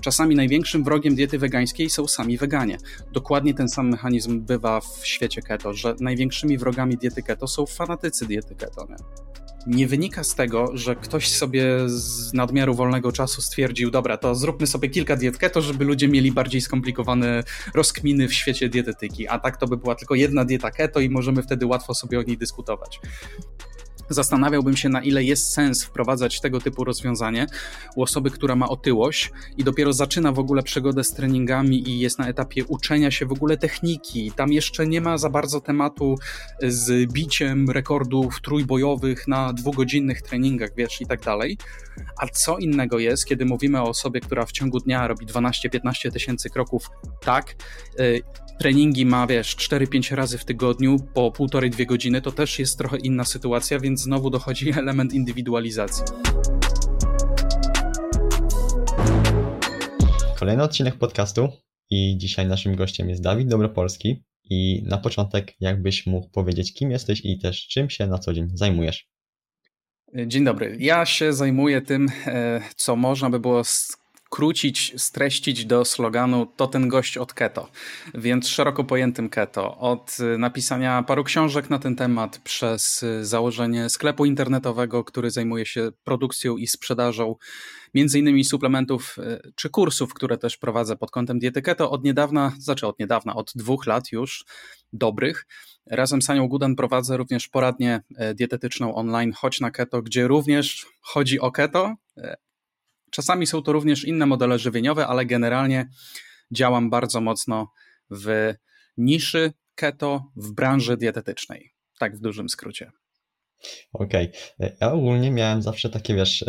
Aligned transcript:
Czasami 0.00 0.34
największym 0.34 0.84
wrogiem 0.84 1.14
diety 1.14 1.38
wegańskiej 1.38 1.90
są 1.90 2.08
sami 2.08 2.38
weganie. 2.38 2.78
Dokładnie 3.12 3.54
ten 3.54 3.68
sam 3.68 3.88
mechanizm 3.88 4.40
bywa 4.40 4.80
w 4.80 5.00
świecie 5.02 5.42
keto, 5.42 5.74
że 5.74 5.94
największymi 6.00 6.58
wrogami 6.58 6.96
diety 6.96 7.22
keto 7.22 7.48
są 7.48 7.66
fanatycy 7.66 8.26
diety 8.26 8.54
keto. 8.54 8.86
Nie? 8.88 8.96
nie 9.66 9.86
wynika 9.86 10.24
z 10.24 10.34
tego, 10.34 10.70
że 10.74 10.96
ktoś 10.96 11.28
sobie 11.28 11.88
z 11.88 12.32
nadmiaru 12.32 12.74
wolnego 12.74 13.12
czasu 13.12 13.42
stwierdził, 13.42 13.90
dobra, 13.90 14.16
to 14.16 14.34
zróbmy 14.34 14.66
sobie 14.66 14.88
kilka 14.88 15.16
diet 15.16 15.38
keto, 15.38 15.60
żeby 15.60 15.84
ludzie 15.84 16.08
mieli 16.08 16.32
bardziej 16.32 16.60
skomplikowane 16.60 17.42
rozkminy 17.74 18.28
w 18.28 18.34
świecie 18.34 18.68
dietetyki, 18.68 19.28
a 19.28 19.38
tak 19.38 19.56
to 19.56 19.66
by 19.66 19.76
była 19.76 19.94
tylko 19.94 20.14
jedna 20.14 20.44
dieta 20.44 20.70
keto 20.70 21.00
i 21.00 21.10
możemy 21.10 21.42
wtedy 21.42 21.66
łatwo 21.66 21.94
sobie 21.94 22.18
o 22.18 22.22
niej 22.22 22.38
dyskutować 22.38 23.00
zastanawiałbym 24.08 24.76
się, 24.76 24.88
na 24.88 25.02
ile 25.02 25.24
jest 25.24 25.52
sens 25.52 25.84
wprowadzać 25.84 26.40
tego 26.40 26.60
typu 26.60 26.84
rozwiązanie 26.84 27.46
u 27.96 28.02
osoby, 28.02 28.30
która 28.30 28.56
ma 28.56 28.68
otyłość 28.68 29.32
i 29.56 29.64
dopiero 29.64 29.92
zaczyna 29.92 30.32
w 30.32 30.38
ogóle 30.38 30.62
przygodę 30.62 31.04
z 31.04 31.12
treningami 31.12 31.88
i 31.88 32.00
jest 32.00 32.18
na 32.18 32.28
etapie 32.28 32.64
uczenia 32.64 33.10
się 33.10 33.26
w 33.26 33.32
ogóle 33.32 33.56
techniki. 33.56 34.32
Tam 34.36 34.52
jeszcze 34.52 34.86
nie 34.86 35.00
ma 35.00 35.18
za 35.18 35.30
bardzo 35.30 35.60
tematu 35.60 36.18
z 36.62 37.12
biciem 37.12 37.70
rekordów 37.70 38.40
trójbojowych 38.40 39.28
na 39.28 39.52
dwugodzinnych 39.52 40.22
treningach, 40.22 40.70
wiesz, 40.76 41.00
i 41.00 41.06
tak 41.06 41.20
dalej. 41.20 41.58
A 42.18 42.26
co 42.26 42.58
innego 42.58 42.98
jest, 42.98 43.26
kiedy 43.26 43.44
mówimy 43.44 43.80
o 43.80 43.88
osobie, 43.88 44.20
która 44.20 44.46
w 44.46 44.52
ciągu 44.52 44.80
dnia 44.80 45.08
robi 45.08 45.26
12-15 45.26 46.12
tysięcy 46.12 46.50
kroków 46.50 46.90
tak, 47.20 47.54
y, 48.00 48.22
treningi 48.58 49.06
ma, 49.06 49.26
wiesz, 49.26 49.56
4-5 49.56 50.14
razy 50.14 50.38
w 50.38 50.44
tygodniu 50.44 50.96
po 51.14 51.32
półtorej, 51.32 51.70
dwie 51.70 51.86
godziny, 51.86 52.22
to 52.22 52.32
też 52.32 52.58
jest 52.58 52.78
trochę 52.78 52.96
inna 52.96 53.24
sytuacja, 53.24 53.80
więc 53.80 54.02
znowu 54.02 54.30
dochodzi 54.30 54.70
element 54.78 55.12
indywidualizacji. 55.12 56.04
Kolejny 60.38 60.62
odcinek 60.62 60.94
podcastu 60.94 61.48
i 61.90 62.16
dzisiaj 62.18 62.46
naszym 62.46 62.76
gościem 62.76 63.08
jest 63.08 63.22
Dawid 63.22 63.48
Dobropolski 63.48 64.24
i 64.44 64.82
na 64.86 64.98
początek 64.98 65.54
jakbyś 65.60 66.06
mógł 66.06 66.30
powiedzieć 66.30 66.74
kim 66.74 66.90
jesteś 66.90 67.20
i 67.24 67.38
też 67.38 67.66
czym 67.68 67.90
się 67.90 68.06
na 68.06 68.18
co 68.18 68.32
dzień 68.32 68.48
zajmujesz. 68.54 69.08
Dzień 70.26 70.44
dobry. 70.44 70.76
Ja 70.80 71.06
się 71.06 71.32
zajmuję 71.32 71.82
tym, 71.82 72.08
e, 72.26 72.60
co 72.76 72.96
można 72.96 73.30
by 73.30 73.40
było 73.40 73.62
skrócić, 74.28 74.94
streścić 74.96 75.64
do 75.64 75.84
sloganu 75.84 76.46
to 76.56 76.66
ten 76.66 76.88
gość 76.88 77.18
od 77.18 77.34
keto, 77.34 77.68
więc 78.14 78.48
szeroko 78.48 78.84
pojętym 78.84 79.28
keto. 79.28 79.78
Od 79.78 80.16
napisania 80.38 81.02
paru 81.02 81.24
książek 81.24 81.70
na 81.70 81.78
ten 81.78 81.96
temat, 81.96 82.38
przez 82.38 83.04
założenie 83.22 83.88
sklepu 83.88 84.24
internetowego, 84.24 85.04
który 85.04 85.30
zajmuje 85.30 85.66
się 85.66 85.90
produkcją 86.04 86.56
i 86.56 86.66
sprzedażą 86.66 87.34
między 87.94 88.18
innymi 88.18 88.44
suplementów 88.44 89.16
e, 89.18 89.40
czy 89.54 89.70
kursów, 89.70 90.14
które 90.14 90.38
też 90.38 90.56
prowadzę 90.56 90.96
pod 90.96 91.10
kątem 91.10 91.38
diety 91.38 91.62
keto 91.62 91.90
od 91.90 92.04
niedawna, 92.04 92.52
znaczy 92.58 92.86
od 92.86 92.98
niedawna, 92.98 93.34
od 93.34 93.52
dwóch 93.54 93.86
lat 93.86 94.12
już 94.12 94.44
dobrych. 94.92 95.46
Razem 95.86 96.22
z 96.22 96.30
Anią 96.30 96.48
Gudan 96.48 96.76
prowadzę 96.76 97.16
również 97.16 97.48
poradnię 97.48 98.00
e, 98.16 98.34
dietetyczną 98.34 98.94
online 98.94 99.32
Chodź 99.32 99.60
na 99.60 99.70
Keto, 99.70 100.02
gdzie 100.02 100.28
również 100.28 100.86
chodzi 101.00 101.40
o 101.40 101.50
keto, 101.52 101.94
e, 102.16 102.36
Czasami 103.10 103.46
są 103.46 103.62
to 103.62 103.72
również 103.72 104.04
inne 104.04 104.26
modele 104.26 104.58
żywieniowe, 104.58 105.06
ale 105.06 105.26
generalnie 105.26 105.88
działam 106.50 106.90
bardzo 106.90 107.20
mocno 107.20 107.72
w 108.10 108.54
niszy 108.96 109.52
keto 109.74 110.24
w 110.36 110.52
branży 110.52 110.96
dietetycznej. 110.96 111.74
Tak 111.98 112.16
w 112.16 112.20
dużym 112.20 112.48
skrócie. 112.48 112.92
Okej. 113.92 114.32
Okay. 114.58 114.76
Ja 114.80 114.92
ogólnie 114.92 115.30
miałem 115.30 115.62
zawsze 115.62 115.90
takie, 115.90 116.14
wiesz, 116.14 116.44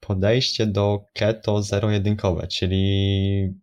podejście 0.00 0.66
do 0.66 1.04
keto 1.14 1.62
zero-jedynkowe, 1.62 2.46
czyli 2.46 3.54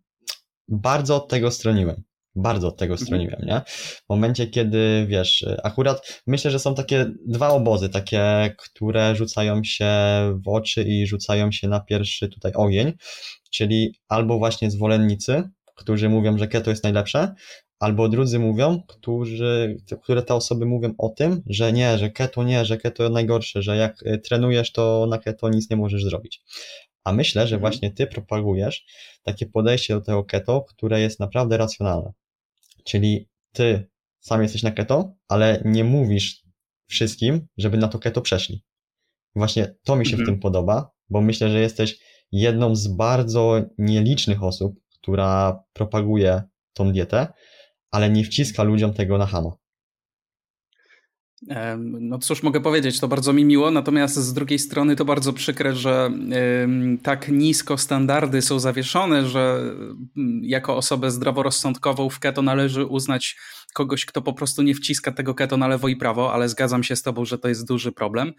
bardzo 0.68 1.16
od 1.16 1.28
tego 1.28 1.50
stroniłem. 1.50 2.02
Bardzo 2.34 2.68
od 2.68 2.76
tego 2.76 2.94
mhm. 2.94 3.06
stroniłem, 3.06 3.40
nie? 3.42 3.60
W 4.06 4.08
momencie, 4.08 4.46
kiedy, 4.46 5.06
wiesz, 5.08 5.46
akurat 5.62 6.22
myślę, 6.26 6.50
że 6.50 6.58
są 6.58 6.74
takie 6.74 7.06
dwa 7.26 7.48
obozy, 7.48 7.88
takie, 7.88 8.54
które 8.58 9.16
rzucają 9.16 9.64
się 9.64 9.90
w 10.44 10.48
oczy 10.48 10.82
i 10.82 11.06
rzucają 11.06 11.52
się 11.52 11.68
na 11.68 11.80
pierwszy 11.80 12.28
tutaj 12.28 12.52
ogień, 12.52 12.92
czyli 13.50 13.94
albo 14.08 14.38
właśnie 14.38 14.70
zwolennicy, 14.70 15.42
którzy 15.74 16.08
mówią, 16.08 16.38
że 16.38 16.48
keto 16.48 16.70
jest 16.70 16.84
najlepsze, 16.84 17.34
albo 17.78 18.08
drudzy 18.08 18.38
mówią, 18.38 18.82
którzy, 18.86 19.76
które 20.02 20.22
te 20.22 20.34
osoby 20.34 20.66
mówią 20.66 20.94
o 20.98 21.08
tym, 21.08 21.42
że 21.46 21.72
nie, 21.72 21.98
że 21.98 22.10
keto 22.10 22.42
nie, 22.42 22.64
że 22.64 22.76
keto 22.76 23.08
najgorsze, 23.08 23.62
że 23.62 23.76
jak 23.76 24.04
trenujesz, 24.24 24.72
to 24.72 25.06
na 25.10 25.18
keto 25.18 25.48
nic 25.48 25.70
nie 25.70 25.76
możesz 25.76 26.04
zrobić. 26.04 26.42
A 27.04 27.12
myślę, 27.12 27.46
że 27.46 27.56
mhm. 27.56 27.60
właśnie 27.60 27.90
ty 27.90 28.06
propagujesz 28.06 28.84
takie 29.22 29.46
podejście 29.46 29.94
do 29.94 30.00
tego 30.00 30.24
keto, 30.24 30.62
które 30.68 31.00
jest 31.00 31.20
naprawdę 31.20 31.56
racjonalne. 31.56 32.12
Czyli 32.84 33.28
ty 33.52 33.90
sam 34.20 34.42
jesteś 34.42 34.62
na 34.62 34.70
keto, 34.70 35.14
ale 35.28 35.62
nie 35.64 35.84
mówisz 35.84 36.42
wszystkim, 36.86 37.46
żeby 37.56 37.76
na 37.76 37.88
to 37.88 37.98
keto 37.98 38.20
przeszli. 38.20 38.64
Właśnie 39.34 39.74
to 39.84 39.96
mi 39.96 40.06
się 40.06 40.12
mhm. 40.12 40.26
w 40.26 40.30
tym 40.30 40.40
podoba, 40.40 40.90
bo 41.08 41.20
myślę, 41.20 41.50
że 41.50 41.60
jesteś 41.60 41.98
jedną 42.32 42.76
z 42.76 42.88
bardzo 42.88 43.62
nielicznych 43.78 44.42
osób, 44.42 44.80
która 44.94 45.64
propaguje 45.72 46.42
tą 46.72 46.92
dietę, 46.92 47.32
ale 47.90 48.10
nie 48.10 48.24
wciska 48.24 48.62
ludziom 48.62 48.94
tego 48.94 49.18
na 49.18 49.26
hamo. 49.26 49.61
No 51.78 52.18
cóż 52.18 52.42
mogę 52.42 52.60
powiedzieć, 52.60 53.00
to 53.00 53.08
bardzo 53.08 53.32
mi 53.32 53.44
miło, 53.44 53.70
natomiast 53.70 54.14
z 54.14 54.32
drugiej 54.32 54.58
strony 54.58 54.96
to 54.96 55.04
bardzo 55.04 55.32
przykre, 55.32 55.74
że 55.74 56.10
tak 57.02 57.28
nisko 57.28 57.78
standardy 57.78 58.42
są 58.42 58.58
zawieszone, 58.58 59.26
że 59.26 59.74
mm, 60.16 60.40
jako 60.44 60.76
osobę 60.76 61.10
zdroworozsądkową 61.10 62.08
w 62.08 62.18
keto 62.18 62.42
należy 62.42 62.86
uznać 62.86 63.36
kogoś, 63.74 64.04
kto 64.04 64.22
po 64.22 64.32
prostu 64.32 64.62
nie 64.62 64.74
wciska 64.74 65.12
tego 65.12 65.34
keto 65.34 65.56
na 65.56 65.68
lewo 65.68 65.88
i 65.88 65.96
prawo, 65.96 66.32
ale 66.32 66.48
zgadzam 66.48 66.82
się 66.82 66.96
z 66.96 67.02
tobą, 67.02 67.24
że 67.24 67.38
to 67.38 67.48
jest 67.48 67.68
duży 67.68 67.92
problem. 67.92 68.32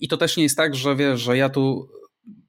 I 0.00 0.08
to 0.08 0.16
też 0.16 0.36
nie 0.36 0.42
jest 0.42 0.56
tak, 0.56 0.74
że 0.74 0.96
wiesz, 0.96 1.20
że 1.20 1.36
ja 1.36 1.48
tu 1.48 1.88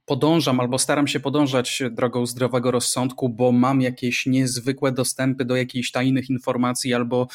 podążam 0.05 0.59
albo 0.59 0.79
staram 0.79 1.07
się 1.07 1.19
podążać 1.19 1.83
drogą 1.91 2.25
zdrowego 2.25 2.71
rozsądku, 2.71 3.29
bo 3.29 3.51
mam 3.51 3.81
jakieś 3.81 4.25
niezwykłe 4.25 4.91
dostępy 4.91 5.45
do 5.45 5.55
jakichś 5.55 5.91
tajnych 5.91 6.29
informacji 6.29 6.93
albo 6.93 7.27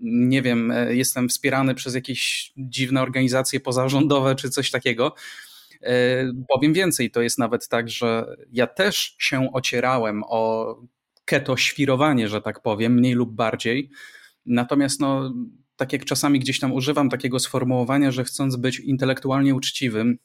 nie 0.00 0.42
wiem, 0.42 0.70
e, 0.70 0.94
jestem 0.94 1.28
wspierany 1.28 1.74
przez 1.74 1.94
jakieś 1.94 2.52
dziwne 2.56 3.02
organizacje 3.02 3.60
pozarządowe 3.60 4.34
czy 4.34 4.50
coś 4.50 4.70
takiego. 4.70 5.14
E, 5.82 6.32
powiem 6.48 6.72
więcej, 6.72 7.10
to 7.10 7.22
jest 7.22 7.38
nawet 7.38 7.68
tak, 7.68 7.88
że 7.88 8.36
ja 8.52 8.66
też 8.66 9.16
się 9.18 9.52
ocierałem 9.52 10.22
o 10.28 10.76
keto 11.24 11.56
świrowanie, 11.56 12.28
że 12.28 12.42
tak 12.42 12.62
powiem, 12.62 12.94
mniej 12.94 13.14
lub 13.14 13.32
bardziej. 13.32 13.90
Natomiast 14.46 15.00
no, 15.00 15.34
tak 15.76 15.92
jak 15.92 16.04
czasami 16.04 16.38
gdzieś 16.40 16.60
tam 16.60 16.72
używam 16.72 17.10
takiego 17.10 17.38
sformułowania, 17.38 18.10
że 18.10 18.24
chcąc 18.24 18.56
być 18.56 18.80
intelektualnie 18.80 19.54
uczciwym, 19.54 20.18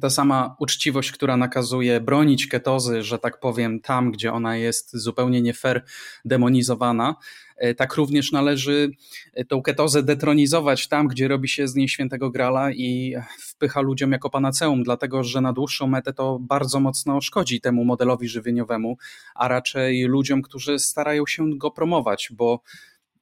ta 0.00 0.10
sama 0.10 0.56
uczciwość, 0.58 1.12
która 1.12 1.36
nakazuje 1.36 2.00
bronić 2.00 2.46
ketozy, 2.46 3.02
że 3.02 3.18
tak 3.18 3.40
powiem, 3.40 3.80
tam, 3.80 4.12
gdzie 4.12 4.32
ona 4.32 4.56
jest 4.56 4.96
zupełnie 4.96 5.42
nie 5.42 5.54
fair 5.54 5.84
demonizowana, 6.24 7.14
e, 7.56 7.74
tak 7.74 7.94
również 7.94 8.32
należy 8.32 8.90
e, 9.34 9.44
tą 9.44 9.62
ketozę 9.62 10.02
detronizować 10.02 10.88
tam, 10.88 11.08
gdzie 11.08 11.28
robi 11.28 11.48
się 11.48 11.68
z 11.68 11.74
niej 11.74 11.88
świętego 11.88 12.30
grala 12.30 12.72
i 12.72 13.14
wpycha 13.40 13.80
ludziom 13.80 14.12
jako 14.12 14.30
panaceum, 14.30 14.82
dlatego 14.82 15.24
że 15.24 15.40
na 15.40 15.52
dłuższą 15.52 15.86
metę 15.86 16.12
to 16.12 16.38
bardzo 16.40 16.80
mocno 16.80 17.20
szkodzi 17.20 17.60
temu 17.60 17.84
modelowi 17.84 18.28
żywieniowemu, 18.28 18.96
a 19.34 19.48
raczej 19.48 20.02
ludziom, 20.02 20.42
którzy 20.42 20.78
starają 20.78 21.26
się 21.26 21.58
go 21.58 21.70
promować, 21.70 22.28
bo 22.32 22.62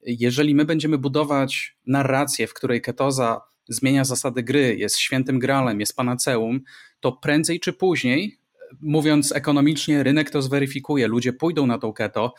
jeżeli 0.03 0.55
my 0.55 0.65
będziemy 0.65 0.97
budować 0.97 1.77
narrację, 1.85 2.47
w 2.47 2.53
której 2.53 2.81
ketoza 2.81 3.41
zmienia 3.69 4.05
zasady 4.05 4.43
gry, 4.43 4.75
jest 4.77 4.97
świętym 4.97 5.39
gralem, 5.39 5.79
jest 5.79 5.95
panaceum, 5.95 6.61
to 6.99 7.11
prędzej 7.11 7.59
czy 7.59 7.73
później, 7.73 8.39
mówiąc 8.81 9.31
ekonomicznie, 9.31 10.03
rynek 10.03 10.29
to 10.29 10.41
zweryfikuje. 10.41 11.07
Ludzie 11.07 11.33
pójdą 11.33 11.65
na 11.65 11.77
tą 11.77 11.93
keto, 11.93 12.33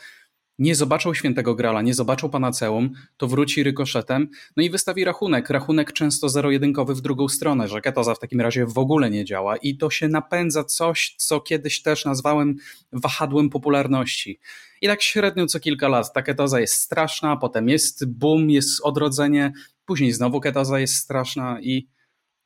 nie 0.59 0.75
zobaczą 0.75 1.13
świętego 1.13 1.55
grala, 1.55 1.81
nie 1.81 1.93
zobaczą 1.93 2.29
panaceum, 2.29 2.89
to 3.17 3.27
wróci 3.27 3.63
rykoszetem, 3.63 4.29
no 4.57 4.63
i 4.63 4.69
wystawi 4.69 5.03
rachunek. 5.03 5.49
Rachunek 5.49 5.93
często 5.93 6.29
zero-jedynkowy 6.29 6.95
w 6.95 7.01
drugą 7.01 7.27
stronę, 7.27 7.67
że 7.67 7.81
ketoza 7.81 8.15
w 8.15 8.19
takim 8.19 8.41
razie 8.41 8.65
w 8.65 8.77
ogóle 8.77 9.09
nie 9.09 9.25
działa 9.25 9.57
i 9.57 9.77
to 9.77 9.89
się 9.89 10.07
napędza 10.07 10.63
coś, 10.63 11.15
co 11.17 11.39
kiedyś 11.41 11.81
też 11.81 12.05
nazwałem 12.05 12.55
wahadłem 12.93 13.49
popularności. 13.49 14.39
I 14.81 14.87
tak 14.87 15.01
średnio 15.01 15.45
co 15.47 15.59
kilka 15.59 15.87
lat 15.87 16.13
ta 16.13 16.21
ketoza 16.21 16.59
jest 16.59 16.73
straszna, 16.73 17.37
potem 17.37 17.69
jest 17.69 18.05
boom, 18.05 18.49
jest 18.49 18.81
odrodzenie, 18.83 19.53
Później 19.89 20.11
znowu 20.11 20.39
ketoza 20.39 20.79
jest 20.79 20.95
straszna 20.95 21.61
i 21.61 21.87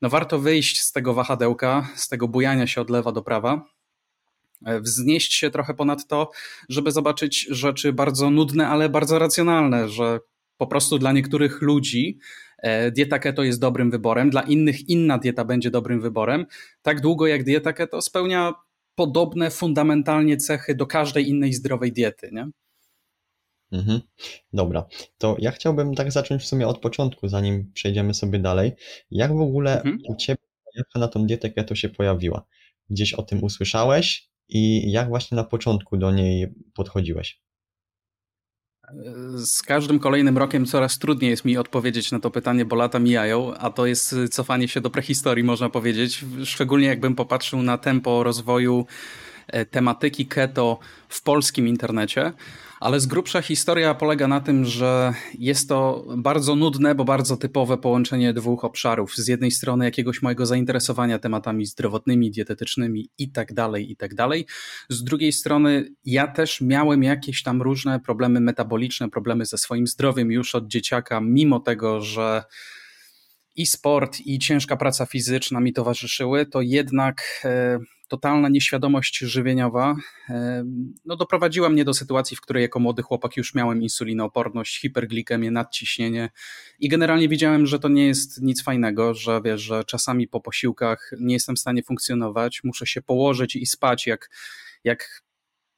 no 0.01 0.09
warto 0.09 0.39
wyjść 0.39 0.81
z 0.81 0.91
tego 0.91 1.13
wahadełka, 1.13 1.89
z 1.95 2.07
tego 2.07 2.27
bujania 2.27 2.67
się 2.67 2.81
od 2.81 2.89
lewa 2.89 3.11
do 3.11 3.21
prawa, 3.21 3.65
e, 4.65 4.81
wznieść 4.81 5.33
się 5.33 5.49
trochę 5.49 5.73
ponad 5.73 6.07
to, 6.07 6.31
żeby 6.69 6.91
zobaczyć 6.91 7.47
rzeczy 7.49 7.93
bardzo 7.93 8.29
nudne, 8.29 8.67
ale 8.67 8.89
bardzo 8.89 9.19
racjonalne, 9.19 9.89
że 9.89 10.19
po 10.57 10.67
prostu 10.67 10.99
dla 10.99 11.11
niektórych 11.11 11.61
ludzi 11.61 12.19
e, 12.57 12.91
dieta 12.91 13.19
keto 13.19 13.43
jest 13.43 13.59
dobrym 13.59 13.91
wyborem, 13.91 14.29
dla 14.29 14.41
innych 14.41 14.89
inna 14.89 15.17
dieta 15.17 15.45
będzie 15.45 15.71
dobrym 15.71 16.01
wyborem, 16.01 16.45
tak 16.81 17.01
długo 17.01 17.27
jak 17.27 17.43
dieta 17.43 17.73
keto 17.73 18.01
spełnia 18.01 18.53
podobne 18.95 19.51
fundamentalnie 19.51 20.37
cechy 20.37 20.75
do 20.75 20.87
każdej 20.87 21.29
innej 21.29 21.53
zdrowej 21.53 21.93
diety, 21.93 22.29
nie? 22.31 22.47
Mhm. 23.73 24.01
Dobra, 24.53 24.85
to 25.17 25.35
ja 25.39 25.51
chciałbym 25.51 25.95
tak 25.95 26.11
zacząć 26.11 26.41
w 26.41 26.45
sumie 26.45 26.67
od 26.67 26.79
początku, 26.79 27.27
zanim 27.27 27.71
przejdziemy 27.73 28.13
sobie 28.13 28.39
dalej. 28.39 28.71
Jak 29.11 29.33
w 29.37 29.41
ogóle 29.41 29.75
mhm. 29.75 29.99
u 30.07 30.15
Ciebie 30.15 30.41
zajawka 30.73 30.99
na 30.99 31.07
tą 31.07 31.25
dietę 31.25 31.49
keto 31.49 31.75
się 31.75 31.89
pojawiła? 31.89 32.45
Gdzieś 32.89 33.13
o 33.13 33.23
tym 33.23 33.43
usłyszałeś 33.43 34.29
i 34.49 34.91
jak 34.91 35.07
właśnie 35.07 35.35
na 35.35 35.43
początku 35.43 35.97
do 35.97 36.11
niej 36.11 36.53
podchodziłeś? 36.73 37.43
Z 39.35 39.61
każdym 39.61 39.99
kolejnym 39.99 40.37
rokiem 40.37 40.65
coraz 40.65 40.99
trudniej 40.99 41.31
jest 41.31 41.45
mi 41.45 41.57
odpowiedzieć 41.57 42.11
na 42.11 42.19
to 42.19 42.31
pytanie, 42.31 42.65
bo 42.65 42.75
lata 42.75 42.99
mijają, 42.99 43.53
a 43.53 43.69
to 43.69 43.85
jest 43.85 44.15
cofanie 44.31 44.67
się 44.67 44.81
do 44.81 44.89
prehistorii, 44.89 45.43
można 45.43 45.69
powiedzieć. 45.69 46.25
Szczególnie 46.43 46.87
jakbym 46.87 47.15
popatrzył 47.15 47.61
na 47.61 47.77
tempo 47.77 48.23
rozwoju 48.23 48.85
e, 49.47 49.65
tematyki 49.65 50.25
keto 50.25 50.79
w 51.09 51.23
polskim 51.23 51.67
internecie 51.67 52.33
ale 52.83 52.99
z 52.99 53.05
grubsza 53.05 53.41
historia 53.41 53.93
polega 53.93 54.27
na 54.27 54.41
tym, 54.41 54.65
że 54.65 55.13
jest 55.39 55.69
to 55.69 56.05
bardzo 56.17 56.55
nudne, 56.55 56.95
bo 56.95 57.05
bardzo 57.05 57.37
typowe 57.37 57.77
połączenie 57.77 58.33
dwóch 58.33 58.63
obszarów. 58.65 59.15
Z 59.15 59.27
jednej 59.27 59.51
strony 59.51 59.85
jakiegoś 59.85 60.21
mojego 60.21 60.45
zainteresowania 60.45 61.19
tematami 61.19 61.65
zdrowotnymi, 61.65 62.31
dietetycznymi 62.31 63.09
i 63.17 63.31
tak 63.31 63.53
dalej, 63.53 63.91
i 63.91 63.95
tak 63.95 64.15
dalej. 64.15 64.45
Z 64.89 65.03
drugiej 65.03 65.31
strony 65.31 65.89
ja 66.05 66.27
też 66.27 66.61
miałem 66.61 67.03
jakieś 67.03 67.43
tam 67.43 67.61
różne 67.61 67.99
problemy 67.99 68.39
metaboliczne, 68.39 69.09
problemy 69.09 69.45
ze 69.45 69.57
swoim 69.57 69.87
zdrowiem 69.87 70.31
już 70.31 70.55
od 70.55 70.67
dzieciaka, 70.67 71.21
mimo 71.21 71.59
tego, 71.59 72.01
że 72.01 72.43
i 73.55 73.65
sport, 73.65 74.19
i 74.25 74.39
ciężka 74.39 74.77
praca 74.77 75.05
fizyczna 75.05 75.59
mi 75.59 75.73
towarzyszyły, 75.73 76.45
to 76.45 76.61
jednak 76.61 77.41
e, 77.45 77.79
totalna 78.13 78.49
nieświadomość 78.49 79.17
żywieniowa 79.17 79.95
e, 80.29 80.63
no, 81.05 81.15
doprowadziła 81.15 81.69
mnie 81.69 81.85
do 81.85 81.93
sytuacji, 81.93 82.37
w 82.37 82.41
której 82.41 82.61
jako 82.61 82.79
młody 82.79 83.01
chłopak 83.01 83.37
już 83.37 83.55
miałem 83.55 83.81
insulinooporność, 83.81 84.81
hiperglikemię, 84.81 85.51
nadciśnienie 85.51 86.29
i 86.79 86.89
generalnie 86.89 87.29
widziałem, 87.29 87.65
że 87.65 87.79
to 87.79 87.89
nie 87.89 88.07
jest 88.07 88.41
nic 88.41 88.63
fajnego, 88.63 89.13
że 89.13 89.41
wiesz, 89.45 89.61
że 89.61 89.83
czasami 89.83 90.27
po 90.27 90.41
posiłkach 90.41 91.11
nie 91.19 91.33
jestem 91.33 91.55
w 91.55 91.59
stanie 91.59 91.83
funkcjonować, 91.83 92.61
muszę 92.63 92.85
się 92.85 93.01
położyć 93.01 93.55
i 93.55 93.65
spać 93.65 94.07
jak, 94.07 94.29
jak 94.83 95.23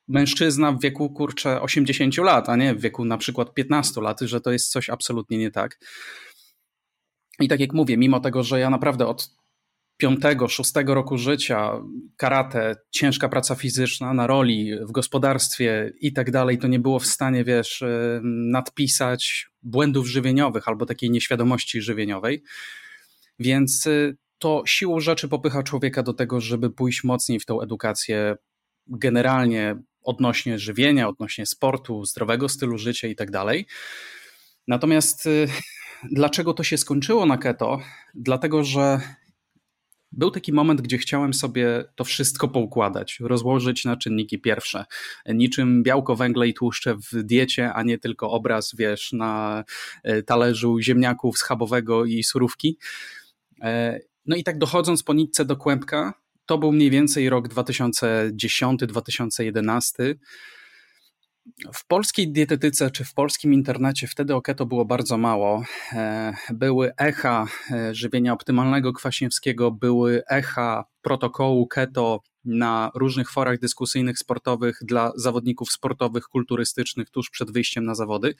mężczyzna 0.07 0.71
w 0.71 0.81
wieku 0.81 1.09
kurczę 1.09 1.61
80 1.61 2.17
lat, 2.17 2.49
a 2.49 2.55
nie 2.55 2.75
w 2.75 2.81
wieku 2.81 3.05
na 3.05 3.17
przykład 3.17 3.53
15 3.53 4.01
lat, 4.01 4.21
że 4.21 4.41
to 4.41 4.51
jest 4.51 4.71
coś 4.71 4.89
absolutnie 4.89 5.37
nie 5.37 5.51
tak. 5.51 5.79
I 7.39 7.47
tak 7.47 7.59
jak 7.59 7.73
mówię, 7.73 7.97
mimo 7.97 8.19
tego, 8.19 8.43
że 8.43 8.59
ja 8.59 8.69
naprawdę 8.69 9.07
od 9.07 9.44
piątego, 9.97 10.47
szóstego 10.47 10.93
roku 10.93 11.17
życia, 11.17 11.71
karate, 12.17 12.75
ciężka 12.91 13.29
praca 13.29 13.55
fizyczna 13.55 14.13
na 14.13 14.27
roli, 14.27 14.71
w 14.81 14.91
gospodarstwie 14.91 15.93
i 16.01 16.13
tak 16.13 16.31
dalej, 16.31 16.57
to 16.57 16.67
nie 16.67 16.79
było 16.79 16.99
w 16.99 17.05
stanie, 17.05 17.43
wiesz, 17.43 17.81
y, 17.81 18.21
nadpisać 18.23 19.47
błędów 19.63 20.07
żywieniowych 20.07 20.67
albo 20.67 20.85
takiej 20.85 21.11
nieświadomości 21.11 21.81
żywieniowej. 21.81 22.43
Więc 23.39 23.87
y, 23.87 24.17
to 24.39 24.63
siłą 24.67 24.99
rzeczy 24.99 25.27
popycha 25.27 25.63
człowieka 25.63 26.03
do 26.03 26.13
tego, 26.13 26.41
żeby 26.41 26.69
pójść 26.69 27.03
mocniej 27.03 27.39
w 27.39 27.45
tą 27.45 27.61
edukację 27.61 28.35
generalnie 28.87 29.75
odnośnie 30.01 30.59
żywienia, 30.59 31.07
odnośnie 31.07 31.45
sportu, 31.45 32.05
zdrowego 32.05 32.49
stylu 32.49 32.77
życia 32.77 33.07
i 33.07 33.15
tak 33.15 33.31
dalej. 33.31 33.67
Natomiast 34.67 35.25
y, 35.25 35.47
dlaczego 36.11 36.53
to 36.53 36.63
się 36.63 36.77
skończyło 36.77 37.25
na 37.25 37.37
keto? 37.37 37.79
Dlatego, 38.15 38.63
że 38.63 38.99
był 40.15 40.31
taki 40.31 40.53
moment, 40.53 40.81
gdzie 40.81 40.97
chciałem 40.97 41.33
sobie 41.33 41.83
to 41.95 42.03
wszystko 42.03 42.47
poukładać, 42.47 43.19
rozłożyć 43.19 43.85
na 43.85 43.97
czynniki 43.97 44.39
pierwsze. 44.39 44.85
Niczym 45.25 45.83
białko, 45.83 46.15
węgle 46.15 46.47
i 46.47 46.53
tłuszcze 46.53 46.95
w 46.95 47.23
diecie, 47.23 47.73
a 47.73 47.83
nie 47.83 47.97
tylko 47.97 48.31
obraz, 48.31 48.75
wiesz, 48.77 49.13
na 49.13 49.63
e, 50.03 50.23
talerzu 50.23 50.79
ziemniaków 50.79 51.37
schabowego 51.37 52.05
i 52.05 52.23
surówki. 52.23 52.77
E, 53.61 53.99
no 54.25 54.35
i 54.35 54.43
tak 54.43 54.57
dochodząc 54.57 55.03
po 55.03 55.13
nitce 55.13 55.45
do 55.45 55.57
kłębka, 55.57 56.13
to 56.45 56.57
był 56.57 56.71
mniej 56.71 56.89
więcej 56.89 57.29
rok 57.29 57.47
2010-2011 57.47 60.15
w 61.73 61.87
polskiej 61.87 62.31
dietetyce 62.31 62.91
czy 62.91 63.03
w 63.03 63.13
polskim 63.13 63.53
internecie 63.53 64.07
wtedy 64.07 64.35
o 64.35 64.41
keto 64.41 64.65
było 64.65 64.85
bardzo 64.85 65.17
mało. 65.17 65.63
E, 65.93 66.33
były 66.53 66.91
echa 66.97 67.47
e, 67.71 67.95
żywienia 67.95 68.33
optymalnego 68.33 68.93
kwaśniewskiego, 68.93 69.71
były 69.71 70.23
echa 70.29 70.85
protokołu 71.01 71.67
keto 71.67 72.21
na 72.45 72.91
różnych 72.95 73.31
forach 73.31 73.59
dyskusyjnych 73.59 74.19
sportowych 74.19 74.79
dla 74.81 75.11
zawodników 75.15 75.71
sportowych, 75.71 76.23
kulturystycznych 76.23 77.09
tuż 77.09 77.29
przed 77.29 77.51
wyjściem 77.51 77.85
na 77.85 77.95
zawody. 77.95 78.35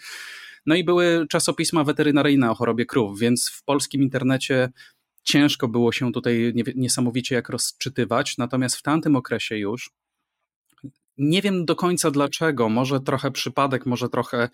No 0.66 0.76
i 0.76 0.84
były 0.84 1.26
czasopisma 1.30 1.84
weterynaryjne 1.84 2.52
o 2.52 2.56
chorobie 2.56 2.86
krów, 2.86 3.20
więc 3.20 3.50
w 3.50 3.64
polskim 3.64 4.02
internecie 4.02 4.70
ciężko 5.24 5.68
było 5.68 5.92
się 5.92 6.12
tutaj 6.12 6.54
niesamowicie 6.76 7.36
jak 7.36 7.50
rozczytywać. 7.50 8.38
Natomiast 8.38 8.76
w 8.76 8.82
tamtym 8.82 9.16
okresie 9.16 9.58
już 9.58 9.92
nie 11.18 11.42
wiem 11.42 11.66
do 11.66 11.76
końca 11.76 12.12
dlaczego, 12.12 12.70
może 12.70 13.00
trochę 13.00 13.32
przypadek, 13.32 13.86
może 13.86 14.10
trochę 14.10 14.50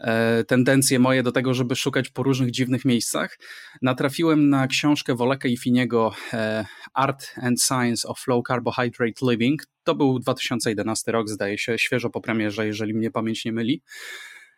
e, 0.00 0.44
tendencje 0.44 0.98
moje 0.98 1.22
do 1.22 1.32
tego, 1.32 1.54
żeby 1.54 1.76
szukać 1.76 2.08
po 2.08 2.22
różnych 2.22 2.50
dziwnych 2.50 2.84
miejscach. 2.84 3.38
Natrafiłem 3.82 4.48
na 4.48 4.66
książkę 4.66 5.14
Woleka 5.14 5.48
i 5.48 5.56
Finiego 5.56 6.14
e, 6.32 6.66
Art 6.94 7.32
and 7.42 7.62
Science 7.62 8.08
of 8.08 8.26
Low 8.26 8.42
Carbohydrate 8.48 9.30
Living. 9.30 9.62
To 9.84 9.94
był 9.94 10.18
2011 10.18 11.12
rok, 11.12 11.28
zdaje 11.28 11.58
się, 11.58 11.78
świeżo 11.78 12.10
po 12.10 12.20
premierze, 12.20 12.66
jeżeli 12.66 12.94
mnie 12.94 13.10
pamięć 13.10 13.44
nie 13.44 13.52
myli. 13.52 13.82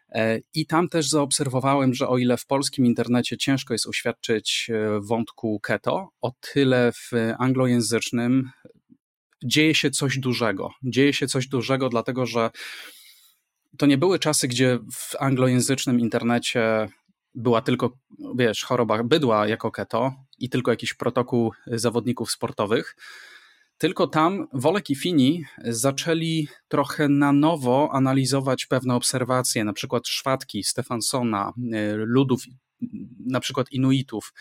E, 0.09 0.39
I 0.55 0.67
tam 0.67 0.89
też 0.89 1.09
zaobserwowałem, 1.09 1.95
że 1.95 2.09
o 2.09 2.19
ile 2.19 2.37
w 2.37 2.47
polskim 2.47 2.87
internecie 2.87 3.37
ciężko 3.37 3.75
jest 3.75 3.87
uświadczyć 3.87 4.71
wątku 5.01 5.61
keto, 5.61 6.09
o 6.21 6.33
tyle 6.41 6.93
w 6.93 7.11
anglojęzycznym 7.39 8.51
dzieje 9.45 9.75
się 9.75 9.91
coś 9.91 10.19
dużego. 10.19 10.71
Dzieje 10.83 11.13
się 11.13 11.27
coś 11.27 11.49
dużego, 11.49 11.89
dlatego 11.89 12.27
że 12.27 12.51
to 13.79 13.87
nie 13.87 13.99
były 13.99 14.19
czasy, 14.19 14.49
gdzie 14.49 14.79
w 14.93 15.17
anglojęzycznym 15.21 16.01
internecie 16.01 16.89
była 17.35 17.63
tylko, 17.63 17.93
wiesz, 18.37 18.65
choroba 18.65 19.05
bydła 19.05 19.49
jako 19.49 19.71
keto 19.71 20.13
i 20.39 20.49
tylko 20.49 20.71
jakiś 20.71 20.95
protokół 20.95 21.53
zawodników 21.67 22.31
sportowych. 22.31 22.97
Tylko 23.79 24.07
tam 24.07 24.47
Wolek 24.53 24.91
i 24.91 24.95
Fini 24.95 25.45
zaczęli 25.65 26.49
trochę 26.69 27.09
na 27.09 27.33
nowo 27.33 27.89
analizować 27.93 28.67
pewne 28.67 28.95
obserwacje, 28.95 29.65
na 29.65 29.73
przykład 29.73 30.09
szwadki 30.09 30.65
Stefansona, 30.65 31.53
y, 31.75 31.93
ludów, 31.97 32.43
na 33.27 33.41
przykład 33.41 33.73
Inuitów, 33.73 34.33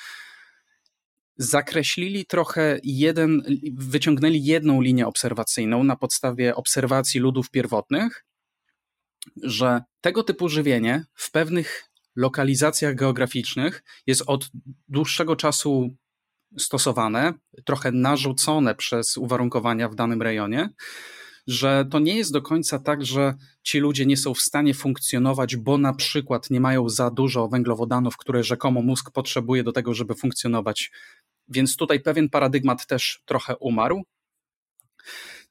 zakreślili 1.37 2.25
trochę 2.25 2.79
jeden, 2.83 3.43
wyciągnęli 3.73 4.43
jedną 4.43 4.81
linię 4.81 5.07
obserwacyjną 5.07 5.83
na 5.83 5.95
podstawie 5.95 6.55
obserwacji 6.55 7.19
ludów 7.19 7.49
pierwotnych, 7.49 8.25
że 9.43 9.81
tego 10.01 10.23
typu 10.23 10.49
żywienie 10.49 11.05
w 11.13 11.31
pewnych 11.31 11.83
lokalizacjach 12.15 12.95
geograficznych 12.95 13.83
jest 14.07 14.23
od 14.27 14.49
dłuższego 14.87 15.35
czasu 15.35 15.95
stosowane, 16.57 17.33
trochę 17.65 17.91
narzucone 17.91 18.75
przez 18.75 19.17
uwarunkowania 19.17 19.89
w 19.89 19.95
danym 19.95 20.21
rejonie, 20.21 20.69
że 21.47 21.85
to 21.91 21.99
nie 21.99 22.17
jest 22.17 22.33
do 22.33 22.41
końca 22.41 22.79
tak, 22.79 23.05
że 23.05 23.33
ci 23.63 23.79
ludzie 23.79 24.05
nie 24.05 24.17
są 24.17 24.33
w 24.33 24.41
stanie 24.41 24.73
funkcjonować, 24.73 25.55
bo 25.55 25.77
na 25.77 25.93
przykład 25.93 26.49
nie 26.49 26.61
mają 26.61 26.89
za 26.89 27.11
dużo 27.11 27.47
węglowodanów, 27.47 28.17
które 28.17 28.43
rzekomo 28.43 28.81
mózg 28.81 29.11
potrzebuje 29.11 29.63
do 29.63 29.71
tego, 29.71 29.93
żeby 29.93 30.15
funkcjonować 30.15 30.91
więc 31.49 31.77
tutaj 31.77 31.99
pewien 31.99 32.29
paradygmat 32.29 32.87
też 32.87 33.21
trochę 33.25 33.57
umarł. 33.57 34.03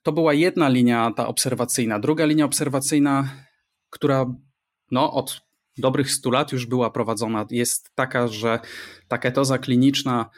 To 0.02 0.12
była 0.12 0.34
jedna 0.34 0.68
linia 0.68 1.12
ta 1.16 1.26
obserwacyjna. 1.26 1.98
Druga 1.98 2.24
linia 2.24 2.44
obserwacyjna, 2.44 3.30
która 3.90 4.26
no, 4.90 5.12
od 5.12 5.40
dobrych 5.78 6.10
100 6.10 6.30
lat 6.30 6.52
już 6.52 6.66
była 6.66 6.90
prowadzona, 6.90 7.46
jest 7.50 7.90
taka, 7.94 8.28
że 8.28 8.60
ta 9.08 9.18
ketoza 9.18 9.58
kliniczna 9.58 10.30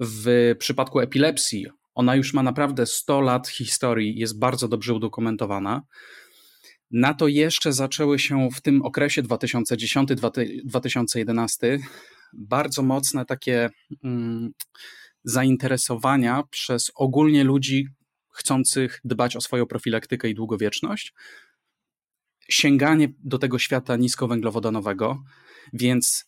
w 0.00 0.54
przypadku 0.58 1.00
epilepsji, 1.00 1.66
ona 1.94 2.16
już 2.16 2.34
ma 2.34 2.42
naprawdę 2.42 2.86
100 2.86 3.20
lat 3.20 3.48
historii, 3.48 4.18
jest 4.18 4.38
bardzo 4.38 4.68
dobrze 4.68 4.94
udokumentowana. 4.94 5.82
Na 6.90 7.14
to 7.14 7.28
jeszcze 7.28 7.72
zaczęły 7.72 8.18
się 8.18 8.48
w 8.54 8.60
tym 8.60 8.82
okresie 8.82 9.22
2010-2011 9.22 11.78
bardzo 12.36 12.82
mocne 12.82 13.24
takie 13.24 13.70
mm, 14.04 14.50
zainteresowania 15.24 16.42
przez 16.50 16.90
ogólnie 16.94 17.44
ludzi 17.44 17.88
chcących 18.30 19.00
dbać 19.04 19.36
o 19.36 19.40
swoją 19.40 19.66
profilaktykę 19.66 20.28
i 20.28 20.34
długowieczność, 20.34 21.14
sięganie 22.48 23.08
do 23.24 23.38
tego 23.38 23.58
świata 23.58 23.96
niskowęglowodanowego, 23.96 25.22
więc 25.72 26.24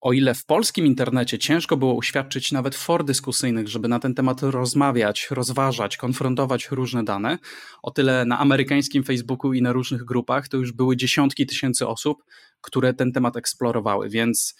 o 0.00 0.12
ile 0.12 0.34
w 0.34 0.46
polskim 0.46 0.86
internecie 0.86 1.38
ciężko 1.38 1.76
było 1.76 1.94
uświadczyć 1.94 2.52
nawet 2.52 2.74
for 2.74 3.04
dyskusyjnych, 3.04 3.68
żeby 3.68 3.88
na 3.88 3.98
ten 3.98 4.14
temat 4.14 4.42
rozmawiać, 4.42 5.28
rozważać, 5.30 5.96
konfrontować 5.96 6.68
różne 6.70 7.04
dane, 7.04 7.38
o 7.82 7.90
tyle 7.90 8.24
na 8.24 8.38
amerykańskim 8.38 9.04
Facebooku 9.04 9.52
i 9.52 9.62
na 9.62 9.72
różnych 9.72 10.04
grupach 10.04 10.48
to 10.48 10.56
już 10.56 10.72
były 10.72 10.96
dziesiątki 10.96 11.46
tysięcy 11.46 11.86
osób, 11.86 12.24
które 12.60 12.94
ten 12.94 13.12
temat 13.12 13.36
eksplorowały, 13.36 14.08
więc 14.08 14.54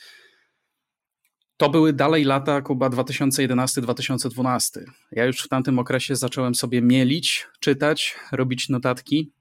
to 1.60 1.70
były 1.70 1.92
dalej 1.92 2.24
lata 2.24 2.62
Kuba 2.62 2.88
2011-2012. 2.88 4.80
Ja 5.12 5.24
już 5.24 5.40
w 5.42 5.48
tamtym 5.48 5.78
okresie 5.78 6.16
zacząłem 6.16 6.54
sobie 6.54 6.82
mielić, 6.82 7.46
czytać, 7.60 8.16
robić 8.32 8.68
notatki 8.68 9.32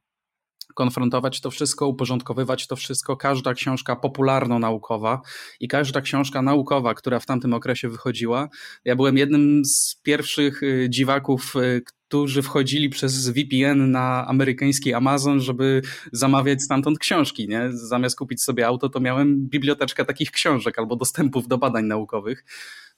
konfrontować 0.79 1.41
to 1.41 1.51
wszystko, 1.51 1.88
uporządkowywać 1.88 2.67
to 2.67 2.75
wszystko. 2.75 3.17
Każda 3.17 3.53
książka 3.53 3.95
popularno-naukowa 3.95 5.21
i 5.59 5.67
każda 5.67 6.01
książka 6.01 6.41
naukowa, 6.41 6.93
która 6.93 7.19
w 7.19 7.25
tamtym 7.25 7.53
okresie 7.53 7.89
wychodziła. 7.89 8.50
Ja 8.86 8.95
byłem 8.95 9.17
jednym 9.17 9.65
z 9.65 9.95
pierwszych 10.03 10.63
y, 10.63 10.88
dziwaków, 10.89 11.55
y, 11.55 11.81
którzy 12.07 12.41
wchodzili 12.41 12.89
przez 12.89 13.29
VPN 13.29 13.91
na 13.91 14.27
amerykański 14.27 14.93
Amazon, 14.93 15.39
żeby 15.39 15.81
zamawiać 16.12 16.63
stamtąd 16.63 17.00
książki. 17.00 17.48
Nie? 17.48 17.69
Zamiast 17.71 18.17
kupić 18.17 18.43
sobie 18.43 18.67
auto, 18.67 18.89
to 18.89 19.00
miałem 19.00 19.48
biblioteczkę 19.48 20.05
takich 20.05 20.31
książek 20.31 20.79
albo 20.79 20.95
dostępów 20.95 21.48
do 21.48 21.57
badań 21.57 21.86
naukowych. 21.86 22.43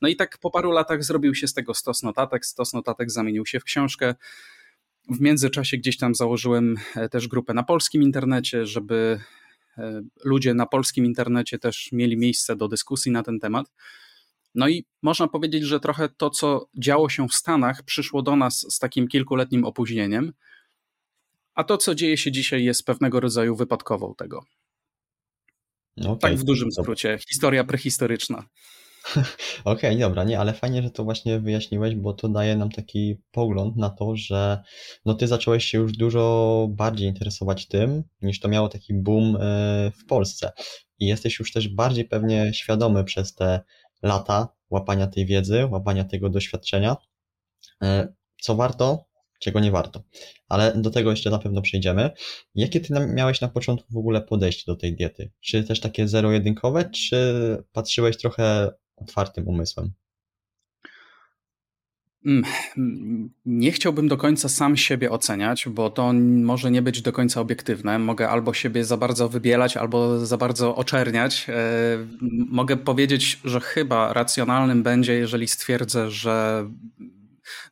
No 0.01 0.07
i 0.07 0.15
tak 0.15 0.37
po 0.37 0.51
paru 0.51 0.71
latach 0.71 1.03
zrobił 1.03 1.35
się 1.35 1.47
z 1.47 1.53
tego 1.53 1.73
stos 1.73 2.03
notatek. 2.03 2.45
Stos 2.45 2.73
notatek 2.73 3.11
zamienił 3.11 3.45
się 3.45 3.59
w 3.59 3.63
książkę. 3.63 4.15
W 5.09 5.21
międzyczasie 5.21 5.77
gdzieś 5.77 5.97
tam 5.97 6.15
założyłem 6.15 6.75
e, 6.95 7.09
też 7.09 7.27
grupę 7.27 7.53
na 7.53 7.63
polskim 7.63 8.03
internecie, 8.03 8.65
żeby 8.65 9.19
e, 9.77 10.01
ludzie 10.23 10.53
na 10.53 10.65
polskim 10.65 11.05
internecie 11.05 11.59
też 11.59 11.89
mieli 11.91 12.17
miejsce 12.17 12.55
do 12.55 12.67
dyskusji 12.67 13.11
na 13.11 13.23
ten 13.23 13.39
temat. 13.39 13.71
No 14.55 14.67
i 14.67 14.85
można 15.01 15.27
powiedzieć, 15.27 15.63
że 15.63 15.79
trochę 15.79 16.09
to, 16.09 16.29
co 16.29 16.69
działo 16.77 17.09
się 17.09 17.27
w 17.27 17.33
Stanach, 17.33 17.83
przyszło 17.83 18.21
do 18.21 18.35
nas 18.35 18.65
z 18.69 18.79
takim 18.79 19.07
kilkuletnim 19.07 19.65
opóźnieniem, 19.65 20.33
a 21.53 21.63
to, 21.63 21.77
co 21.77 21.95
dzieje 21.95 22.17
się 22.17 22.31
dzisiaj, 22.31 22.63
jest 22.63 22.85
pewnego 22.85 23.19
rodzaju 23.19 23.55
wypadkową 23.55 24.15
tego. 24.17 24.45
Okay. 25.97 26.17
Tak 26.17 26.35
w 26.35 26.43
dużym 26.43 26.71
skrócie, 26.71 27.19
historia 27.29 27.63
prehistoryczna. 27.63 28.43
Okej, 29.65 29.97
dobra, 29.97 30.23
nie, 30.23 30.39
ale 30.39 30.53
fajnie, 30.53 30.83
że 30.83 30.91
to 30.91 31.03
właśnie 31.03 31.39
wyjaśniłeś, 31.39 31.95
bo 31.95 32.13
to 32.13 32.29
daje 32.29 32.55
nam 32.55 32.71
taki 32.71 33.17
pogląd 33.31 33.75
na 33.77 33.89
to, 33.89 34.15
że 34.15 34.63
no 35.05 35.13
ty 35.13 35.27
zacząłeś 35.27 35.65
się 35.65 35.77
już 35.77 35.91
dużo 35.91 36.67
bardziej 36.69 37.07
interesować 37.07 37.67
tym, 37.67 38.03
niż 38.21 38.39
to 38.39 38.47
miało 38.47 38.69
taki 38.69 38.93
boom 38.93 39.35
e, 39.35 39.39
w 39.91 40.05
Polsce. 40.05 40.51
I 40.99 41.05
jesteś 41.05 41.39
już 41.39 41.53
też 41.53 41.67
bardziej 41.67 42.05
pewnie 42.05 42.51
świadomy 42.53 43.03
przez 43.03 43.35
te 43.35 43.61
lata 44.03 44.47
łapania 44.69 45.07
tej 45.07 45.25
wiedzy, 45.25 45.65
łapania 45.65 46.03
tego 46.03 46.29
doświadczenia, 46.29 46.97
e, 47.83 48.13
co 48.41 48.55
warto, 48.55 49.05
czego 49.39 49.59
nie 49.59 49.71
warto. 49.71 50.03
Ale 50.49 50.73
do 50.75 50.89
tego 50.89 51.11
jeszcze 51.11 51.29
na 51.29 51.39
pewno 51.39 51.61
przejdziemy. 51.61 52.11
Jakie 52.55 52.79
ty 52.79 52.93
miałeś 53.07 53.41
na 53.41 53.47
początku 53.47 53.93
w 53.93 53.97
ogóle 53.97 54.21
podejście 54.21 54.63
do 54.67 54.75
tej 54.75 54.95
diety? 54.95 55.31
Czy 55.41 55.63
też 55.63 55.79
takie 55.79 56.07
zero-jedynkowe, 56.07 56.89
czy 56.89 57.57
patrzyłeś 57.71 58.17
trochę 58.17 58.71
otwartym 59.01 59.47
umysłem? 59.47 59.91
Mm, 62.25 62.43
nie 63.45 63.71
chciałbym 63.71 64.07
do 64.07 64.17
końca 64.17 64.49
sam 64.49 64.77
siebie 64.77 65.11
oceniać, 65.11 65.69
bo 65.69 65.89
to 65.89 66.13
może 66.13 66.71
nie 66.71 66.81
być 66.81 67.01
do 67.01 67.11
końca 67.11 67.41
obiektywne. 67.41 67.99
Mogę 67.99 68.29
albo 68.29 68.53
siebie 68.53 68.85
za 68.85 68.97
bardzo 68.97 69.29
wybielać, 69.29 69.77
albo 69.77 70.25
za 70.25 70.37
bardzo 70.37 70.75
oczerniać. 70.75 71.47
E, 71.49 71.53
mogę 72.47 72.77
powiedzieć, 72.77 73.39
że 73.43 73.59
chyba 73.59 74.13
racjonalnym 74.13 74.83
będzie, 74.83 75.13
jeżeli 75.13 75.47
stwierdzę, 75.47 76.11
że 76.11 76.65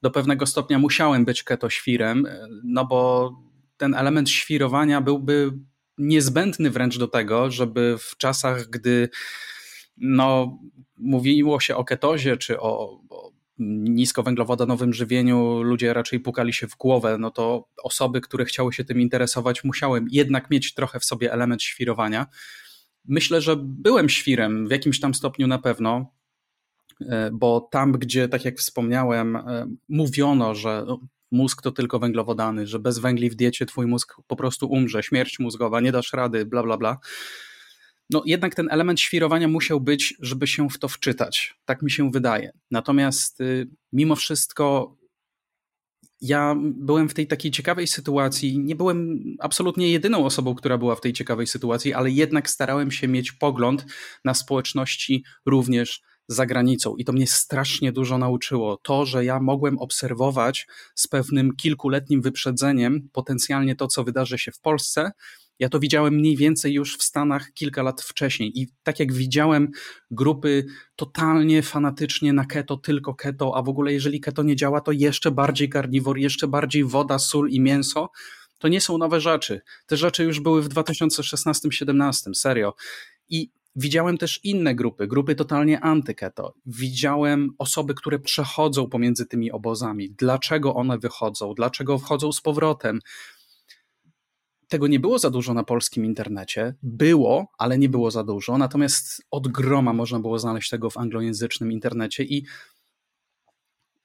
do 0.01 0.11
pewnego 0.11 0.45
stopnia 0.45 0.79
musiałem 0.79 1.25
być 1.25 1.43
keto 1.43 1.69
świrem, 1.69 2.25
e, 2.25 2.47
no 2.63 2.85
bo 2.85 3.31
ten 3.77 3.93
element 3.93 4.29
świrowania 4.29 5.01
byłby 5.01 5.51
niezbędny 5.97 6.69
wręcz 6.69 6.97
do 6.97 7.07
tego, 7.07 7.51
żeby 7.51 7.95
w 7.99 8.17
czasach, 8.17 8.69
gdy 8.69 9.09
no, 9.99 10.59
mówiło 10.97 11.59
się 11.59 11.75
o 11.75 11.83
ketozie 11.83 12.37
czy 12.37 12.59
o, 12.59 13.01
o 13.09 13.31
niskowęglowodanowym 13.59 14.93
żywieniu, 14.93 15.61
ludzie 15.63 15.93
raczej 15.93 16.19
pukali 16.19 16.53
się 16.53 16.67
w 16.67 16.77
głowę, 16.77 17.17
no 17.19 17.31
to 17.31 17.67
osoby, 17.83 18.21
które 18.21 18.45
chciały 18.45 18.73
się 18.73 18.83
tym 18.83 19.01
interesować, 19.01 19.63
musiałem 19.63 20.07
jednak 20.11 20.49
mieć 20.49 20.73
trochę 20.73 20.99
w 20.99 21.05
sobie 21.05 21.33
element 21.33 21.63
świrowania. 21.63 22.27
Myślę, 23.05 23.41
że 23.41 23.55
byłem 23.59 24.09
świrem 24.09 24.67
w 24.67 24.71
jakimś 24.71 24.99
tam 24.99 25.13
stopniu 25.13 25.47
na 25.47 25.59
pewno, 25.59 26.13
e, 27.01 27.29
bo 27.33 27.67
tam, 27.71 27.91
gdzie, 27.91 28.27
tak 28.27 28.45
jak 28.45 28.57
wspomniałem, 28.57 29.35
e, 29.35 29.67
mówiono, 29.89 30.55
że 30.55 30.83
no, 30.87 30.99
mózg 31.31 31.61
to 31.61 31.71
tylko 31.71 31.99
węglowodany, 31.99 32.67
że 32.67 32.79
bez 32.79 32.99
węgli 32.99 33.29
w 33.29 33.35
diecie 33.35 33.65
twój 33.65 33.87
mózg 33.87 34.15
po 34.27 34.35
prostu 34.35 34.67
umrze, 34.67 35.03
śmierć 35.03 35.39
mózgowa, 35.39 35.81
nie 35.81 35.91
dasz 35.91 36.13
rady, 36.13 36.45
bla, 36.45 36.63
bla, 36.63 36.77
bla 36.77 36.97
no 38.09 38.21
jednak 38.25 38.55
ten 38.55 38.67
element 38.71 38.99
świrowania 38.99 39.47
musiał 39.47 39.81
być, 39.81 40.15
żeby 40.19 40.47
się 40.47 40.69
w 40.69 40.79
to 40.79 40.87
wczytać. 40.87 41.55
Tak 41.65 41.81
mi 41.81 41.91
się 41.91 42.11
wydaje. 42.11 42.51
Natomiast 42.71 43.41
y, 43.41 43.67
mimo 43.93 44.15
wszystko 44.15 44.95
ja 46.21 46.55
byłem 46.59 47.09
w 47.09 47.13
tej 47.13 47.27
takiej 47.27 47.51
ciekawej 47.51 47.87
sytuacji. 47.87 48.59
Nie 48.59 48.75
byłem 48.75 49.23
absolutnie 49.39 49.91
jedyną 49.91 50.25
osobą, 50.25 50.55
która 50.55 50.77
była 50.77 50.95
w 50.95 51.01
tej 51.01 51.13
ciekawej 51.13 51.47
sytuacji, 51.47 51.93
ale 51.93 52.11
jednak 52.11 52.49
starałem 52.49 52.91
się 52.91 53.07
mieć 53.07 53.31
pogląd 53.31 53.85
na 54.25 54.33
społeczności 54.33 55.23
również 55.45 56.01
za 56.27 56.45
granicą. 56.45 56.95
I 56.95 57.05
to 57.05 57.13
mnie 57.13 57.27
strasznie 57.27 57.91
dużo 57.91 58.17
nauczyło. 58.17 58.77
To, 58.77 59.05
że 59.05 59.25
ja 59.25 59.39
mogłem 59.39 59.77
obserwować 59.79 60.67
z 60.95 61.07
pewnym 61.07 61.55
kilkuletnim 61.55 62.21
wyprzedzeniem 62.21 63.09
potencjalnie 63.11 63.75
to, 63.75 63.87
co 63.87 64.03
wydarzy 64.03 64.37
się 64.37 64.51
w 64.51 64.59
Polsce, 64.59 65.11
ja 65.59 65.69
to 65.69 65.79
widziałem 65.79 66.13
mniej 66.13 66.37
więcej 66.37 66.73
już 66.73 66.97
w 66.97 67.03
Stanach 67.03 67.53
kilka 67.53 67.83
lat 67.83 68.01
wcześniej 68.01 68.59
i 68.59 68.67
tak 68.83 68.99
jak 68.99 69.13
widziałem 69.13 69.71
grupy 70.11 70.65
totalnie 70.95 71.61
fanatycznie 71.61 72.33
na 72.33 72.45
keto, 72.45 72.77
tylko 72.77 73.15
keto, 73.15 73.55
a 73.55 73.61
w 73.61 73.69
ogóle 73.69 73.93
jeżeli 73.93 74.19
keto 74.19 74.43
nie 74.43 74.55
działa, 74.55 74.81
to 74.81 74.91
jeszcze 74.91 75.31
bardziej 75.31 75.69
karniwor, 75.69 76.17
jeszcze 76.17 76.47
bardziej 76.47 76.83
woda, 76.83 77.19
sól 77.19 77.49
i 77.49 77.61
mięso, 77.61 78.09
to 78.57 78.67
nie 78.67 78.81
są 78.81 78.97
nowe 78.97 79.21
rzeczy. 79.21 79.61
Te 79.85 79.97
rzeczy 79.97 80.23
już 80.23 80.39
były 80.39 80.61
w 80.61 80.69
2016-17, 80.69 82.33
serio. 82.33 82.73
I 83.29 83.51
Widziałem 83.75 84.17
też 84.17 84.39
inne 84.43 84.75
grupy, 84.75 85.07
grupy 85.07 85.35
totalnie 85.35 85.79
antyketo. 85.79 86.53
Widziałem 86.65 87.49
osoby, 87.57 87.93
które 87.93 88.19
przechodzą 88.19 88.89
pomiędzy 88.89 89.25
tymi 89.25 89.51
obozami. 89.51 90.11
Dlaczego 90.11 90.75
one 90.75 90.97
wychodzą? 90.97 91.53
Dlaczego 91.53 91.97
wchodzą 91.97 92.31
z 92.31 92.41
powrotem? 92.41 92.99
Tego 94.69 94.87
nie 94.87 94.99
było 94.99 95.19
za 95.19 95.29
dużo 95.29 95.53
na 95.53 95.63
polskim 95.63 96.05
internecie. 96.05 96.75
Było, 96.83 97.47
ale 97.57 97.77
nie 97.77 97.89
było 97.89 98.11
za 98.11 98.23
dużo. 98.23 98.57
Natomiast 98.57 99.23
od 99.31 99.47
groma 99.47 99.93
można 99.93 100.19
było 100.19 100.39
znaleźć 100.39 100.69
tego 100.69 100.89
w 100.89 100.97
anglojęzycznym 100.97 101.71
internecie 101.71 102.23
i 102.23 102.45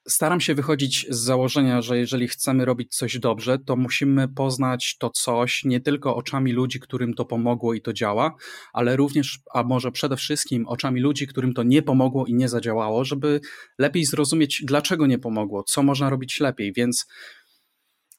staram 0.09 0.41
się 0.41 0.55
wychodzić 0.55 1.07
z 1.11 1.19
założenia, 1.19 1.83
że 1.83 1.99
jeżeli 1.99 2.29
chcemy 2.29 2.65
robić 2.65 2.97
coś 2.97 3.19
dobrze, 3.19 3.59
to 3.59 3.77
musimy 3.77 4.29
poznać 4.29 4.97
to 4.99 5.11
coś 5.11 5.65
nie 5.65 5.81
tylko 5.81 6.17
oczami 6.17 6.53
ludzi, 6.53 6.81
którym 6.81 7.15
to 7.15 7.25
pomogło 7.25 7.75
i 7.75 7.81
to 7.81 7.93
działa, 7.93 8.35
ale 8.73 8.97
również, 8.97 9.41
a 9.55 9.63
może 9.63 9.93
przede 9.93 10.17
wszystkim 10.17 10.69
oczami 10.69 11.01
ludzi, 11.01 11.27
którym 11.27 11.55
to 11.55 11.63
nie 11.63 11.83
pomogło 11.83 12.27
i 12.27 12.35
nie 12.35 12.49
zadziałało, 12.49 13.05
żeby 13.05 13.41
lepiej 13.79 14.05
zrozumieć, 14.05 14.63
dlaczego 14.65 15.07
nie 15.07 15.19
pomogło, 15.19 15.63
co 15.63 15.83
można 15.83 16.11
robić 16.11 16.41
lepiej. 16.41 16.73
Więc 16.73 17.07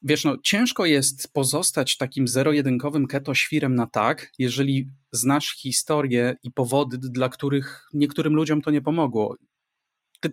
wiesz, 0.02 0.24
no, 0.24 0.36
ciężko 0.42 0.86
jest 0.86 1.32
pozostać 1.32 1.96
takim 1.96 2.28
zero-jedynkowym 2.28 3.06
keto 3.06 3.34
świrem 3.34 3.74
na 3.74 3.86
tak, 3.86 4.32
jeżeli 4.38 4.90
znasz 5.12 5.56
historię 5.56 6.36
i 6.42 6.50
powody, 6.52 6.98
dla 6.98 7.28
których 7.28 7.88
niektórym 7.94 8.34
ludziom 8.34 8.62
to 8.62 8.70
nie 8.70 8.82
pomogło. 8.82 9.36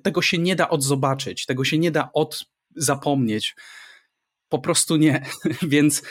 Tego 0.04 0.22
się 0.22 0.38
nie 0.38 0.56
da 0.56 0.70
odzobaczyć, 0.70 1.46
tego 1.46 1.64
się 1.64 1.78
nie 1.78 1.92
da 1.92 2.10
od 2.14 2.46
zapomnieć. 2.76 3.56
Po 4.50 4.60
prostu 4.60 4.96
nie. 4.96 5.26
Więc 5.62 6.04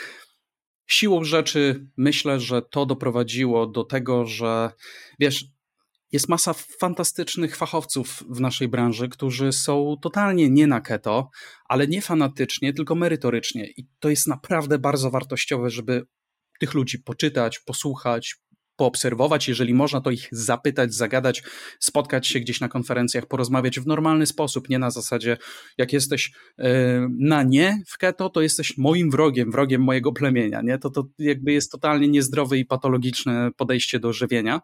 siłą 0.87 1.23
rzeczy 1.23 1.87
myślę, 1.97 2.39
że 2.39 2.61
to 2.61 2.85
doprowadziło 2.85 3.67
do 3.67 3.83
tego, 3.83 4.25
że 4.25 4.71
wiesz, 5.19 5.45
jest 6.13 6.29
masa 6.29 6.53
fantastycznych 6.53 7.55
fachowców 7.55 8.23
w 8.29 8.39
naszej 8.39 8.67
branży, 8.67 9.09
którzy 9.09 9.51
są 9.51 9.95
totalnie 10.01 10.49
nie 10.49 10.67
na 10.67 10.81
keto, 10.81 11.29
ale 11.65 11.87
nie 11.87 12.01
fanatycznie, 12.01 12.73
tylko 12.73 12.95
merytorycznie. 12.95 13.67
I 13.77 13.87
to 13.99 14.09
jest 14.09 14.27
naprawdę 14.27 14.79
bardzo 14.79 15.11
wartościowe, 15.11 15.69
żeby 15.69 16.05
tych 16.59 16.73
ludzi 16.73 16.99
poczytać, 16.99 17.59
posłuchać, 17.59 18.35
poobserwować, 18.75 19.47
jeżeli 19.47 19.73
można, 19.73 20.01
to 20.01 20.11
ich 20.11 20.27
zapytać, 20.31 20.93
zagadać, 20.93 21.43
spotkać 21.79 22.27
się 22.27 22.39
gdzieś 22.39 22.59
na 22.59 22.67
konferencjach, 22.67 23.25
porozmawiać 23.25 23.79
w 23.79 23.87
normalny 23.87 24.25
sposób, 24.25 24.69
nie 24.69 24.79
na 24.79 24.91
zasadzie, 24.91 25.37
jak 25.77 25.93
jesteś 25.93 26.31
e, 26.59 27.07
na 27.19 27.43
nie 27.43 27.81
w 27.87 27.97
keto, 27.97 28.29
to 28.29 28.41
jesteś 28.41 28.77
moim 28.77 29.11
wrogiem, 29.11 29.51
wrogiem 29.51 29.81
mojego 29.81 30.11
plemienia, 30.11 30.61
nie? 30.61 30.77
To, 30.77 30.89
to 30.89 31.03
jakby 31.19 31.51
jest 31.51 31.71
totalnie 31.71 32.07
niezdrowe 32.07 32.57
i 32.57 32.65
patologiczne 32.65 33.51
podejście 33.57 33.99
do 33.99 34.13
żywienia. 34.13 34.61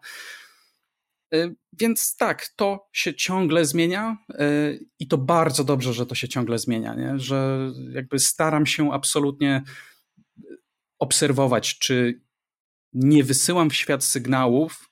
Y, 1.35 1.55
więc 1.73 2.15
tak, 2.15 2.47
to 2.55 2.89
się 2.93 3.13
ciągle 3.13 3.65
zmienia 3.65 4.17
y, 4.29 4.85
i 4.99 5.07
to 5.07 5.17
bardzo 5.17 5.63
dobrze, 5.63 5.93
że 5.93 6.05
to 6.05 6.15
się 6.15 6.27
ciągle 6.27 6.59
zmienia, 6.59 6.95
nie? 6.95 7.19
że 7.19 7.71
jakby 7.93 8.19
staram 8.19 8.65
się 8.65 8.93
absolutnie 8.93 9.63
obserwować, 10.99 11.79
czy 11.79 12.21
nie 12.93 13.23
wysyłam 13.23 13.69
w 13.69 13.75
świat 13.75 14.03
sygnałów 14.03 14.89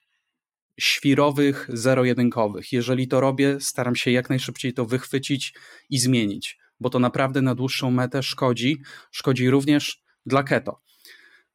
świrowych, 0.80 1.70
zero-jedynkowych. 1.74 2.72
Jeżeli 2.72 3.08
to 3.08 3.22
robię, 3.22 3.58
staram 3.60 3.96
się 3.96 4.12
jak 4.12 4.30
najszybciej 4.30 4.74
to 4.74 4.86
wychwycić 4.86 5.54
i 5.90 6.00
zmienić, 6.00 6.60
bo 6.80 6.90
to 6.90 7.00
naprawdę 7.00 7.42
na 7.42 7.56
dłuższą 7.56 7.92
metę 7.92 8.24
szkodzi. 8.24 8.82
Szkodzi 9.12 9.50
również 9.50 10.04
dla 10.26 10.44
keto, 10.44 10.82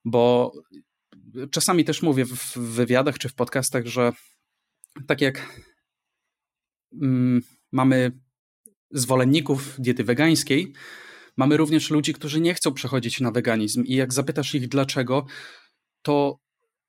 bo 0.04 0.52
czasami 1.50 1.84
też 1.84 2.02
mówię 2.02 2.24
w 2.24 2.58
wywiadach 2.58 3.18
czy 3.18 3.28
w 3.28 3.34
podcastach, 3.34 3.86
że 3.86 4.12
tak 5.06 5.20
jak 5.20 5.62
mm, 7.02 7.40
mamy 7.72 8.12
zwolenników 8.90 9.76
diety 9.78 10.04
wegańskiej, 10.04 10.72
mamy 11.36 11.56
również 11.56 11.90
ludzi, 11.90 12.14
którzy 12.14 12.40
nie 12.40 12.54
chcą 12.54 12.72
przechodzić 12.72 13.20
na 13.20 13.30
weganizm. 13.30 13.84
I 13.84 13.94
jak 13.94 14.12
zapytasz 14.12 14.54
ich 14.54 14.68
dlaczego, 14.68 15.26
to 16.02 16.42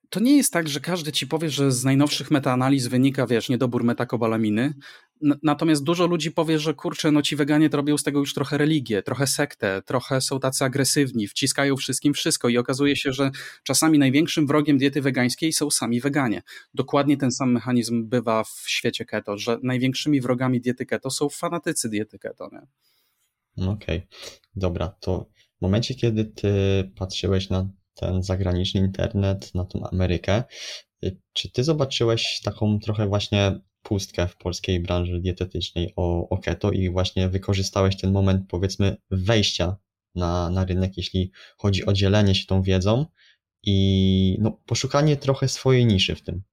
to 0.09 0.19
nie 0.19 0.37
jest 0.37 0.53
tak, 0.53 0.67
że 0.67 0.79
każdy 0.79 1.11
ci 1.11 1.27
powie, 1.27 1.49
że 1.49 1.71
z 1.71 1.83
najnowszych 1.83 2.31
metaanaliz 2.31 2.87
wynika, 2.87 3.27
wiesz, 3.27 3.49
niedobór 3.49 3.83
metakobalaminy. 3.83 4.73
Natomiast 5.43 5.83
dużo 5.83 6.07
ludzi 6.07 6.31
powie, 6.31 6.59
że 6.59 6.73
kurczę, 6.73 7.11
no 7.11 7.21
ci 7.21 7.35
weganie 7.35 7.69
to 7.69 7.77
robią 7.77 7.97
z 7.97 8.03
tego 8.03 8.19
już 8.19 8.33
trochę 8.33 8.57
religię, 8.57 9.03
trochę 9.03 9.27
sektę, 9.27 9.81
trochę 9.85 10.21
są 10.21 10.39
tacy 10.39 10.63
agresywni, 10.63 11.27
wciskają 11.27 11.75
wszystkim 11.75 12.13
wszystko 12.13 12.49
i 12.49 12.57
okazuje 12.57 12.95
się, 12.95 13.13
że 13.13 13.31
czasami 13.63 13.99
największym 13.99 14.47
wrogiem 14.47 14.77
diety 14.77 15.01
wegańskiej 15.01 15.53
są 15.53 15.71
sami 15.71 16.01
weganie. 16.01 16.41
Dokładnie 16.73 17.17
ten 17.17 17.31
sam 17.31 17.51
mechanizm 17.51 18.09
bywa 18.09 18.43
w 18.43 18.63
świecie 18.65 19.05
keto, 19.05 19.37
że 19.37 19.57
największymi 19.63 20.21
wrogami 20.21 20.61
diety 20.61 20.85
keto 20.85 21.09
są 21.09 21.29
fanatycy 21.29 21.89
diety 21.89 22.19
keto. 22.19 22.49
Okej, 23.57 23.71
okay. 23.71 24.01
dobra, 24.55 24.87
to 24.99 25.29
w 25.57 25.61
momencie, 25.61 25.95
kiedy 25.95 26.25
ty 26.25 26.51
patrzyłeś 26.95 27.49
na 27.49 27.69
ten 27.95 28.23
zagraniczny 28.23 28.81
internet, 28.81 29.55
na 29.55 29.65
tą 29.65 29.89
Amerykę. 29.89 30.43
Y, 31.03 31.17
czy 31.33 31.51
ty 31.51 31.63
zobaczyłeś 31.63 32.41
taką 32.43 32.79
trochę 32.79 33.07
właśnie 33.07 33.59
pustkę 33.83 34.27
w 34.27 34.37
polskiej 34.37 34.79
branży 34.79 35.19
dietetycznej 35.19 35.93
o, 35.95 36.29
o 36.29 36.37
keto 36.37 36.71
i 36.71 36.89
właśnie 36.89 37.29
wykorzystałeś 37.29 37.97
ten 37.97 38.11
moment, 38.11 38.45
powiedzmy, 38.47 38.97
wejścia 39.11 39.77
na, 40.15 40.49
na 40.49 40.65
rynek, 40.65 40.97
jeśli 40.97 41.31
chodzi 41.57 41.85
o 41.85 41.93
dzielenie 41.93 42.35
się 42.35 42.45
tą 42.45 42.61
wiedzą 42.61 43.05
i 43.63 44.37
no, 44.41 44.61
poszukanie 44.65 45.17
trochę 45.17 45.47
swojej 45.47 45.85
niszy 45.85 46.15
w 46.15 46.21
tym? 46.21 46.43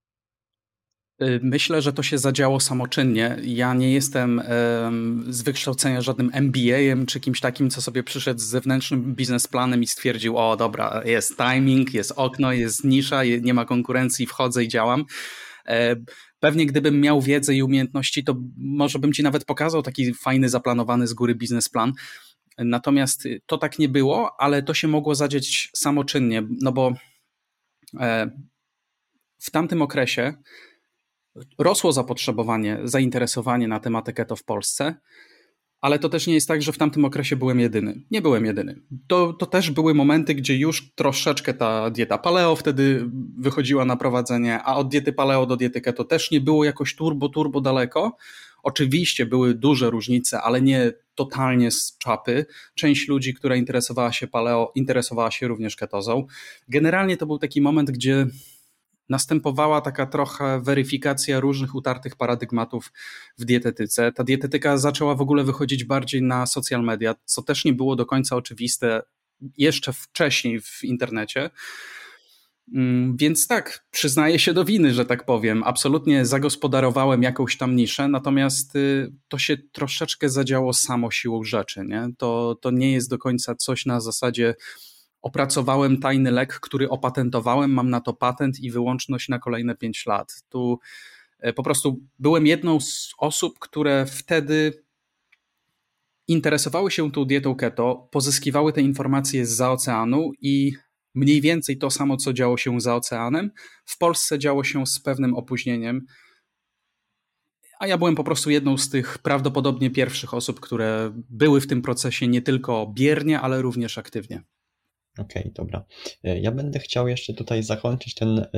Y, 1.22 1.40
myślę, 1.42 1.82
że 1.82 1.92
to 1.92 2.02
się 2.02 2.18
zadziało 2.18 2.60
samoczynnie. 2.60 3.36
Ja 3.42 3.74
nie 3.74 3.92
jestem 3.92 4.42
z 5.28 5.42
wykształcenia 5.42 6.02
żadnym 6.02 6.30
MBA-em 6.32 7.06
czy 7.06 7.20
kimś 7.20 7.40
takim, 7.40 7.70
co 7.70 7.82
sobie 7.82 8.02
przyszedł 8.02 8.40
z 8.40 8.44
zewnętrznym 8.44 9.14
biznesplanem 9.14 9.82
i 9.82 9.86
stwierdził: 9.86 10.38
O, 10.38 10.56
dobra, 10.56 11.02
jest 11.04 11.36
timing, 11.36 11.94
jest 11.94 12.12
okno, 12.16 12.52
jest 12.52 12.84
nisza, 12.84 13.24
nie 13.24 13.54
ma 13.54 13.64
konkurencji, 13.64 14.26
wchodzę 14.26 14.64
i 14.64 14.68
działam. 14.68 15.04
Pewnie 16.40 16.66
gdybym 16.66 17.00
miał 17.00 17.20
wiedzę 17.20 17.54
i 17.54 17.62
umiejętności, 17.62 18.24
to 18.24 18.36
może 18.56 18.98
bym 18.98 19.12
ci 19.12 19.22
nawet 19.22 19.44
pokazał 19.44 19.82
taki 19.82 20.14
fajny, 20.14 20.48
zaplanowany 20.48 21.06
z 21.06 21.14
góry 21.14 21.34
biznesplan. 21.34 21.92
Natomiast 22.58 23.28
to 23.46 23.58
tak 23.58 23.78
nie 23.78 23.88
było, 23.88 24.40
ale 24.40 24.62
to 24.62 24.74
się 24.74 24.88
mogło 24.88 25.14
zadzieć 25.14 25.70
samoczynnie, 25.76 26.42
no 26.62 26.72
bo 26.72 26.92
e, 28.00 28.30
w 29.38 29.50
tamtym 29.50 29.82
okresie 29.82 30.34
rosło 31.58 31.92
zapotrzebowanie, 31.92 32.78
zainteresowanie 32.84 33.68
na 33.68 33.80
tematykę 33.80 34.22
keto 34.22 34.36
w 34.36 34.44
Polsce, 34.44 34.94
ale 35.80 35.98
to 35.98 36.08
też 36.08 36.26
nie 36.26 36.34
jest 36.34 36.48
tak, 36.48 36.62
że 36.62 36.72
w 36.72 36.78
tamtym 36.78 37.04
okresie 37.04 37.36
byłem 37.36 37.60
jedyny. 37.60 38.00
Nie 38.10 38.22
byłem 38.22 38.44
jedyny. 38.44 38.80
To, 39.06 39.32
to 39.32 39.46
też 39.46 39.70
były 39.70 39.94
momenty, 39.94 40.34
gdzie 40.34 40.56
już 40.56 40.92
troszeczkę 40.94 41.54
ta 41.54 41.90
dieta 41.90 42.18
paleo 42.18 42.56
wtedy 42.56 43.10
wychodziła 43.38 43.84
na 43.84 43.96
prowadzenie, 43.96 44.62
a 44.62 44.76
od 44.76 44.88
diety 44.88 45.12
paleo 45.12 45.46
do 45.46 45.56
diety 45.56 45.80
keto 45.80 46.04
też 46.04 46.30
nie 46.30 46.40
było 46.40 46.64
jakoś 46.64 46.96
turbo, 46.96 47.28
turbo 47.28 47.60
daleko. 47.60 48.16
Oczywiście 48.62 49.26
były 49.26 49.54
duże 49.54 49.90
różnice, 49.90 50.42
ale 50.42 50.62
nie 50.62 50.92
totalnie 51.14 51.70
z 51.70 51.98
czapy. 51.98 52.46
Część 52.74 53.08
ludzi, 53.08 53.34
która 53.34 53.56
interesowała 53.56 54.12
się 54.12 54.26
paleo, 54.26 54.72
interesowała 54.74 55.30
się 55.30 55.48
również 55.48 55.76
ketozą. 55.76 56.26
Generalnie 56.68 57.16
to 57.16 57.26
był 57.26 57.38
taki 57.38 57.60
moment, 57.60 57.90
gdzie 57.90 58.26
następowała 59.10 59.80
taka 59.80 60.06
trochę 60.06 60.60
weryfikacja 60.60 61.40
różnych 61.40 61.74
utartych 61.74 62.16
paradygmatów 62.16 62.92
w 63.38 63.44
dietetyce. 63.44 64.12
Ta 64.12 64.24
dietetyka 64.24 64.78
zaczęła 64.78 65.14
w 65.14 65.20
ogóle 65.20 65.44
wychodzić 65.44 65.84
bardziej 65.84 66.22
na 66.22 66.46
social 66.46 66.84
media, 66.84 67.14
co 67.24 67.42
też 67.42 67.64
nie 67.64 67.72
było 67.72 67.96
do 67.96 68.06
końca 68.06 68.36
oczywiste 68.36 69.02
jeszcze 69.58 69.92
wcześniej 69.92 70.60
w 70.60 70.84
internecie. 70.84 71.50
Mm, 72.74 73.16
więc 73.16 73.46
tak, 73.46 73.86
przyznaję 73.90 74.38
się 74.38 74.52
do 74.52 74.64
winy, 74.64 74.94
że 74.94 75.04
tak 75.04 75.24
powiem. 75.24 75.62
Absolutnie 75.62 76.26
zagospodarowałem 76.26 77.22
jakąś 77.22 77.56
tam 77.56 77.76
niszę, 77.76 78.08
natomiast 78.08 78.76
y, 78.76 79.12
to 79.28 79.38
się 79.38 79.56
troszeczkę 79.72 80.28
zadziało 80.28 80.72
samo 80.72 81.10
siłą 81.10 81.44
rzeczy. 81.44 81.84
Nie? 81.86 82.08
To, 82.18 82.58
to 82.60 82.70
nie 82.70 82.92
jest 82.92 83.10
do 83.10 83.18
końca 83.18 83.54
coś 83.54 83.86
na 83.86 84.00
zasadzie 84.00 84.54
opracowałem 85.22 86.00
tajny 86.00 86.30
lek, 86.30 86.60
który 86.60 86.88
opatentowałem, 86.88 87.70
mam 87.72 87.90
na 87.90 88.00
to 88.00 88.12
patent 88.12 88.60
i 88.60 88.70
wyłączność 88.70 89.28
na 89.28 89.38
kolejne 89.38 89.76
5 89.76 90.06
lat. 90.06 90.42
Tu 90.48 90.78
e, 91.38 91.52
po 91.52 91.62
prostu 91.62 92.00
byłem 92.18 92.46
jedną 92.46 92.80
z 92.80 93.14
osób, 93.18 93.58
które 93.58 94.06
wtedy 94.06 94.84
interesowały 96.28 96.90
się 96.90 97.12
tą 97.12 97.24
dietą 97.24 97.54
keto, 97.54 98.08
pozyskiwały 98.10 98.72
te 98.72 98.80
informacje 98.80 99.46
z 99.46 99.60
oceanu 99.60 100.30
i 100.40 100.72
mniej 101.14 101.40
więcej 101.40 101.78
to 101.78 101.90
samo, 101.90 102.16
co 102.16 102.32
działo 102.32 102.56
się 102.56 102.80
za 102.80 102.96
oceanem, 102.96 103.50
w 103.84 103.98
Polsce 103.98 104.38
działo 104.38 104.64
się 104.64 104.86
z 104.86 105.00
pewnym 105.00 105.34
opóźnieniem. 105.34 106.06
A 107.80 107.86
ja 107.86 107.98
byłem 107.98 108.14
po 108.14 108.24
prostu 108.24 108.50
jedną 108.50 108.78
z 108.78 108.88
tych 108.88 109.18
prawdopodobnie 109.18 109.90
pierwszych 109.90 110.34
osób, 110.34 110.60
które 110.60 111.12
były 111.30 111.60
w 111.60 111.66
tym 111.66 111.82
procesie 111.82 112.28
nie 112.28 112.42
tylko 112.42 112.92
biernie, 112.94 113.40
ale 113.40 113.62
również 113.62 113.98
aktywnie. 113.98 114.42
Okej, 115.18 115.42
okay, 115.42 115.52
dobra. 115.54 115.84
E, 116.24 116.40
ja 116.40 116.52
będę 116.52 116.78
chciał 116.78 117.08
jeszcze 117.08 117.34
tutaj 117.34 117.62
zakończyć 117.62 118.14
ten 118.14 118.38
e, 118.38 118.48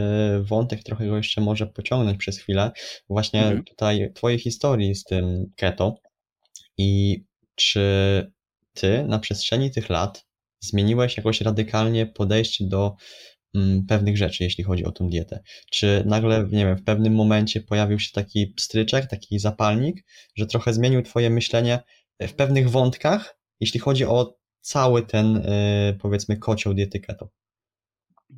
wątek, 0.43 0.83
trochę 0.83 1.07
go 1.07 1.17
jeszcze 1.17 1.41
może 1.41 1.67
pociągnąć 1.67 2.19
przez 2.19 2.39
chwilę. 2.39 2.71
Właśnie 3.09 3.41
mhm. 3.41 3.65
tutaj 3.65 4.13
twojej 4.15 4.39
historii 4.39 4.95
z 4.95 5.05
tym 5.05 5.53
keto 5.57 5.95
i 6.79 7.23
czy 7.55 7.83
ty 8.75 9.05
na 9.05 9.19
przestrzeni 9.19 9.71
tych 9.71 9.89
lat 9.91 10.27
zmieniłeś 10.61 11.17
jakoś 11.17 11.41
radykalnie 11.41 12.07
podejście 12.07 12.65
do 12.69 12.97
mm, 13.55 13.87
pewnych 13.87 14.17
rzeczy, 14.17 14.45
jeśli 14.45 14.65
chodzi 14.65 14.85
o 14.85 14.93
tą 14.93 15.09
dietę? 15.09 15.43
Czy 15.71 16.03
nagle, 16.07 16.49
nie 16.53 16.67
wiem, 16.67 16.77
w 16.77 16.85
pewnym 16.85 17.15
momencie 17.15 17.61
pojawił 17.61 17.99
się 17.99 18.11
taki 18.13 18.47
pstryczek, 18.47 19.07
taki 19.07 19.39
zapalnik, 19.39 20.05
że 20.37 20.47
trochę 20.47 20.75
zmienił 20.75 21.03
twoje 21.03 21.31
myślenie 21.31 21.79
w 22.21 22.33
pewnych 22.33 22.71
wątkach, 22.71 23.39
jeśli 23.61 23.81
chodzi 23.81 24.05
o 24.05 24.42
cały 24.63 25.03
ten, 25.03 25.37
y, 25.37 25.99
powiedzmy, 26.03 26.37
kocioł 26.37 26.75
diety 26.75 27.01
keto. 27.01 27.29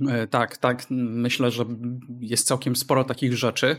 E, 0.08 0.26
tak, 0.26 0.56
tak. 0.56 0.86
Myślę, 0.90 1.50
że 1.50 1.64
jest 2.20 2.46
całkiem 2.46 2.76
sporo 2.76 3.04
takich 3.04 3.36
rzeczy 3.36 3.76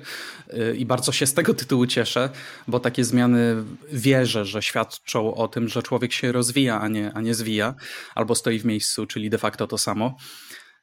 y, 0.54 0.76
i 0.76 0.86
bardzo 0.86 1.12
się 1.12 1.26
z 1.26 1.34
tego 1.34 1.54
tytułu 1.54 1.88
cieszę, 1.88 2.30
bo 2.68 2.80
takie 2.80 3.04
zmiany 3.04 3.64
wierzę, 3.92 4.46
że 4.46 4.62
świadczą 4.62 5.36
o 5.36 5.48
tym, 5.48 5.68
że 5.68 5.84
człowiek 5.84 6.14
się 6.14 6.32
rozwija, 6.32 6.82
a 6.82 6.88
nie, 6.88 7.14
a 7.14 7.22
nie 7.22 7.34
zwija, 7.34 7.76
albo 8.16 8.36
stoi 8.36 8.60
w 8.60 8.66
miejscu, 8.66 9.06
czyli 9.06 9.30
de 9.30 9.38
facto 9.38 9.68
to 9.68 9.78
samo. 9.78 10.16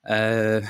E, 0.04 0.62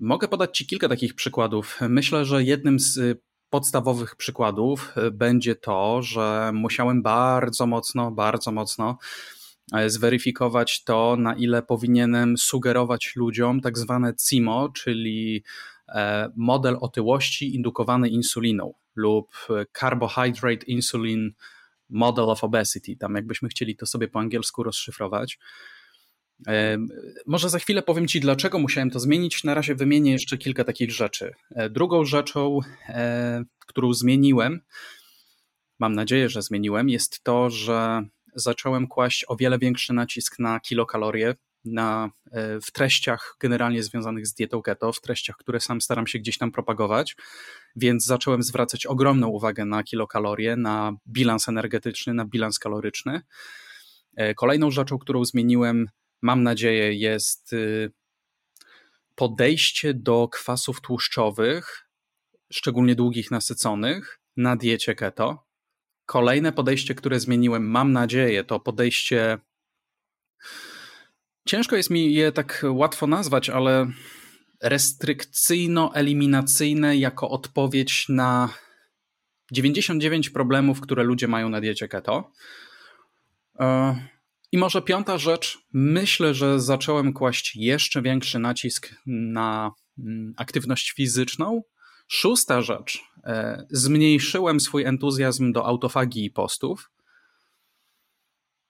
mogę 0.00 0.28
podać 0.28 0.58
Ci 0.58 0.66
kilka 0.66 0.88
takich 0.88 1.14
przykładów. 1.14 1.78
Myślę, 1.88 2.24
że 2.24 2.44
jednym 2.44 2.80
z 2.80 3.18
podstawowych 3.50 4.16
przykładów 4.16 4.94
będzie 5.12 5.54
to, 5.54 6.02
że 6.02 6.50
musiałem 6.54 7.02
bardzo 7.02 7.66
mocno, 7.66 8.10
bardzo 8.10 8.52
mocno 8.52 8.98
E, 8.98 9.35
zweryfikować 9.86 10.84
to, 10.84 11.16
na 11.16 11.34
ile 11.34 11.62
powinienem 11.62 12.38
sugerować 12.38 13.12
ludziom 13.16 13.60
tak 13.60 13.78
zwane 13.78 14.14
CIMO, 14.28 14.68
czyli 14.68 15.44
e, 15.88 16.30
model 16.36 16.76
otyłości 16.80 17.54
indukowany 17.54 18.08
insuliną 18.08 18.74
lub 18.94 19.28
Carbohydrate 19.78 20.66
Insulin 20.66 21.32
Model 21.88 22.30
of 22.30 22.44
Obesity. 22.44 22.96
Tam 22.96 23.14
jakbyśmy 23.14 23.48
chcieli 23.48 23.76
to 23.76 23.86
sobie 23.86 24.08
po 24.08 24.18
angielsku 24.18 24.62
rozszyfrować. 24.62 25.38
E, 26.46 26.78
może 27.26 27.50
za 27.50 27.58
chwilę 27.58 27.82
powiem 27.82 28.08
Ci, 28.08 28.20
dlaczego 28.20 28.58
musiałem 28.58 28.90
to 28.90 29.00
zmienić. 29.00 29.44
Na 29.44 29.54
razie 29.54 29.74
wymienię 29.74 30.12
jeszcze 30.12 30.38
kilka 30.38 30.64
takich 30.64 30.92
rzeczy. 30.92 31.34
Drugą 31.70 32.04
rzeczą, 32.04 32.60
którą 33.58 33.92
zmieniłem, 33.92 34.60
mam 35.78 35.94
nadzieję, 35.94 36.28
że 36.28 36.42
zmieniłem, 36.42 36.88
jest 36.88 37.24
to, 37.24 37.50
że 37.50 38.08
zacząłem 38.36 38.86
kłaść 38.86 39.24
o 39.28 39.36
wiele 39.36 39.58
większy 39.58 39.92
nacisk 39.92 40.38
na 40.38 40.60
kilokalorie. 40.60 41.34
na, 41.64 42.10
e, 42.32 42.60
w 42.60 42.70
treściach 42.72 43.36
generalnie 43.40 43.82
związanych 43.82 44.26
z 44.26 44.34
dietą 44.34 44.62
keto, 44.62 44.92
w 44.92 45.00
treściach, 45.00 45.36
które 45.36 45.60
sam 45.60 45.80
staram 45.80 46.06
się 46.06 46.18
gdzieś 46.18 46.38
tam 46.38 46.52
propagować, 46.52 47.16
więc 47.76 48.04
zacząłem 48.04 48.42
zwracać 48.42 48.86
ogromną 48.86 49.28
uwagę 49.28 49.64
na 49.64 49.82
kilokalorie, 49.82 50.56
na 50.56 50.92
bilans 51.08 51.48
energetyczny, 51.48 52.14
na 52.14 52.24
bilans 52.24 52.58
kaloryczny. 52.58 53.20
E, 54.16 54.34
kolejną 54.34 54.70
rzeczą, 54.70 54.98
którą 54.98 55.24
zmieniłem, 55.24 55.86
mam 56.22 56.42
nadzieję, 56.42 56.94
jest 56.94 57.52
y, 57.52 57.92
podejście 59.14 59.94
do 59.94 60.28
kwasów 60.28 60.80
tłuszczowych, 60.80 61.88
szczególnie 62.52 62.94
długich, 62.94 63.30
nasyconych, 63.30 64.20
na 64.36 64.56
diecie 64.56 64.94
keto. 64.94 65.45
Kolejne 66.06 66.52
podejście, 66.52 66.94
które 66.94 67.20
zmieniłem, 67.20 67.70
mam 67.70 67.92
nadzieję, 67.92 68.44
to 68.44 68.60
podejście. 68.60 69.38
Ciężko 71.48 71.76
jest 71.76 71.90
mi 71.90 72.14
je 72.14 72.32
tak 72.32 72.64
łatwo 72.70 73.06
nazwać, 73.06 73.50
ale 73.50 73.86
restrykcyjno-eliminacyjne 74.62 76.96
jako 76.96 77.30
odpowiedź 77.30 78.06
na 78.08 78.48
99 79.52 80.30
problemów, 80.30 80.80
które 80.80 81.04
ludzie 81.04 81.28
mają 81.28 81.48
na 81.48 81.60
diecie 81.60 81.88
keto. 81.88 82.32
E, 83.60 83.96
I 84.52 84.58
może 84.58 84.82
piąta 84.82 85.18
rzecz, 85.18 85.58
myślę, 85.72 86.34
że 86.34 86.60
zacząłem 86.60 87.12
kłaść 87.12 87.56
jeszcze 87.56 88.02
większy 88.02 88.38
nacisk 88.38 88.94
na 89.06 89.72
mm, 89.98 90.34
aktywność 90.36 90.92
fizyczną. 90.92 91.62
Szósta 92.08 92.62
rzecz, 92.62 93.04
e, 93.24 93.66
zmniejszyłem 93.70 94.60
swój 94.60 94.84
entuzjazm 94.84 95.52
do 95.52 95.66
autofagii 95.66 96.24
i 96.24 96.30
postów. 96.30 96.90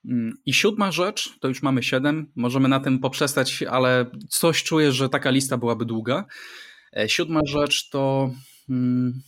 Mm, 0.05 0.37
I 0.45 0.53
siódma 0.53 0.91
rzecz, 0.91 1.39
to 1.39 1.47
już 1.47 1.63
mamy 1.63 1.83
siedem, 1.83 2.31
możemy 2.35 2.67
na 2.67 2.79
tym 2.79 2.99
poprzestać, 2.99 3.63
ale 3.63 4.05
coś 4.29 4.63
czuję, 4.63 4.91
że 4.91 5.09
taka 5.09 5.29
lista 5.29 5.57
byłaby 5.57 5.85
długa. 5.85 6.25
E, 6.97 7.09
siódma 7.09 7.41
rzecz 7.47 7.89
to 7.89 8.31
hmm, 8.67 9.21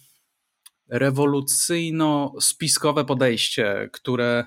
rewolucyjno-spiskowe 0.92 3.06
podejście, 3.06 3.90
które 3.94 4.46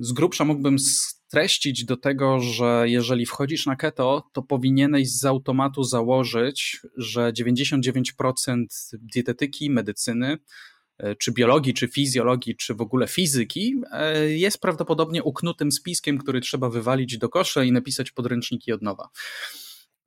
z 0.00 0.12
grubsza 0.12 0.44
mógłbym 0.44 0.78
streścić 1.34 1.84
do 1.84 1.96
tego, 1.96 2.40
że 2.40 2.84
jeżeli 2.86 3.26
wchodzisz 3.26 3.66
na 3.66 3.76
keto, 3.76 4.30
to 4.32 4.42
powinieneś 4.42 5.10
z 5.10 5.24
automatu 5.24 5.84
założyć, 5.84 6.80
że 6.96 7.32
99% 7.32 8.64
dietetyki, 8.92 9.70
medycyny, 9.70 10.38
e, 10.98 11.16
czy 11.16 11.32
biologii, 11.32 11.74
czy 11.74 11.88
fizjologii, 11.88 12.56
czy 12.56 12.74
w 12.74 12.80
ogóle 12.80 13.08
fizyki 13.08 13.74
e, 13.92 14.30
jest 14.30 14.60
prawdopodobnie 14.60 15.22
uknutym 15.22 15.72
spiskiem, 15.72 16.18
który 16.18 16.40
trzeba 16.40 16.70
wywalić 16.70 17.18
do 17.18 17.28
kosza 17.28 17.64
i 17.64 17.72
napisać 17.72 18.10
podręczniki 18.10 18.72
od 18.72 18.82
nowa. 18.82 19.08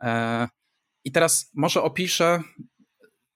E, 0.01 0.47
I 1.05 1.11
teraz 1.11 1.51
może 1.53 1.81
opiszę 1.81 2.43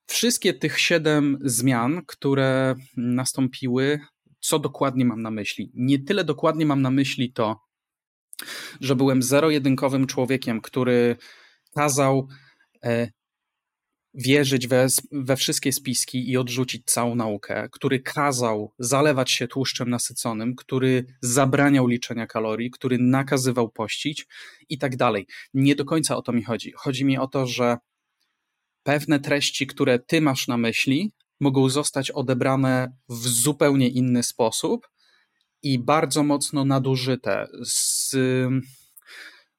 wszystkie 0.07 0.53
tych 0.53 0.79
siedem 0.79 1.39
zmian, 1.41 2.01
które 2.05 2.75
nastąpiły 2.97 3.99
co 4.39 4.59
dokładnie 4.59 5.05
mam 5.05 5.21
na 5.21 5.31
myśli. 5.31 5.71
Nie 5.73 5.99
tyle 5.99 6.23
dokładnie 6.23 6.65
mam 6.65 6.81
na 6.81 6.91
myśli 6.91 7.33
to, 7.33 7.70
że 8.81 8.95
byłem 8.95 9.21
zero-jedynkowym 9.23 10.07
człowiekiem, 10.07 10.61
który 10.61 11.15
kazał 11.75 12.27
e, 12.83 13.11
wierzyć 14.13 14.67
we, 14.67 14.87
we 15.11 15.35
wszystkie 15.35 15.73
spiski 15.73 16.31
i 16.31 16.37
odrzucić 16.37 16.85
całą 16.85 17.15
naukę, 17.15 17.69
który 17.71 17.99
kazał 17.99 18.73
zalewać 18.79 19.31
się 19.31 19.47
tłuszczem 19.47 19.89
nasyconym, 19.89 20.55
który 20.55 21.05
zabraniał 21.21 21.87
liczenia 21.87 22.27
kalorii, 22.27 22.71
który 22.71 22.97
nakazywał 22.97 23.69
pościć 23.69 24.27
i 24.69 24.77
tak 24.77 24.95
dalej. 24.95 25.27
Nie 25.53 25.75
do 25.75 25.85
końca 25.85 26.17
o 26.17 26.21
to 26.21 26.31
mi 26.31 26.43
chodzi. 26.43 26.71
Chodzi 26.75 27.05
mi 27.05 27.17
o 27.17 27.27
to, 27.27 27.47
że 27.47 27.77
pewne 28.83 29.19
treści, 29.19 29.67
które 29.67 29.99
ty 29.99 30.21
masz 30.21 30.47
na 30.47 30.57
myśli, 30.57 31.11
mogą 31.39 31.69
zostać 31.69 32.11
odebrane 32.11 32.93
w 33.09 33.27
zupełnie 33.27 33.87
inny 33.87 34.23
sposób 34.23 34.87
i 35.63 35.79
bardzo 35.79 36.23
mocno 36.23 36.65
nadużyte, 36.65 37.47
z, 37.65 38.15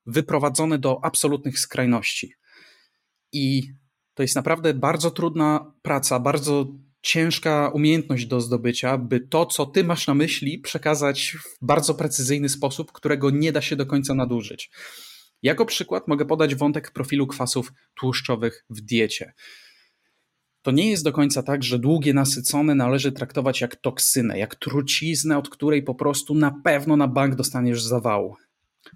wyprowadzone 0.07 0.79
do 0.79 1.05
absolutnych 1.05 1.59
skrajności. 1.59 2.35
I 3.33 3.63
to 4.15 4.23
jest 4.23 4.37
naprawdę 4.37 4.75
bardzo 4.75 5.11
trudna 5.11 5.75
praca, 5.83 6.21
bardzo 6.21 6.67
ciężka 7.03 7.69
umiejętność 7.69 8.27
do 8.27 8.41
zdobycia, 8.41 8.99
by 8.99 9.21
to, 9.21 9.47
co 9.47 9.67
ty 9.67 9.85
masz 9.85 10.07
na 10.07 10.15
myśli, 10.15 10.59
przekazać 10.59 11.37
w 11.45 11.65
bardzo 11.67 11.95
precyzyjny 11.95 12.49
sposób, 12.49 12.93
którego 12.93 13.31
nie 13.31 13.53
da 13.53 13.61
się 13.61 13.77
do 13.77 13.87
końca 13.87 14.15
nadużyć. 14.15 14.71
Jako 15.43 15.67
przykład 15.67 16.09
mogę 16.09 16.25
podać 16.25 16.55
wątek 16.55 16.91
profilu 16.91 17.27
kwasów 17.27 17.73
tłuszczowych 17.95 18.65
w 18.71 18.81
diecie 18.81 19.33
to 20.63 20.71
nie 20.71 20.91
jest 20.91 21.05
do 21.05 21.13
końca 21.13 21.43
tak, 21.43 21.63
że 21.63 21.79
długie 21.79 22.15
nasycone 22.15 22.75
należy 22.75 23.13
traktować 23.13 23.61
jak 23.61 23.77
toksynę, 23.77 24.39
jak 24.39 24.55
truciznę, 24.55 25.39
od 25.39 25.49
której 25.49 25.83
po 25.83 25.95
prostu 25.95 26.35
na 26.35 26.61
pewno 26.65 26.97
na 26.97 27.09
bank 27.09 27.35
dostaniesz 27.35 27.83
zawału. 27.83 28.37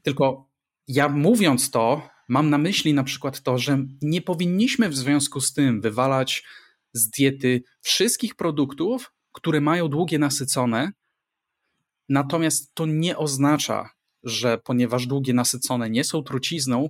Tylko 0.03 0.51
ja 0.89 1.09
mówiąc 1.09 1.71
to, 1.71 2.09
mam 2.29 2.51
na 2.51 2.59
myśli 2.59 2.95
na 2.95 3.05
przykład 3.05 3.43
to, 3.43 3.59
że 3.59 3.85
nie 4.03 4.23
powinniśmy 4.23 4.89
w 4.89 4.97
związku 4.97 5.41
z 5.41 5.53
tym 5.53 5.81
wywalać 5.81 6.45
z 6.93 7.11
diety 7.11 7.63
wszystkich 7.81 8.35
produktów, 8.35 9.13
które 9.33 9.61
mają 9.61 9.89
długie 9.89 10.19
nasycone. 10.19 10.93
Natomiast 12.09 12.75
to 12.75 12.87
nie 12.87 13.19
oznacza, 13.19 13.91
że 14.23 14.59
ponieważ 14.59 15.07
długie 15.07 15.35
nasycone 15.35 15.91
nie 15.91 16.05
są 16.05 16.23
trucizną, 16.23 16.89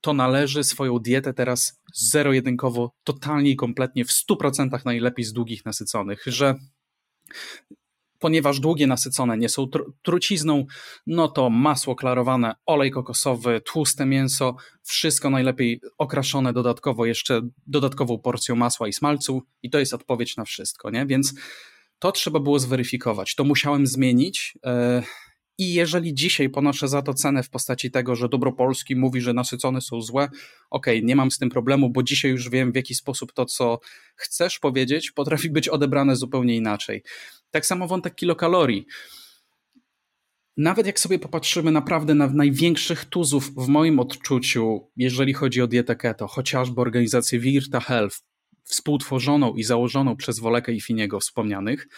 to 0.00 0.12
należy 0.12 0.64
swoją 0.64 0.98
dietę 0.98 1.34
teraz 1.34 1.80
zero-jedynkowo, 1.94 2.90
totalnie 3.04 3.50
i 3.50 3.56
kompletnie 3.56 4.04
w 4.04 4.10
100% 4.10 4.84
najlepiej 4.84 5.24
z 5.24 5.32
długich 5.32 5.64
nasyconych, 5.64 6.22
że 6.26 6.54
ponieważ 8.18 8.60
długie 8.60 8.86
nasycone 8.86 9.38
nie 9.38 9.48
są 9.48 9.68
tr 9.68 9.84
trucizną, 10.02 10.66
no 11.06 11.28
to 11.28 11.50
masło 11.50 11.94
klarowane, 11.94 12.54
olej 12.66 12.90
kokosowy, 12.90 13.60
tłuste 13.60 14.06
mięso, 14.06 14.56
wszystko 14.82 15.30
najlepiej 15.30 15.80
okraszone 15.98 16.52
dodatkowo 16.52 17.06
jeszcze 17.06 17.40
dodatkową 17.66 18.18
porcją 18.18 18.56
masła 18.56 18.88
i 18.88 18.92
smalcu 18.92 19.42
i 19.62 19.70
to 19.70 19.78
jest 19.78 19.94
odpowiedź 19.94 20.36
na 20.36 20.44
wszystko, 20.44 20.90
nie? 20.90 21.06
Więc 21.06 21.34
to 21.98 22.12
trzeba 22.12 22.40
było 22.40 22.58
zweryfikować. 22.58 23.34
To 23.34 23.44
musiałem 23.44 23.86
zmienić. 23.86 24.58
Yy, 24.64 25.02
i 25.58 25.74
jeżeli 25.74 26.14
dzisiaj 26.14 26.50
ponoszę 26.50 26.88
za 26.88 27.02
to 27.02 27.14
cenę 27.14 27.42
w 27.42 27.50
postaci 27.50 27.90
tego, 27.90 28.16
że 28.16 28.28
dobro 28.28 28.52
Polski 28.52 28.96
mówi, 28.96 29.20
że 29.20 29.32
nasycone 29.32 29.80
są 29.80 30.00
złe, 30.00 30.24
okej, 30.70 30.98
okay, 30.98 31.02
nie 31.02 31.16
mam 31.16 31.30
z 31.30 31.38
tym 31.38 31.50
problemu, 31.50 31.90
bo 31.90 32.02
dzisiaj 32.02 32.30
już 32.30 32.50
wiem, 32.50 32.72
w 32.72 32.76
jaki 32.76 32.94
sposób 32.94 33.32
to, 33.32 33.44
co 33.44 33.80
chcesz 34.16 34.58
powiedzieć, 34.58 35.10
potrafi 35.10 35.50
być 35.50 35.68
odebrane 35.68 36.16
zupełnie 36.16 36.56
inaczej. 36.56 37.02
Tak 37.50 37.66
samo 37.66 37.86
wątek 37.86 38.14
kilokalorii. 38.14 38.86
Nawet 40.56 40.86
jak 40.86 41.00
sobie 41.00 41.18
popatrzymy 41.18 41.70
naprawdę 41.70 42.14
na 42.14 42.26
największych 42.26 43.04
tuzów 43.04 43.54
w 43.54 43.68
moim 43.68 44.00
odczuciu, 44.00 44.90
jeżeli 44.96 45.34
chodzi 45.34 45.62
o 45.62 45.66
dietę 45.66 45.96
keto, 45.96 46.26
chociażby 46.26 46.80
organizację 46.80 47.38
Virta 47.38 47.80
Health, 47.80 48.16
współtworzoną 48.62 49.54
i 49.54 49.62
założoną 49.62 50.16
przez 50.16 50.38
Wolekę 50.38 50.72
i 50.72 50.80
Finiego 50.80 51.20
wspomnianych, 51.20 51.88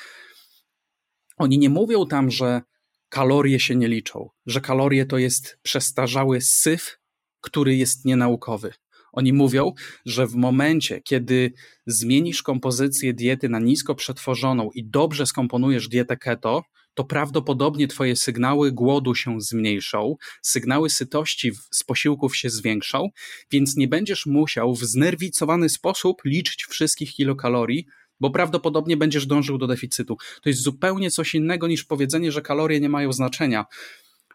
oni 1.36 1.58
nie 1.58 1.70
mówią 1.70 2.06
tam, 2.06 2.30
że 2.30 2.62
kalorie 3.08 3.60
się 3.60 3.76
nie 3.76 3.88
liczą, 3.88 4.28
że 4.46 4.60
kalorie 4.60 5.06
to 5.06 5.18
jest 5.18 5.58
przestarzały 5.62 6.40
syf, 6.40 6.98
który 7.40 7.76
jest 7.76 8.04
nienaukowy. 8.04 8.72
Oni 9.12 9.32
mówią, 9.32 9.72
że 10.06 10.26
w 10.26 10.34
momencie, 10.34 11.00
kiedy 11.00 11.52
zmienisz 11.86 12.42
kompozycję 12.42 13.14
diety 13.14 13.48
na 13.48 13.58
nisko 13.58 13.94
przetworzoną 13.94 14.70
i 14.74 14.84
dobrze 14.84 15.26
skomponujesz 15.26 15.88
dietę 15.88 16.16
keto, 16.16 16.62
to 16.94 17.04
prawdopodobnie 17.04 17.88
Twoje 17.88 18.16
sygnały 18.16 18.72
głodu 18.72 19.14
się 19.14 19.40
zmniejszą, 19.40 20.16
sygnały 20.42 20.90
sytości 20.90 21.52
z 21.70 21.84
posiłków 21.84 22.36
się 22.36 22.50
zwiększą, 22.50 23.08
więc 23.50 23.76
nie 23.76 23.88
będziesz 23.88 24.26
musiał 24.26 24.74
w 24.74 24.84
znerwicowany 24.84 25.68
sposób 25.68 26.16
liczyć 26.24 26.64
wszystkich 26.64 27.12
kilokalorii, 27.12 27.86
bo 28.20 28.30
prawdopodobnie 28.30 28.96
będziesz 28.96 29.26
dążył 29.26 29.58
do 29.58 29.66
deficytu. 29.66 30.16
To 30.42 30.48
jest 30.48 30.62
zupełnie 30.62 31.10
coś 31.10 31.34
innego 31.34 31.68
niż 31.68 31.84
powiedzenie, 31.84 32.32
że 32.32 32.42
kalorie 32.42 32.80
nie 32.80 32.88
mają 32.88 33.12
znaczenia. 33.12 33.64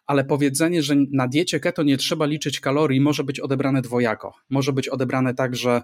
Ale 0.05 0.23
powiedzenie, 0.23 0.83
że 0.83 0.95
na 1.11 1.27
diecie 1.27 1.59
keto 1.59 1.83
nie 1.83 1.97
trzeba 1.97 2.25
liczyć 2.25 2.59
kalorii, 2.59 3.01
może 3.01 3.23
być 3.23 3.39
odebrane 3.39 3.81
dwojako. 3.81 4.33
Może 4.49 4.73
być 4.73 4.89
odebrane 4.89 5.33
tak, 5.33 5.55
że 5.55 5.81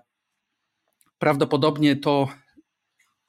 prawdopodobnie 1.19 1.95
to 1.95 2.27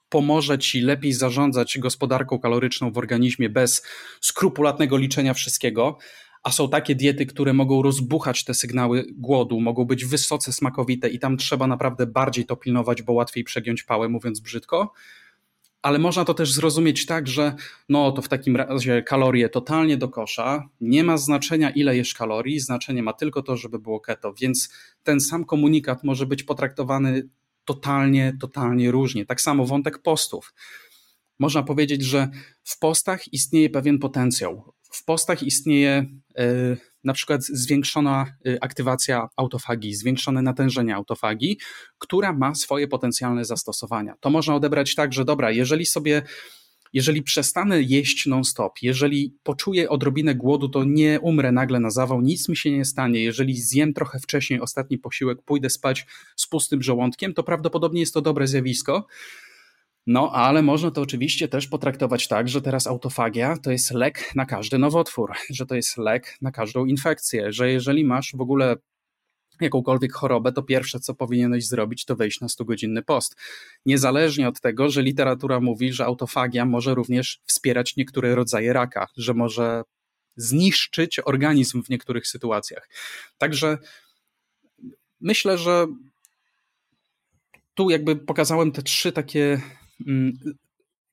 pomoże 0.09 0.59
ci 0.59 0.81
lepiej 0.81 1.13
zarządzać 1.13 1.77
gospodarką 1.79 2.39
kaloryczną 2.39 2.91
w 2.91 2.97
organizmie 2.97 3.49
bez 3.49 3.87
skrupulatnego 4.21 4.97
liczenia 4.97 5.33
wszystkiego, 5.33 5.97
a 6.43 6.51
są 6.51 6.69
takie 6.69 6.95
diety, 6.95 7.25
które 7.25 7.53
mogą 7.53 7.81
rozbuchać 7.81 8.43
te 8.43 8.53
sygnały 8.53 9.05
głodu, 9.13 9.59
mogą 9.61 9.85
być 9.85 10.05
wysoce 10.05 10.53
smakowite 10.53 11.09
i 11.09 11.19
tam 11.19 11.37
trzeba 11.37 11.67
naprawdę 11.67 12.07
bardziej 12.07 12.45
to 12.45 12.55
pilnować, 12.55 13.01
bo 13.01 13.13
łatwiej 13.13 13.43
przegiąć 13.43 13.83
pałę, 13.83 14.09
mówiąc 14.09 14.39
brzydko. 14.39 14.93
ale 15.81 15.99
można 15.99 16.25
to 16.25 16.33
też 16.33 16.53
zrozumieć 16.53 17.05
tak, 17.05 17.27
że 17.27 17.55
no 17.89 18.11
to 18.11 18.21
w 18.21 18.27
takim 18.27 18.55
razie 18.55 19.03
kalorie 19.03 19.49
totalnie 19.49 19.97
do 19.97 20.09
kosza, 20.09 20.69
nie 20.81 21.03
ma 21.03 21.17
znaczenia 21.17 21.69
ile 21.69 21.97
jesz 21.97 22.13
kalorii, 22.13 22.59
znaczenie 22.59 23.03
ma 23.03 23.13
tylko 23.13 23.41
to, 23.41 23.57
żeby 23.57 23.79
było 23.79 23.99
keto, 23.99 24.33
więc 24.33 24.69
ten 25.03 25.19
sam 25.19 25.45
komunikat 25.45 26.03
może 26.03 26.25
być 26.25 26.43
potraktowany 26.43 27.29
totalnie, 27.65 28.37
totalnie 28.41 28.91
różnie. 28.91 29.25
Tak 29.25 29.41
samo 29.41 29.65
wątek 29.65 30.01
postów. 30.01 30.53
Można 31.39 31.63
powiedzieć, 31.63 32.03
że 32.03 32.29
w 32.63 32.79
postach 32.79 33.33
istnieje 33.33 33.69
pewien 33.69 33.99
potencjał. 33.99 34.73
W 34.91 35.05
postach 35.05 35.43
istnieje 35.43 36.05
yy, 36.37 36.77
na 37.03 37.13
przykład 37.13 37.43
zwiększona 37.43 38.25
y, 38.47 38.57
aktywacja 38.61 39.27
autofagii, 39.37 39.95
zwiększone 39.95 40.41
natężenie 40.41 40.95
autofagii, 40.95 41.57
która 41.97 42.33
ma 42.33 42.55
swoje 42.55 42.87
potencjalne 42.87 43.45
zastosowania. 43.45 44.15
To 44.19 44.29
można 44.29 44.55
odebrać 44.55 44.95
tak, 44.95 45.13
że 45.13 45.25
dobra, 45.25 45.51
jeżeli 45.51 45.85
sobie 45.85 46.21
jeżeli 46.93 47.23
przestanę 47.23 47.81
jeść 47.81 48.25
non-stop, 48.25 48.73
jeżeli 48.81 49.35
poczuję 49.43 49.89
odrobinę 49.89 50.35
głodu, 50.35 50.69
to 50.69 50.83
nie 50.83 51.19
umrę 51.19 51.51
nagle 51.51 51.79
na 51.79 51.89
zawał, 51.89 52.21
nic 52.21 52.49
mi 52.49 52.57
się 52.57 52.71
nie 52.71 52.85
stanie. 52.85 53.23
Jeżeli 53.23 53.61
zjem 53.61 53.93
trochę 53.93 54.19
wcześniej 54.19 54.61
ostatni 54.61 54.97
posiłek, 54.97 55.41
pójdę 55.45 55.69
spać 55.69 56.05
z 56.35 56.47
pustym 56.47 56.83
żołądkiem, 56.83 57.33
to 57.33 57.43
prawdopodobnie 57.43 57.99
jest 57.99 58.13
to 58.13 58.21
dobre 58.21 58.47
zjawisko. 58.47 59.07
No, 60.07 60.31
ale 60.31 60.61
można 60.61 60.91
to 60.91 61.01
oczywiście 61.01 61.47
też 61.47 61.67
potraktować 61.67 62.27
tak, 62.27 62.49
że 62.49 62.61
teraz 62.61 62.87
autofagia 62.87 63.57
to 63.57 63.71
jest 63.71 63.91
lek 63.91 64.31
na 64.35 64.45
każdy 64.45 64.77
nowotwór, 64.77 65.33
że 65.49 65.65
to 65.65 65.75
jest 65.75 65.97
lek 65.97 66.37
na 66.41 66.51
każdą 66.51 66.85
infekcję, 66.85 67.53
że 67.53 67.71
jeżeli 67.71 68.05
masz 68.05 68.35
w 68.35 68.41
ogóle 68.41 68.75
jakąkolwiek 69.61 70.13
chorobę, 70.13 70.51
to 70.51 70.63
pierwsze, 70.63 70.99
co 70.99 71.13
powinieneś 71.13 71.67
zrobić, 71.67 72.05
to 72.05 72.15
wejść 72.15 72.41
na 72.41 72.47
100-godzinny 72.47 73.01
post. 73.01 73.35
Niezależnie 73.85 74.47
od 74.47 74.61
tego, 74.61 74.89
że 74.89 75.01
literatura 75.01 75.59
mówi, 75.59 75.93
że 75.93 76.05
autofagia 76.05 76.65
może 76.65 76.95
również 76.95 77.41
wspierać 77.45 77.95
niektóre 77.95 78.35
rodzaje 78.35 78.73
raka, 78.73 79.07
że 79.17 79.33
może 79.33 79.83
zniszczyć 80.35 81.19
organizm 81.19 81.83
w 81.83 81.89
niektórych 81.89 82.27
sytuacjach. 82.27 82.89
Także 83.37 83.77
myślę, 85.19 85.57
że 85.57 85.87
tu 87.73 87.89
jakby 87.89 88.15
pokazałem 88.15 88.71
te 88.71 88.81
trzy 88.81 89.11
takie 89.11 89.61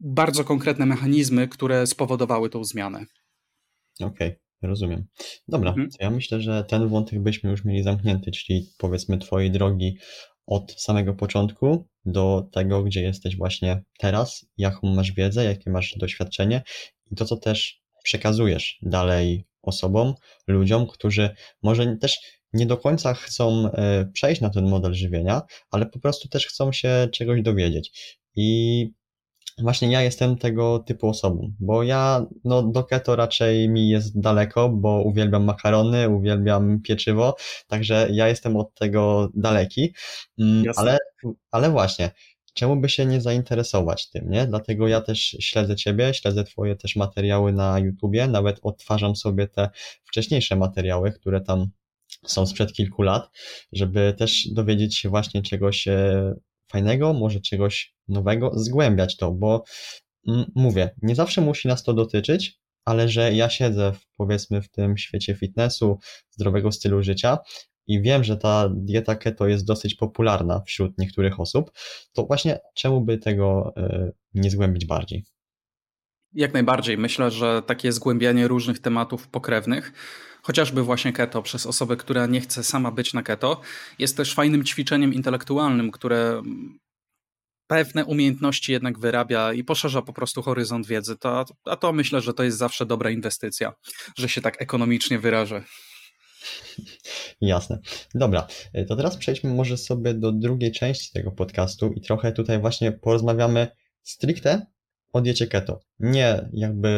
bardzo 0.01 0.44
konkretne 0.44 0.87
mechanizmy, 0.87 1.48
które 1.48 1.87
spowodowały 1.87 2.51
tą 2.51 2.64
zmianę. 2.64 3.05
Okej. 4.01 4.29
Okay. 4.29 4.48
Rozumiem. 4.62 5.07
Dobra, 5.48 5.70
mhm. 5.70 5.88
ja 6.01 6.11
myślę, 6.11 6.40
że 6.40 6.64
ten 6.64 6.88
wątek 6.88 7.22
byśmy 7.22 7.51
już 7.51 7.64
mieli 7.64 7.83
zamknięty, 7.83 8.31
czyli 8.31 8.66
powiedzmy 8.79 9.18
Twojej 9.18 9.51
drogi 9.51 9.98
od 10.46 10.72
samego 10.81 11.14
początku 11.14 11.88
do 12.05 12.48
tego, 12.53 12.83
gdzie 12.83 13.03
jesteś 13.03 13.37
właśnie 13.37 13.83
teraz, 13.98 14.46
jaką 14.57 14.94
masz 14.94 15.12
wiedzę, 15.12 15.44
jakie 15.44 15.70
masz 15.70 15.94
doświadczenie 15.98 16.62
i 17.11 17.16
to, 17.16 17.24
co 17.24 17.37
też 17.37 17.83
przekazujesz 18.05 18.79
dalej 18.83 19.44
osobom, 19.62 20.14
ludziom, 20.46 20.87
którzy 20.87 21.31
może 21.62 21.96
też 21.96 22.18
nie 22.53 22.66
do 22.66 22.77
końca 22.77 23.14
chcą 23.14 23.72
e, 23.72 24.11
przejść 24.12 24.40
na 24.40 24.51
ten 24.51 24.68
model 24.68 24.94
żywienia, 24.94 25.42
ale 25.70 25.87
po 25.87 25.98
prostu 26.01 26.29
też 26.29 26.46
chcą 26.46 26.72
się 26.72 27.09
czegoś 27.12 27.42
dowiedzieć. 27.42 28.16
I 28.40 28.90
Właśnie 29.59 29.92
ja 29.92 30.03
jestem 30.03 30.37
tego 30.37 30.79
typu 30.79 31.09
osobą, 31.09 31.53
bo 31.61 31.83
ja 31.83 32.27
no, 32.44 32.62
do 32.62 32.85
keto 32.85 33.16
raczej 33.16 33.68
mi 33.68 33.88
jest 33.88 34.20
daleko, 34.20 34.68
bo 34.68 35.03
uwielbiam 35.03 35.44
makarony, 35.44 36.09
uwielbiam 36.09 36.81
pieczywo, 36.83 37.37
także 37.66 38.09
ja 38.12 38.29
jestem 38.29 38.57
od 38.57 38.74
tego 38.74 39.31
daleki, 39.35 39.94
mm, 40.38 40.64
ale, 40.77 40.98
ale 41.51 41.70
właśnie, 41.70 42.11
czemu 42.55 42.77
by 42.77 42.88
się 42.88 43.07
nie 43.07 43.20
zainteresować 43.20 44.11
tym, 44.11 44.31
nie? 44.31 44.46
Dlatego 44.46 44.88
ja 44.88 45.01
też 45.01 45.20
śledzę 45.20 45.77
Ciebie, 45.77 46.14
śledzę 46.14 46.44
Twoje 46.44 46.77
też 46.77 46.96
materiały 46.96 47.53
na 47.53 47.79
YouTubie, 47.79 48.27
nawet 48.27 48.59
odtwarzam 48.62 49.16
sobie 49.16 49.48
te 49.48 49.70
wcześniejsze 50.05 50.57
materiały, 50.57 51.12
które 51.12 51.40
tam 51.40 51.66
są 52.27 52.46
sprzed 52.46 52.72
kilku 52.72 53.03
lat, 53.03 53.31
żeby 53.72 54.14
też 54.18 54.48
dowiedzieć 54.53 54.96
się 54.98 55.09
właśnie 55.09 55.42
czegoś 55.42 55.88
e, 55.88 56.35
fajnego, 56.72 57.12
może 57.12 57.40
czegoś 57.40 57.94
nowego, 58.09 58.50
zgłębiać 58.54 59.16
to, 59.16 59.33
bo 59.33 59.64
mm, 60.28 60.44
mówię, 60.54 60.90
nie 61.02 61.14
zawsze 61.14 61.40
musi 61.40 61.68
nas 61.68 61.83
to 61.83 61.94
dotyczyć, 61.94 62.59
ale 62.85 63.09
że 63.09 63.33
ja 63.33 63.50
siedzę 63.50 63.92
w, 63.92 64.07
powiedzmy 64.16 64.62
w 64.62 64.70
tym 64.70 64.98
świecie 64.98 65.35
fitnessu, 65.35 65.98
zdrowego 66.31 66.72
stylu 66.72 67.02
życia 67.02 67.38
i 67.87 68.02
wiem, 68.02 68.24
że 68.24 68.37
ta 68.37 68.68
dieta 68.74 69.16
keto 69.16 69.48
jest 69.48 69.66
dosyć 69.66 69.94
popularna 69.94 70.62
wśród 70.66 70.98
niektórych 70.98 71.40
osób, 71.40 71.70
to 72.12 72.26
właśnie 72.26 72.59
czemu 72.74 73.00
by 73.00 73.18
tego 73.18 73.72
y, 73.76 74.12
nie 74.35 74.50
zgłębić 74.50 74.87
bardziej? 74.87 75.24
Jak 76.33 76.52
najbardziej. 76.52 76.98
Myślę, 76.98 77.31
że 77.31 77.62
takie 77.66 77.92
zgłębianie 77.92 78.48
różnych 78.48 78.78
tematów 78.78 79.28
pokrewnych, 79.28 79.92
chociażby 80.42 80.83
właśnie 80.83 81.12
keto 81.12 81.42
przez 81.42 81.66
osobę, 81.66 81.96
która 81.96 82.27
nie 82.27 82.40
chce 82.40 82.64
sama 82.64 82.90
być 82.90 83.14
na 83.14 83.22
keto, 83.22 83.61
jest 83.98 84.16
też 84.16 84.35
fajnym 84.35 84.64
ćwiczeniem 84.64 85.14
intelektualnym, 85.14 85.90
które 85.90 86.42
pewne 87.66 88.05
umiejętności 88.05 88.72
jednak 88.72 88.98
wyrabia 88.98 89.53
i 89.53 89.64
poszerza 89.64 90.03
po 90.03 90.12
prostu 90.12 90.42
horyzont 90.42 90.87
wiedzy. 90.87 91.16
To, 91.16 91.44
a 91.64 91.77
to 91.77 91.92
myślę, 91.92 92.20
że 92.20 92.35
to 92.35 92.44
jest 92.44 92.59
zawsze 92.59 92.87
dobra 92.87 93.11
inwestycja, 93.11 93.72
że 94.18 94.29
się 94.29 94.40
tak 94.40 94.62
ekonomicznie 94.62 95.18
wyrażę. 95.18 95.62
Jasne. 97.40 97.79
Dobra, 98.14 98.46
to 98.88 98.96
teraz 98.96 99.16
przejdźmy 99.16 99.55
może 99.55 99.77
sobie 99.77 100.14
do 100.14 100.33
drugiej 100.33 100.72
części 100.72 101.12
tego 101.12 101.33
podcastu 101.33 101.92
i 101.92 102.01
trochę 102.01 102.33
tutaj 102.33 102.61
właśnie 102.61 102.92
porozmawiamy 102.92 103.68
stricte 104.03 104.66
o 105.18 105.20
diecie 105.20 105.46
keto. 105.46 105.81
Nie 105.98 106.48
jakby 106.52 106.90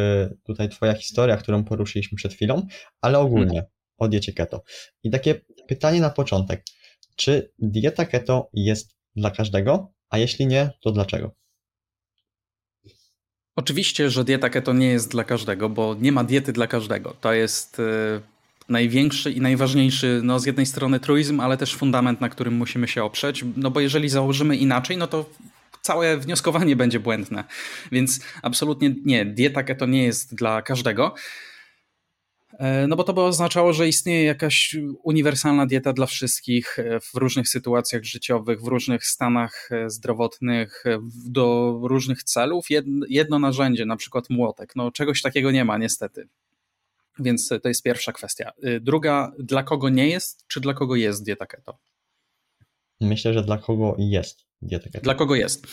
tutaj 0.43 0.69
twoja 0.69 0.93
historia, 0.93 1.37
którą 1.37 1.63
poruszyliśmy 1.63 2.15
przed 2.15 2.33
chwilą, 2.33 2.67
ale 3.01 3.19
ogólnie 3.19 3.59
hmm. 3.59 3.71
o 3.97 4.07
diecie 4.07 4.33
keto. 4.33 4.63
I 5.03 5.11
takie 5.11 5.41
pytanie 5.67 6.01
na 6.01 6.09
początek. 6.09 6.63
Czy 7.15 7.51
dieta 7.59 8.05
keto 8.05 8.49
jest 8.53 8.95
dla 9.15 9.31
każdego? 9.31 9.93
A 10.09 10.17
jeśli 10.17 10.47
nie, 10.47 10.69
to 10.81 10.91
dlaczego? 10.91 11.31
Oczywiście, 13.55 14.09
że 14.09 14.23
dieta 14.23 14.49
keto 14.49 14.73
nie 14.73 14.87
jest 14.87 15.11
dla 15.11 15.23
każdego, 15.23 15.69
bo 15.69 15.95
nie 16.01 16.11
ma 16.11 16.23
diety 16.23 16.53
dla 16.53 16.67
każdego. 16.67 17.15
To 17.21 17.33
jest 17.33 17.79
y, 17.79 17.83
największy 18.69 19.31
i 19.31 19.41
najważniejszy, 19.41 20.21
no 20.23 20.39
z 20.39 20.45
jednej 20.45 20.65
strony 20.65 20.99
truizm, 20.99 21.39
ale 21.39 21.57
też 21.57 21.75
fundament, 21.75 22.21
na 22.21 22.29
którym 22.29 22.53
musimy 22.53 22.87
się 22.87 23.03
oprzeć, 23.03 23.45
no 23.57 23.71
bo 23.71 23.79
jeżeli 23.79 24.09
założymy 24.09 24.55
inaczej, 24.55 24.97
no 24.97 25.07
to 25.07 25.25
całe 25.81 26.17
wnioskowanie 26.17 26.75
będzie 26.75 26.99
błędne. 26.99 27.43
Więc 27.91 28.19
absolutnie 28.41 28.95
nie, 29.05 29.25
dieta 29.25 29.63
keto 29.63 29.85
nie 29.85 30.03
jest 30.03 30.35
dla 30.35 30.61
każdego. 30.61 31.15
E, 32.59 32.87
no 32.87 32.95
bo 32.95 33.03
to 33.03 33.13
by 33.13 33.21
oznaczało, 33.21 33.73
że 33.73 33.87
istnieje 33.87 34.23
jakaś 34.23 34.75
uniwersalna 35.03 35.65
dieta 35.65 35.93
dla 35.93 36.05
wszystkich 36.05 36.79
e, 36.79 36.99
w 36.99 37.15
różnych 37.15 37.47
sytuacjach 37.47 38.03
życiowych, 38.03 38.61
w 38.61 38.67
różnych 38.67 39.05
stanach 39.05 39.69
e, 39.71 39.89
zdrowotnych, 39.89 40.83
do 41.25 41.79
różnych 41.83 42.23
celów. 42.23 42.65
Jedno 43.09 43.39
narzędzie, 43.39 43.85
na 43.85 43.95
przykład 43.95 44.29
młotek. 44.29 44.75
No 44.75 44.91
czegoś 44.91 45.21
takiego 45.21 45.51
nie 45.51 45.65
ma 45.65 45.77
niestety. 45.77 46.27
Więc 47.19 47.49
to 47.63 47.67
jest 47.67 47.83
pierwsza 47.83 48.11
kwestia. 48.11 48.51
Druga, 48.81 49.31
dla 49.39 49.63
kogo 49.63 49.89
nie 49.89 50.09
jest, 50.09 50.47
czy 50.47 50.59
dla 50.59 50.73
kogo 50.73 50.95
jest 50.95 51.25
dieta 51.25 51.45
keto? 51.45 51.77
Myślę, 53.01 53.33
że 53.33 53.43
dla 53.43 53.57
kogo 53.57 53.95
jest 53.99 54.45
keto. 54.71 54.99
Dla 55.03 55.15
kogo 55.15 55.35
jest? 55.35 55.67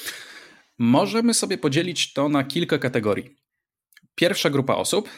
Możemy 0.78 1.34
sobie 1.34 1.58
podzielić 1.58 2.12
to 2.12 2.28
na 2.28 2.44
kilka 2.44 2.78
kategorii. 2.78 3.36
Pierwsza 4.14 4.50
grupa 4.50 4.74
osób 4.74 5.08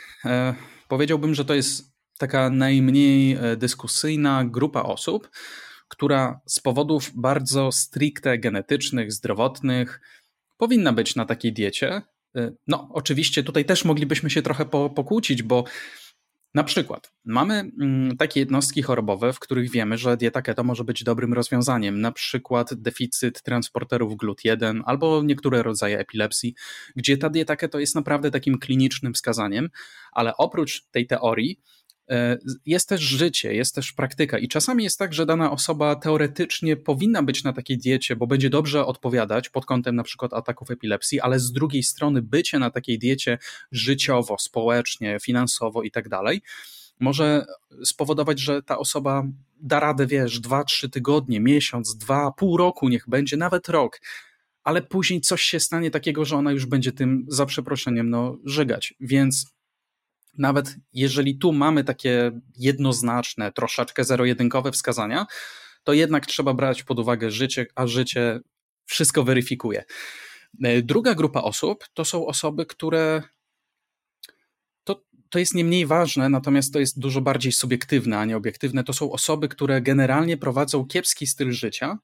Powiedziałbym, 0.90 1.34
że 1.34 1.44
to 1.44 1.54
jest 1.54 1.92
taka 2.18 2.50
najmniej 2.50 3.32
e, 3.32 3.56
dyskusyjna 3.56 4.44
grupa 4.44 4.82
osób, 4.82 5.30
która 5.88 6.40
z 6.46 6.60
powodów 6.60 7.10
bardzo 7.14 7.72
stricte 7.72 8.38
genetycznych, 8.38 9.12
zdrowotnych 9.12 10.00
powinna 10.58 10.92
być 10.92 11.16
na 11.16 11.24
takiej 11.24 11.52
diecie. 11.52 12.02
E, 12.36 12.52
no, 12.66 12.88
oczywiście 12.92 13.42
tutaj 13.42 13.64
też 13.64 13.84
moglibyśmy 13.84 14.30
się 14.30 14.42
trochę 14.42 14.64
pokłócić, 14.66 15.42
bo 15.42 15.64
na 16.54 16.64
przykład 16.64 17.12
mamy 17.24 17.70
mm, 17.80 18.16
takie 18.16 18.40
jednostki 18.40 18.82
chorobowe, 18.82 19.32
w 19.32 19.38
których 19.38 19.70
wiemy, 19.70 19.98
że 19.98 20.16
dieta 20.16 20.42
keto 20.42 20.64
może 20.64 20.84
być 20.84 21.04
dobrym 21.04 21.34
rozwiązaniem, 21.34 22.00
na 22.00 22.12
przykład 22.12 22.74
deficyt 22.74 23.42
transporterów 23.42 24.14
GLUT1 24.14 24.80
albo 24.84 25.22
niektóre 25.22 25.62
rodzaje 25.62 25.98
epilepsji, 25.98 26.54
gdzie 26.96 27.16
ta 27.16 27.30
dieta 27.30 27.56
keto 27.56 27.78
jest 27.78 27.94
naprawdę 27.94 28.30
takim 28.30 28.58
klinicznym 28.58 29.14
wskazaniem, 29.14 29.68
ale 30.12 30.36
oprócz 30.36 30.86
tej 30.90 31.06
teorii 31.06 31.60
jest 32.66 32.88
też 32.88 33.00
życie, 33.00 33.54
jest 33.54 33.74
też 33.74 33.92
praktyka 33.92 34.38
i 34.38 34.48
czasami 34.48 34.84
jest 34.84 34.98
tak, 34.98 35.14
że 35.14 35.26
dana 35.26 35.50
osoba 35.50 35.96
teoretycznie 35.96 36.76
powinna 36.76 37.22
być 37.22 37.44
na 37.44 37.52
takiej 37.52 37.78
diecie, 37.78 38.16
bo 38.16 38.26
będzie 38.26 38.50
dobrze 38.50 38.86
odpowiadać 38.86 39.48
pod 39.48 39.66
kątem 39.66 39.96
na 39.96 40.02
przykład 40.02 40.32
ataków 40.32 40.70
epilepsji, 40.70 41.20
ale 41.20 41.40
z 41.40 41.52
drugiej 41.52 41.82
strony 41.82 42.22
bycie 42.22 42.58
na 42.58 42.70
takiej 42.70 42.98
diecie 42.98 43.38
życiowo, 43.72 44.36
społecznie, 44.38 45.18
finansowo 45.22 45.82
i 45.82 45.90
tak 45.90 46.08
dalej 46.08 46.42
może 47.00 47.46
spowodować, 47.84 48.40
że 48.40 48.62
ta 48.62 48.78
osoba 48.78 49.24
da 49.60 49.80
radę, 49.80 50.06
wiesz, 50.06 50.40
dwa, 50.40 50.64
trzy 50.64 50.90
tygodnie, 50.90 51.40
miesiąc, 51.40 51.96
dwa, 51.96 52.32
pół 52.32 52.56
roku, 52.56 52.88
niech 52.88 53.08
będzie 53.08 53.36
nawet 53.36 53.68
rok, 53.68 54.00
ale 54.64 54.82
później 54.82 55.20
coś 55.20 55.42
się 55.42 55.60
stanie 55.60 55.90
takiego, 55.90 56.24
że 56.24 56.36
ona 56.36 56.52
już 56.52 56.66
będzie 56.66 56.92
tym, 56.92 57.26
za 57.28 57.46
przeproszeniem, 57.46 58.10
no, 58.10 58.36
żygać. 58.44 58.94
Więc 59.00 59.54
nawet 60.40 60.76
jeżeli 60.92 61.38
tu 61.38 61.52
mamy 61.52 61.84
takie 61.84 62.30
jednoznaczne, 62.56 63.52
troszeczkę 63.52 64.04
zero-jedynkowe 64.04 64.72
wskazania, 64.72 65.26
to 65.84 65.92
jednak 65.92 66.26
trzeba 66.26 66.54
brać 66.54 66.82
pod 66.82 66.98
uwagę 66.98 67.30
życie, 67.30 67.66
a 67.74 67.86
życie 67.86 68.40
wszystko 68.86 69.24
weryfikuje. 69.24 69.84
E, 70.62 70.82
druga 70.82 71.14
grupa 71.14 71.40
osób 71.40 71.84
to 71.94 72.04
są 72.04 72.26
osoby, 72.26 72.66
które 72.66 73.22
to, 74.84 75.04
to 75.30 75.38
jest 75.38 75.54
nie 75.54 75.64
mniej 75.64 75.86
ważne, 75.86 76.28
natomiast 76.28 76.72
to 76.72 76.80
jest 76.80 76.98
dużo 76.98 77.20
bardziej 77.20 77.52
subiektywne, 77.52 78.18
a 78.18 78.24
nie 78.24 78.36
obiektywne. 78.36 78.84
To 78.84 78.92
są 78.92 79.12
osoby, 79.12 79.48
które 79.48 79.82
generalnie 79.82 80.36
prowadzą 80.36 80.86
kiepski 80.86 81.26
styl 81.26 81.52
życia, 81.52 81.98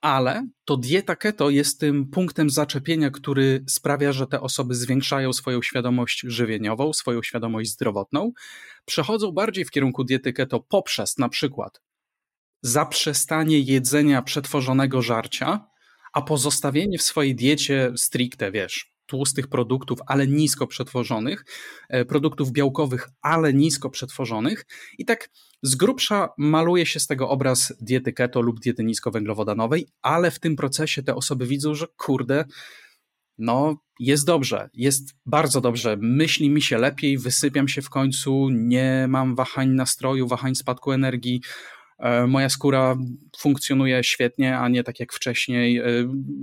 ale 0.00 0.48
to 0.64 0.76
dieta 0.76 1.16
keto 1.16 1.50
jest 1.50 1.80
tym 1.80 2.10
punktem 2.10 2.50
zaczepienia, 2.50 3.10
który 3.10 3.64
sprawia, 3.68 4.12
że 4.12 4.26
te 4.26 4.40
osoby 4.40 4.74
zwiększają 4.74 5.32
swoją 5.32 5.62
świadomość 5.62 6.20
żywieniową, 6.20 6.92
swoją 6.92 7.22
świadomość 7.22 7.70
zdrowotną, 7.70 8.32
przechodzą 8.84 9.32
bardziej 9.32 9.64
w 9.64 9.70
kierunku 9.70 10.04
diety 10.04 10.32
keto 10.32 10.60
poprzez 10.60 11.18
na 11.18 11.28
przykład 11.28 11.80
zaprzestanie 12.62 13.60
jedzenia 13.60 14.22
przetworzonego 14.22 15.02
żarcia, 15.02 15.66
a 16.12 16.22
pozostawienie 16.22 16.98
w 16.98 17.02
swojej 17.02 17.34
diecie 17.34 17.92
stricte, 17.96 18.52
wiesz, 18.52 18.95
tłustych 19.06 19.48
produktów, 19.48 19.98
ale 20.06 20.26
nisko 20.26 20.66
przetworzonych, 20.66 21.44
e, 21.88 22.04
produktów 22.04 22.52
białkowych, 22.52 23.08
ale 23.22 23.54
nisko 23.54 23.90
przetworzonych. 23.90 24.66
I 24.98 25.04
tak 25.04 25.30
z 25.62 25.74
grubsza 25.74 26.28
maluje 26.38 26.86
się 26.86 27.00
z 27.00 27.06
tego 27.06 27.28
obraz 27.28 27.72
diety 27.80 28.12
keto 28.12 28.40
lub 28.40 28.60
diety 28.60 28.84
niskowęglowodanowej, 28.84 29.86
ale 30.02 30.30
w 30.30 30.38
tym 30.38 30.56
procesie 30.56 31.02
te 31.02 31.14
osoby 31.14 31.46
widzą, 31.46 31.74
że 31.74 31.86
kurde, 31.96 32.44
no 33.38 33.76
jest 34.00 34.26
dobrze, 34.26 34.70
jest 34.74 35.14
bardzo 35.26 35.60
dobrze, 35.60 35.96
myśli 36.00 36.50
mi 36.50 36.62
się 36.62 36.78
lepiej, 36.78 37.18
wysypiam 37.18 37.68
się 37.68 37.82
w 37.82 37.90
końcu, 37.90 38.48
nie 38.50 39.06
mam 39.08 39.34
wahań 39.34 39.68
nastroju, 39.68 40.28
wahań 40.28 40.54
spadku 40.54 40.92
energii, 40.92 41.40
moja 42.28 42.48
skóra 42.48 42.96
funkcjonuje 43.38 44.04
świetnie, 44.04 44.58
a 44.58 44.68
nie 44.68 44.84
tak 44.84 45.00
jak 45.00 45.12
wcześniej, 45.12 45.78
e, 45.78 45.84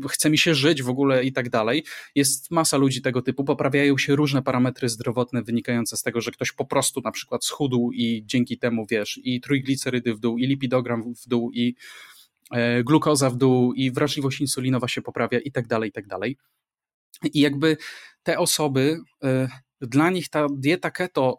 chce 0.09 0.29
mi 0.29 0.37
się 0.37 0.55
żyć 0.55 0.83
w 0.83 0.89
ogóle 0.89 1.23
i 1.23 1.33
tak 1.33 1.49
dalej. 1.49 1.83
Jest 2.15 2.51
masa 2.51 2.77
ludzi 2.77 3.01
tego 3.01 3.21
typu, 3.21 3.43
poprawiają 3.43 3.97
się 3.97 4.15
różne 4.15 4.41
parametry 4.41 4.89
zdrowotne 4.89 5.43
wynikające 5.43 5.97
z 5.97 6.03
tego, 6.03 6.21
że 6.21 6.31
ktoś 6.31 6.51
po 6.51 6.65
prostu 6.65 7.01
na 7.01 7.11
przykład 7.11 7.45
schudł 7.45 7.91
i 7.93 8.23
dzięki 8.25 8.57
temu, 8.57 8.85
wiesz, 8.89 9.19
i 9.23 9.41
trójglicerydy 9.41 10.13
w 10.13 10.19
dół, 10.19 10.37
i 10.37 10.47
lipidogram 10.47 11.13
w 11.15 11.27
dół, 11.27 11.51
i 11.51 11.75
e, 12.51 12.83
glukoza 12.83 13.29
w 13.29 13.37
dół, 13.37 13.73
i 13.73 13.91
wrażliwość 13.91 14.41
insulinowa 14.41 14.87
się 14.87 15.01
poprawia 15.01 15.39
i 15.39 15.51
tak 15.51 15.67
dalej, 15.67 15.89
i 15.89 15.93
tak 15.93 16.07
dalej. 16.07 16.37
I 17.33 17.39
jakby 17.39 17.77
te 18.23 18.39
osoby, 18.39 18.99
dla 19.81 20.09
nich 20.09 20.29
ta 20.29 20.47
dieta 20.57 20.91
keto 20.91 21.37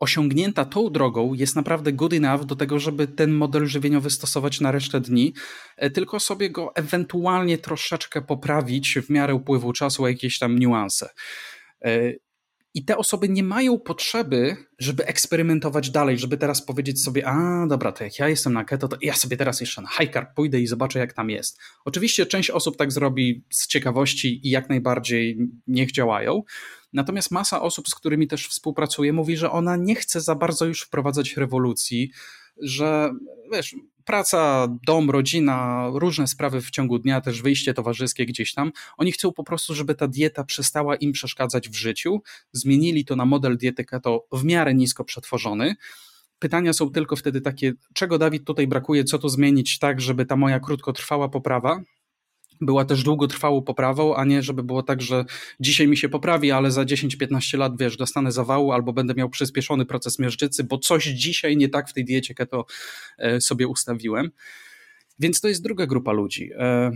osiągnięta 0.00 0.64
tą 0.64 0.90
drogą 0.90 1.34
jest 1.34 1.56
naprawdę 1.56 1.92
good 1.92 2.12
enough 2.12 2.44
do 2.44 2.56
tego, 2.56 2.78
żeby 2.78 3.06
ten 3.06 3.32
model 3.32 3.66
żywieniowy 3.66 4.10
stosować 4.10 4.60
na 4.60 4.72
resztę 4.72 5.00
dni, 5.00 5.34
e, 5.76 5.90
tylko 5.90 6.20
sobie 6.20 6.50
go 6.50 6.72
ewentualnie 6.74 7.58
troszeczkę 7.58 8.22
poprawić 8.22 8.98
w 9.06 9.10
miarę 9.10 9.34
upływu 9.34 9.72
czasu 9.72 10.08
jakieś 10.08 10.38
tam 10.38 10.58
niuanse. 10.58 11.08
E, 11.84 12.12
I 12.74 12.84
te 12.84 12.96
osoby 12.96 13.28
nie 13.28 13.42
mają 13.42 13.78
potrzeby, 13.78 14.56
żeby 14.78 15.06
eksperymentować 15.06 15.90
dalej, 15.90 16.18
żeby 16.18 16.36
teraz 16.38 16.62
powiedzieć 16.62 17.02
sobie, 17.02 17.28
a 17.28 17.66
dobra, 17.66 17.92
to 17.92 18.04
jak 18.04 18.18
ja 18.18 18.28
jestem 18.28 18.52
na 18.52 18.64
keto, 18.64 18.88
to 18.88 18.96
ja 19.02 19.14
sobie 19.14 19.36
teraz 19.36 19.60
jeszcze 19.60 19.82
na 19.82 19.88
high 19.88 20.12
carb 20.12 20.34
pójdę 20.34 20.60
i 20.60 20.66
zobaczę, 20.66 20.98
jak 20.98 21.12
tam 21.12 21.30
jest. 21.30 21.58
Oczywiście 21.84 22.26
część 22.26 22.50
osób 22.50 22.76
tak 22.76 22.92
zrobi 22.92 23.44
z 23.50 23.66
ciekawości 23.66 24.46
i 24.46 24.50
jak 24.50 24.68
najbardziej 24.68 25.38
niech 25.66 25.92
działają, 25.92 26.42
Natomiast 26.92 27.30
masa 27.30 27.62
osób, 27.62 27.88
z 27.88 27.94
którymi 27.94 28.28
też 28.28 28.48
współpracuję, 28.48 29.12
mówi, 29.12 29.36
że 29.36 29.50
ona 29.50 29.76
nie 29.76 29.94
chce 29.94 30.20
za 30.20 30.34
bardzo 30.34 30.64
już 30.64 30.82
wprowadzać 30.82 31.36
rewolucji, 31.36 32.10
że 32.62 33.12
wiesz, 33.52 33.74
praca, 34.04 34.68
dom, 34.86 35.10
rodzina, 35.10 35.86
różne 35.94 36.26
sprawy 36.26 36.60
w 36.60 36.70
ciągu 36.70 36.98
dnia, 36.98 37.20
też 37.20 37.42
wyjście 37.42 37.74
towarzyskie 37.74 38.26
gdzieś 38.26 38.54
tam. 38.54 38.72
Oni 38.96 39.12
chcą 39.12 39.32
po 39.32 39.44
prostu, 39.44 39.74
żeby 39.74 39.94
ta 39.94 40.08
dieta 40.08 40.44
przestała 40.44 40.96
im 40.96 41.12
przeszkadzać 41.12 41.68
w 41.68 41.74
życiu. 41.74 42.22
Zmienili 42.52 43.04
to 43.04 43.16
na 43.16 43.24
model 43.24 43.56
diety 43.56 43.84
keto 43.84 44.26
w 44.32 44.44
miarę 44.44 44.74
nisko 44.74 45.04
przetworzony. 45.04 45.74
Pytania 46.38 46.72
są 46.72 46.90
tylko 46.90 47.16
wtedy 47.16 47.40
takie, 47.40 47.72
czego 47.94 48.18
Dawid 48.18 48.44
tutaj 48.44 48.66
brakuje, 48.66 49.04
co 49.04 49.18
tu 49.18 49.28
zmienić 49.28 49.78
tak, 49.78 50.00
żeby 50.00 50.26
ta 50.26 50.36
moja 50.36 50.60
krótkotrwała 50.60 51.28
poprawa 51.28 51.80
była 52.60 52.84
też 52.84 53.02
długotrwałą 53.02 53.62
poprawą, 53.62 54.16
a 54.16 54.24
nie 54.24 54.42
żeby 54.42 54.62
było 54.62 54.82
tak, 54.82 55.02
że 55.02 55.24
dzisiaj 55.60 55.88
mi 55.88 55.96
się 55.96 56.08
poprawi, 56.08 56.50
ale 56.50 56.70
za 56.70 56.82
10-15 56.82 57.58
lat, 57.58 57.78
wiesz, 57.78 57.96
dostanę 57.96 58.32
zawału 58.32 58.72
albo 58.72 58.92
będę 58.92 59.14
miał 59.14 59.28
przyspieszony 59.28 59.86
proces 59.86 60.18
miażdżycy, 60.18 60.64
bo 60.64 60.78
coś 60.78 61.04
dzisiaj 61.04 61.56
nie 61.56 61.68
tak 61.68 61.88
w 61.88 61.92
tej 61.92 62.04
diecie 62.04 62.34
keto 62.34 62.66
e, 63.18 63.40
sobie 63.40 63.68
ustawiłem. 63.68 64.30
Więc 65.18 65.40
to 65.40 65.48
jest 65.48 65.62
druga 65.62 65.86
grupa 65.86 66.12
ludzi. 66.12 66.50
E, 66.58 66.90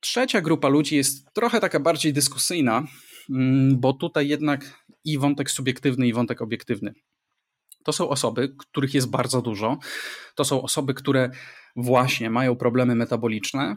trzecia 0.00 0.40
grupa 0.40 0.68
ludzi 0.68 0.96
jest 0.96 1.32
trochę 1.32 1.60
taka 1.60 1.80
bardziej 1.80 2.12
dyskusyjna, 2.12 2.86
mm, 3.30 3.80
bo 3.80 3.92
tutaj 3.92 4.28
jednak 4.28 4.84
i 5.04 5.18
wątek 5.18 5.50
subiektywny, 5.50 6.08
i 6.08 6.12
wątek 6.12 6.42
obiektywny. 6.42 6.94
To 7.84 7.92
są 7.92 8.08
osoby, 8.08 8.54
których 8.58 8.94
jest 8.94 9.10
bardzo 9.10 9.42
dużo. 9.42 9.78
To 10.34 10.44
są 10.44 10.62
osoby, 10.62 10.94
które 10.94 11.30
właśnie 11.76 12.30
mają 12.30 12.56
problemy 12.56 12.94
metaboliczne, 12.94 13.76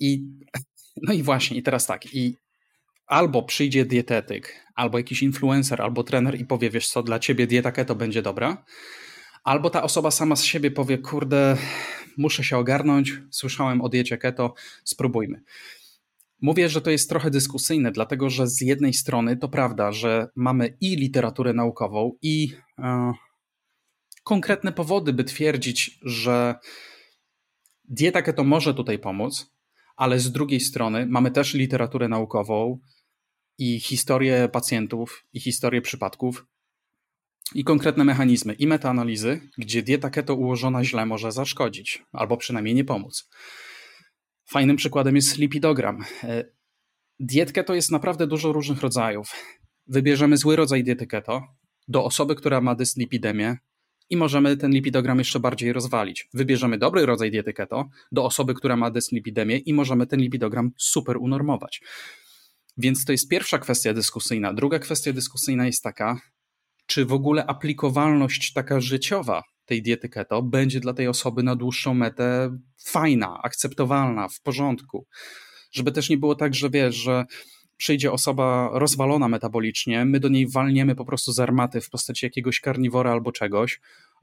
i 0.00 0.24
no 1.06 1.12
i 1.12 1.22
właśnie, 1.22 1.56
i 1.56 1.62
teraz 1.62 1.86
tak, 1.86 2.14
i 2.14 2.36
albo 3.06 3.42
przyjdzie 3.42 3.84
dietetyk, 3.84 4.66
albo 4.74 4.98
jakiś 4.98 5.22
influencer, 5.22 5.82
albo 5.82 6.02
trener 6.02 6.40
i 6.40 6.44
powie, 6.44 6.70
wiesz 6.70 6.88
co, 6.88 7.02
dla 7.02 7.18
ciebie 7.18 7.46
dieta 7.46 7.72
keto 7.72 7.94
będzie 7.94 8.22
dobra, 8.22 8.64
albo 9.44 9.70
ta 9.70 9.82
osoba 9.82 10.10
sama 10.10 10.36
z 10.36 10.44
siebie 10.44 10.70
powie, 10.70 10.98
kurde, 10.98 11.56
muszę 12.18 12.44
się 12.44 12.58
ogarnąć, 12.58 13.12
słyszałem 13.30 13.80
o 13.80 13.88
diecie 13.88 14.18
keto, 14.18 14.54
spróbujmy. 14.84 15.42
Mówię, 16.42 16.68
że 16.68 16.80
to 16.80 16.90
jest 16.90 17.08
trochę 17.08 17.30
dyskusyjne, 17.30 17.92
dlatego 17.92 18.30
że 18.30 18.46
z 18.46 18.60
jednej 18.60 18.94
strony 18.94 19.36
to 19.36 19.48
prawda, 19.48 19.92
że 19.92 20.28
mamy 20.36 20.76
i 20.80 20.96
literaturę 20.96 21.52
naukową, 21.52 22.12
i 22.22 22.52
e, 22.78 23.12
konkretne 24.24 24.72
powody, 24.72 25.12
by 25.12 25.24
twierdzić, 25.24 25.98
że 26.02 26.54
dieta 27.84 28.22
keto 28.22 28.44
może 28.44 28.74
tutaj 28.74 28.98
pomóc, 28.98 29.50
ale 30.00 30.18
z 30.18 30.32
drugiej 30.32 30.60
strony 30.60 31.06
mamy 31.06 31.30
też 31.30 31.54
literaturę 31.54 32.08
naukową 32.08 32.78
i 33.58 33.80
historię 33.80 34.48
pacjentów, 34.52 35.26
i 35.32 35.40
historię 35.40 35.82
przypadków, 35.82 36.46
i 37.54 37.64
konkretne 37.64 38.04
mechanizmy, 38.04 38.52
i 38.54 38.66
metaanalizy, 38.66 39.40
gdzie 39.58 39.82
dieta 39.82 40.10
keto 40.10 40.34
ułożona 40.34 40.84
źle 40.84 41.06
może 41.06 41.32
zaszkodzić, 41.32 42.02
albo 42.12 42.36
przynajmniej 42.36 42.74
nie 42.74 42.84
pomóc. 42.84 43.28
Fajnym 44.48 44.76
przykładem 44.76 45.16
jest 45.16 45.38
lipidogram. 45.38 46.04
E, 46.24 46.44
diet 47.18 47.52
keto 47.52 47.74
jest 47.74 47.90
naprawdę 47.90 48.26
dużo 48.26 48.52
różnych 48.52 48.80
rodzajów. 48.80 49.32
Wybierzemy 49.86 50.36
zły 50.36 50.56
rodzaj 50.56 50.84
diety 50.84 51.06
keto 51.06 51.42
do 51.88 52.04
osoby, 52.04 52.34
która 52.34 52.60
ma 52.60 52.74
dyslipidemię, 52.74 53.56
i 54.10 54.16
możemy 54.16 54.56
ten 54.56 54.70
lipidogram 54.70 55.18
jeszcze 55.18 55.40
bardziej 55.40 55.72
rozwalić. 55.72 56.28
Wybierzemy 56.34 56.78
dobry 56.78 57.06
rodzaj 57.06 57.30
diety 57.30 57.52
keto 57.52 57.88
do 58.12 58.24
osoby, 58.24 58.54
która 58.54 58.76
ma 58.76 58.90
dyslipidemię 58.90 59.58
i 59.58 59.74
możemy 59.74 60.06
ten 60.06 60.20
lipidogram 60.20 60.70
super 60.76 61.16
unormować. 61.16 61.80
Więc 62.76 63.04
to 63.04 63.12
jest 63.12 63.28
pierwsza 63.28 63.58
kwestia 63.58 63.94
dyskusyjna. 63.94 64.54
Druga 64.54 64.78
kwestia 64.78 65.12
dyskusyjna 65.12 65.66
jest 65.66 65.82
taka, 65.82 66.20
czy 66.86 67.04
w 67.04 67.12
ogóle 67.12 67.46
aplikowalność 67.46 68.52
taka 68.52 68.80
życiowa 68.80 69.42
tej 69.64 69.82
diety 69.82 70.08
keto 70.08 70.42
będzie 70.42 70.80
dla 70.80 70.94
tej 70.94 71.08
osoby 71.08 71.42
na 71.42 71.56
dłuższą 71.56 71.94
metę 71.94 72.58
fajna, 72.84 73.40
akceptowalna, 73.42 74.28
w 74.28 74.40
porządku. 74.40 75.06
Żeby 75.72 75.92
też 75.92 76.10
nie 76.10 76.18
było 76.18 76.34
tak, 76.34 76.54
że 76.54 76.70
wiesz, 76.70 76.94
że 76.94 77.24
przyjdzie 77.80 78.12
osoba 78.12 78.70
rozwalona 78.72 79.28
metabolicznie, 79.28 80.04
my 80.04 80.20
do 80.20 80.28
niej 80.28 80.48
walniemy 80.48 80.94
po 80.94 81.04
prostu 81.04 81.32
z 81.32 81.40
armaty 81.40 81.80
w 81.80 81.90
postaci 81.90 82.26
jakiegoś 82.26 82.60
karniwora 82.60 83.12
albo 83.12 83.32
czegoś, 83.32 83.80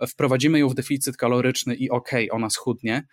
wprowadzimy 0.08 0.60
ją 0.60 0.70
w 0.70 0.74
deficyt 0.74 1.18
kaloryczny 1.18 1.76
i 1.76 1.90
okej, 1.90 2.30
okay, 2.30 2.36
ona 2.36 2.50
schudnie, 2.50 3.08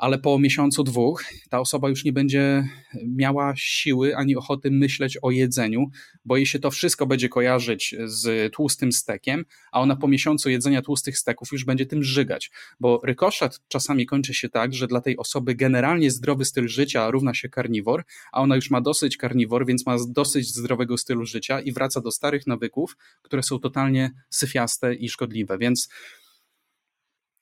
ale 0.00 0.18
po 0.18 0.38
miesiącu, 0.38 0.84
dwóch 0.84 1.24
ta 1.50 1.60
osoba 1.60 1.88
już 1.88 2.04
nie 2.04 2.12
będzie 2.12 2.68
miała 3.06 3.52
siły 3.56 4.16
ani 4.16 4.36
ochoty 4.36 4.70
myśleć 4.70 5.18
o 5.22 5.30
jedzeniu, 5.30 5.86
bo 6.24 6.36
jej 6.36 6.46
się 6.46 6.58
to 6.58 6.70
wszystko 6.70 7.06
będzie 7.06 7.28
kojarzyć 7.28 7.94
z 8.04 8.52
tłustym 8.52 8.92
stekiem, 8.92 9.44
a 9.72 9.80
ona 9.80 9.96
po 9.96 10.08
miesiącu 10.08 10.50
jedzenia 10.50 10.82
tłustych 10.82 11.18
steków 11.18 11.52
już 11.52 11.64
będzie 11.64 11.86
tym 11.86 12.02
żygać, 12.02 12.50
bo 12.80 13.00
rykoszet 13.04 13.60
czasami 13.68 14.06
kończy 14.06 14.34
się 14.34 14.48
tak, 14.48 14.74
że 14.74 14.86
dla 14.86 15.00
tej 15.00 15.16
osoby 15.16 15.54
generalnie 15.54 16.10
zdrowy 16.10 16.44
styl 16.44 16.68
życia 16.68 17.10
równa 17.10 17.34
się 17.34 17.48
karniwor, 17.48 18.04
a 18.32 18.40
ona 18.40 18.56
już 18.56 18.70
ma 18.70 18.80
dosyć 18.80 19.16
karniwor, 19.16 19.66
więc 19.66 19.86
ma 19.86 19.96
dosyć 20.08 20.54
zdrowego 20.54 20.98
stylu 20.98 21.26
życia 21.26 21.60
i 21.60 21.72
wraca 21.72 22.00
do 22.00 22.10
starych 22.10 22.46
nawyków, 22.46 22.96
które 23.22 23.42
są 23.42 23.58
totalnie 23.58 24.10
syfiaste 24.30 24.94
i 24.94 25.08
szkodliwe, 25.08 25.58
więc 25.58 25.88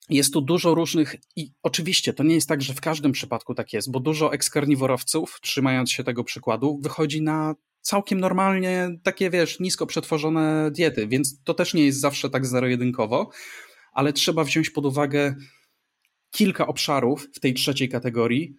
jest 0.09 0.33
tu 0.33 0.41
dużo 0.41 0.75
różnych 0.75 1.17
i 1.37 1.53
oczywiście 1.63 2.13
to 2.13 2.25
nie 2.25 2.35
jest 2.35 2.49
tak, 2.49 2.63
że 2.63 2.75
w 2.75 2.81
każdym 2.81 3.13
przypadku 3.13 3.55
tak 3.55 3.73
jest, 3.73 3.91
bo 3.91 4.01
dużo 4.01 4.33
ekskarniworowców, 4.33 5.39
trzymając 5.43 5.93
się 5.93 6.05
tego 6.05 6.25
przykładu, 6.25 6.79
wychodzi 6.83 7.23
na 7.23 7.55
całkiem 7.81 8.21
normalnie 8.21 8.89
takie, 9.03 9.31
wiesz, 9.31 9.61
nisko 9.61 9.87
przetworzone 9.87 10.71
diety, 10.71 11.07
więc 11.07 11.43
to 11.45 11.55
też 11.55 11.75
nie 11.75 11.85
jest 11.85 12.01
zawsze 12.01 12.31
tak 12.31 12.47
zero-jedynkowo, 12.47 13.31
ale 13.93 14.13
trzeba 14.13 14.45
wziąć 14.45 14.71
pod 14.71 14.87
uwagę 14.87 15.35
kilka 16.31 16.67
obszarów 16.67 17.29
w 17.35 17.41
tej 17.41 17.55
trzeciej 17.55 17.89
kategorii. 17.89 18.55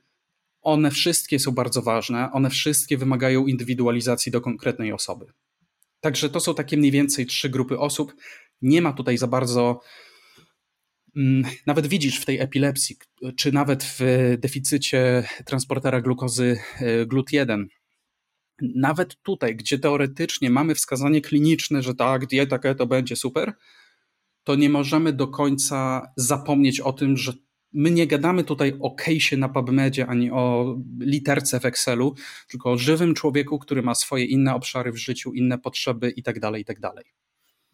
One 0.62 0.92
wszystkie 0.92 1.40
są 1.40 1.52
bardzo 1.52 1.82
ważne, 1.82 2.32
one 2.32 2.50
wszystkie 2.50 2.98
wymagają 2.98 3.48
indywidualizacji 3.48 4.32
do 4.32 4.42
konkretnej 4.42 4.94
osoby. 4.94 5.26
Także 6.00 6.30
to 6.30 6.40
są 6.40 6.56
takie 6.56 6.78
mniej 6.78 6.92
więcej 6.92 7.26
trzy 7.26 7.50
grupy 7.50 7.80
osób. 7.80 8.16
Nie 8.62 8.82
ma 8.82 8.94
tutaj 8.94 9.18
za 9.18 9.28
bardzo 9.28 9.82
nawet 11.66 11.88
widzisz 11.88 12.20
w 12.20 12.26
tej 12.26 12.40
epilepsji, 12.40 12.96
czy 13.38 13.52
nawet 13.52 13.84
w 13.84 14.00
deficycie 14.38 15.24
transportera 15.46 16.02
glukozy 16.02 16.60
e, 16.80 17.06
GLUT1, 17.06 17.66
nawet 18.62 19.22
tutaj, 19.22 19.56
gdzie 19.56 19.80
teoretycznie 19.80 20.50
mamy 20.50 20.76
wskazanie 20.76 21.22
kliniczne, 21.22 21.82
że 21.82 21.96
tak, 21.96 22.26
dieta 22.26 22.60
keto 22.60 22.88
będzie 22.88 23.16
super, 23.16 23.54
to 24.44 24.56
nie 24.56 24.70
możemy 24.70 25.14
do 25.14 25.28
końca 25.28 26.12
zapomnieć 26.16 26.80
o 26.80 26.94
tym, 26.94 27.18
że 27.18 27.34
my 27.74 27.92
nie 27.92 28.08
gadamy 28.08 28.44
tutaj 28.44 28.74
o 28.80 28.96
case'ie 28.96 29.38
na 29.38 29.50
PubMedzie 29.50 30.08
ani 30.08 30.32
o 30.32 30.76
literce 31.00 31.60
w 31.60 31.66
Excelu, 31.66 32.16
tylko 32.48 32.72
o 32.72 32.78
żywym 32.78 33.14
człowieku, 33.14 33.60
który 33.60 33.82
ma 33.82 33.96
swoje 33.96 34.26
inne 34.26 34.56
obszary 34.56 34.92
w 34.92 34.98
życiu, 34.98 35.34
inne 35.34 35.58
potrzeby 35.58 36.10
itd., 36.10 36.40
tak 36.40 36.58
itd. 36.58 36.92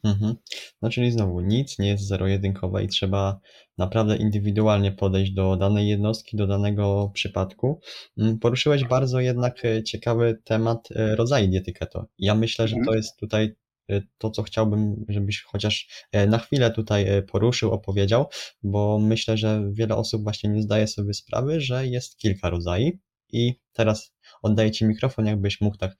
Mhm. 0.05 0.35
No 0.81 0.89
czyli 0.89 1.11
znowu 1.11 1.41
nic 1.41 1.79
nie 1.79 1.87
jest 1.87 2.07
zero-jedynkowe 2.07 2.83
i 2.83 2.87
trzeba 2.87 3.39
naprawdę 3.77 4.17
indywidualnie 4.17 4.91
podejść 4.91 5.31
do 5.31 5.55
danej 5.55 5.87
jednostki, 5.87 6.37
do 6.37 6.47
danego 6.47 7.11
przypadku. 7.13 7.79
Mm, 8.17 8.39
poruszyłeś 8.39 8.83
bardzo 8.83 9.19
jednak 9.19 9.65
e, 9.65 9.83
ciekawy 9.83 10.41
temat 10.43 10.89
e, 10.91 11.15
rodzaju 11.15 11.47
diety 11.47 11.73
keto. 11.73 12.05
Ja 12.17 12.35
myślę, 12.35 12.67
że 12.67 12.75
to 12.75 12.79
mhm. 12.79 12.97
jest 12.97 13.19
tutaj 13.19 13.55
e, 13.89 14.01
to, 14.17 14.29
co 14.29 14.43
chciałbym, 14.43 15.05
żebyś 15.09 15.43
chociaż 15.43 15.87
na 16.27 16.37
chwilę 16.37 16.71
tutaj 16.71 17.07
poruszył, 17.31 17.71
opowiedział, 17.71 18.25
bo 18.63 18.99
myślę, 18.99 19.37
że 19.37 19.69
wiele 19.71 19.95
osób 19.95 20.23
właśnie 20.23 20.49
nie 20.49 20.61
zdaje 20.61 20.87
sobie 20.87 21.13
sprawy, 21.13 21.61
że 21.61 21.87
jest 21.87 22.17
kilka 22.17 22.49
rodzajów. 22.49 22.93
I 23.31 23.53
teraz 23.73 24.15
oddaję 24.41 24.71
Ci 24.71 24.85
mikrofon, 24.85 25.25
jakbyś 25.25 25.61
mógł 25.61 25.77
tak 25.77 25.95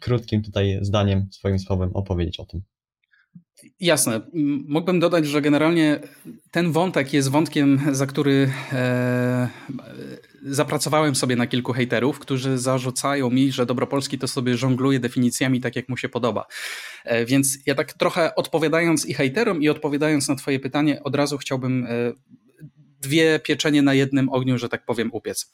krótkim 0.00 0.42
tutaj 0.42 0.78
zdaniem, 0.82 1.28
swoim 1.32 1.58
słowem 1.58 1.90
opowiedzieć 1.96 2.40
o 2.40 2.44
tym. 2.44 2.62
Jasne. 3.80 4.20
Mógłbym 4.68 5.00
dodać, 5.00 5.26
że 5.26 5.42
generalnie 5.42 6.00
ten 6.50 6.72
wątek 6.72 7.12
jest 7.12 7.30
wątkiem, 7.30 7.80
za 7.92 8.06
który 8.06 8.50
e, 8.72 9.48
zapracowałem 10.42 11.14
sobie 11.14 11.36
na 11.36 11.46
kilku 11.46 11.72
hejterów, 11.72 12.18
którzy 12.18 12.58
zarzucają 12.58 13.30
mi, 13.30 13.52
że 13.52 13.66
Dobropolski 13.66 14.18
to 14.18 14.28
sobie 14.28 14.56
żongluje 14.56 15.00
definicjami 15.00 15.60
tak, 15.60 15.76
jak 15.76 15.88
mu 15.88 15.96
się 15.96 16.08
podoba. 16.08 16.46
E, 17.04 17.26
więc 17.26 17.58
ja 17.66 17.74
tak 17.74 17.92
trochę 17.92 18.34
odpowiadając 18.34 19.06
i 19.06 19.14
hejterom, 19.14 19.62
i 19.62 19.68
odpowiadając 19.68 20.28
na 20.28 20.34
Twoje 20.34 20.60
pytanie, 20.60 21.02
od 21.02 21.14
razu 21.14 21.38
chciałbym 21.38 21.86
e, 21.86 22.12
dwie 23.00 23.40
pieczenie 23.40 23.82
na 23.82 23.94
jednym 23.94 24.28
ogniu, 24.28 24.58
że 24.58 24.68
tak 24.68 24.84
powiem, 24.84 25.10
upiec 25.12 25.52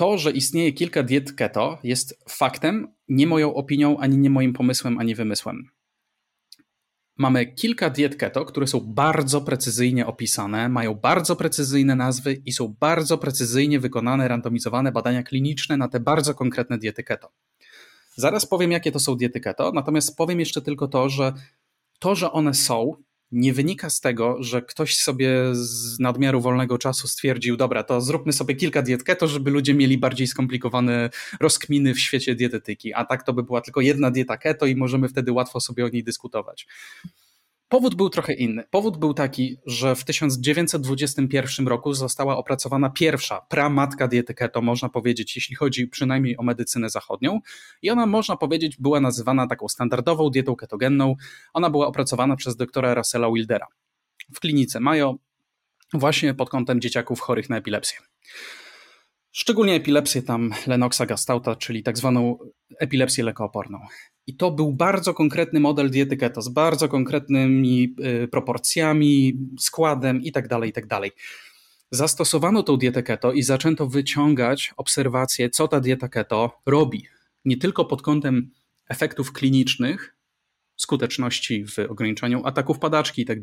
to, 0.00 0.18
że 0.18 0.30
istnieje 0.30 0.72
kilka 0.72 1.02
diet 1.02 1.32
keto, 1.32 1.78
jest 1.84 2.24
faktem, 2.28 2.88
nie 3.08 3.26
moją 3.26 3.54
opinią, 3.54 3.98
ani 3.98 4.18
nie 4.18 4.30
moim 4.30 4.52
pomysłem, 4.52 4.98
ani 4.98 5.14
wymysłem. 5.14 5.70
Mamy 7.16 7.46
kilka 7.46 7.90
diet 7.90 8.16
keto, 8.16 8.44
które 8.44 8.66
są 8.66 8.80
bardzo 8.80 9.40
precyzyjnie 9.40 10.06
opisane, 10.06 10.68
mają 10.68 10.94
bardzo 10.94 11.36
precyzyjne 11.36 11.96
nazwy 11.96 12.32
i 12.46 12.52
są 12.52 12.76
bardzo 12.80 13.18
precyzyjnie 13.18 13.80
wykonane, 13.80 14.28
randomizowane 14.28 14.92
badania 14.92 15.22
kliniczne 15.22 15.76
na 15.76 15.88
te 15.88 16.00
bardzo 16.00 16.34
konkretne 16.34 16.78
diety 16.78 17.04
keto. 17.04 17.32
Zaraz 18.16 18.46
powiem, 18.46 18.72
jakie 18.72 18.92
to 18.92 19.00
są 19.00 19.16
diety 19.16 19.40
keto, 19.40 19.72
natomiast 19.72 20.16
powiem 20.16 20.40
jeszcze 20.40 20.62
tylko 20.62 20.88
to, 20.88 21.08
że 21.08 21.32
to, 21.98 22.14
że 22.14 22.32
one 22.32 22.54
są, 22.54 22.96
nie 23.32 23.52
wynika 23.52 23.90
z 23.90 24.00
tego, 24.00 24.42
że 24.42 24.62
ktoś 24.62 24.96
sobie 24.96 25.30
z 25.52 25.98
nadmiaru 25.98 26.40
wolnego 26.40 26.78
czasu 26.78 27.08
stwierdził, 27.08 27.56
dobra, 27.56 27.82
to 27.82 28.00
zróbmy 28.00 28.32
sobie 28.32 28.54
kilka 28.54 28.82
diet 28.82 29.02
keto, 29.02 29.28
żeby 29.28 29.50
ludzie 29.50 29.74
mieli 29.74 29.98
bardziej 29.98 30.26
skomplikowane 30.26 31.10
rozkminy 31.40 31.94
w 31.94 32.00
świecie 32.00 32.34
dietetyki, 32.34 32.94
a 32.94 33.04
tak 33.04 33.22
to 33.22 33.32
by 33.32 33.42
była 33.42 33.60
tylko 33.60 33.80
jedna 33.80 34.10
dieta 34.10 34.36
keto 34.36 34.66
i 34.66 34.76
możemy 34.76 35.08
wtedy 35.08 35.32
łatwo 35.32 35.60
sobie 35.60 35.84
o 35.84 35.88
niej 35.88 36.04
dyskutować. 36.04 36.66
Powód 37.70 37.94
był 37.94 38.10
trochę 38.10 38.32
inny. 38.32 38.64
Powód 38.70 38.96
był 38.96 39.14
taki, 39.14 39.56
że 39.66 39.96
w 39.96 40.04
1921 40.04 41.68
roku 41.68 41.94
została 41.94 42.36
opracowana 42.36 42.90
pierwsza 42.90 43.40
pramatka 43.40 44.08
diety 44.08 44.34
keto, 44.34 44.62
można 44.62 44.88
powiedzieć, 44.88 45.36
jeśli 45.36 45.56
chodzi 45.56 45.88
przynajmniej 45.88 46.36
o 46.38 46.42
medycynę 46.42 46.90
zachodnią. 46.90 47.40
I 47.82 47.90
ona, 47.90 48.06
można 48.06 48.36
powiedzieć, 48.36 48.76
była 48.78 49.00
nazywana 49.00 49.46
taką 49.46 49.68
standardową 49.68 50.30
dietą 50.30 50.56
ketogenną. 50.56 51.14
Ona 51.52 51.70
była 51.70 51.86
opracowana 51.86 52.36
przez 52.36 52.56
doktora 52.56 52.94
Russella 52.94 53.32
Wildera 53.32 53.66
w 54.34 54.40
klinice 54.40 54.80
Mayo, 54.80 55.14
właśnie 55.94 56.34
pod 56.34 56.50
kątem 56.50 56.80
dzieciaków 56.80 57.20
chorych 57.20 57.50
na 57.50 57.56
epilepsję. 57.56 57.98
Szczególnie 59.32 59.74
epilepsję 59.74 60.22
tam 60.22 60.50
Lenoxa 60.66 61.06
gastauta, 61.06 61.56
czyli 61.56 61.82
tak 61.82 61.98
zwaną 61.98 62.38
epilepsję 62.78 63.24
lekooporną. 63.24 63.78
I 64.26 64.36
to 64.36 64.50
był 64.50 64.72
bardzo 64.72 65.14
konkretny 65.14 65.60
model 65.60 65.90
diety 65.90 66.16
keto 66.16 66.42
z 66.42 66.48
bardzo 66.48 66.88
konkretnymi 66.88 67.94
y, 68.24 68.28
proporcjami, 68.28 69.38
składem 69.58 70.22
itd., 70.22 70.48
tak 70.48 70.64
itd. 70.64 70.88
Tak 70.88 71.10
Zastosowano 71.90 72.62
tą 72.62 72.76
dietę 72.76 73.02
keto 73.02 73.32
i 73.32 73.42
zaczęto 73.42 73.86
wyciągać 73.86 74.74
obserwacje, 74.76 75.50
co 75.50 75.68
ta 75.68 75.80
dieta 75.80 76.08
keto 76.08 76.60
robi. 76.66 77.06
Nie 77.44 77.56
tylko 77.56 77.84
pod 77.84 78.02
kątem 78.02 78.50
efektów 78.88 79.32
klinicznych, 79.32 80.16
skuteczności 80.76 81.64
w 81.66 81.78
ograniczaniu 81.78 82.46
ataków 82.46 82.78
padaczki 82.78 83.22
i 83.22 83.24
tak 83.24 83.38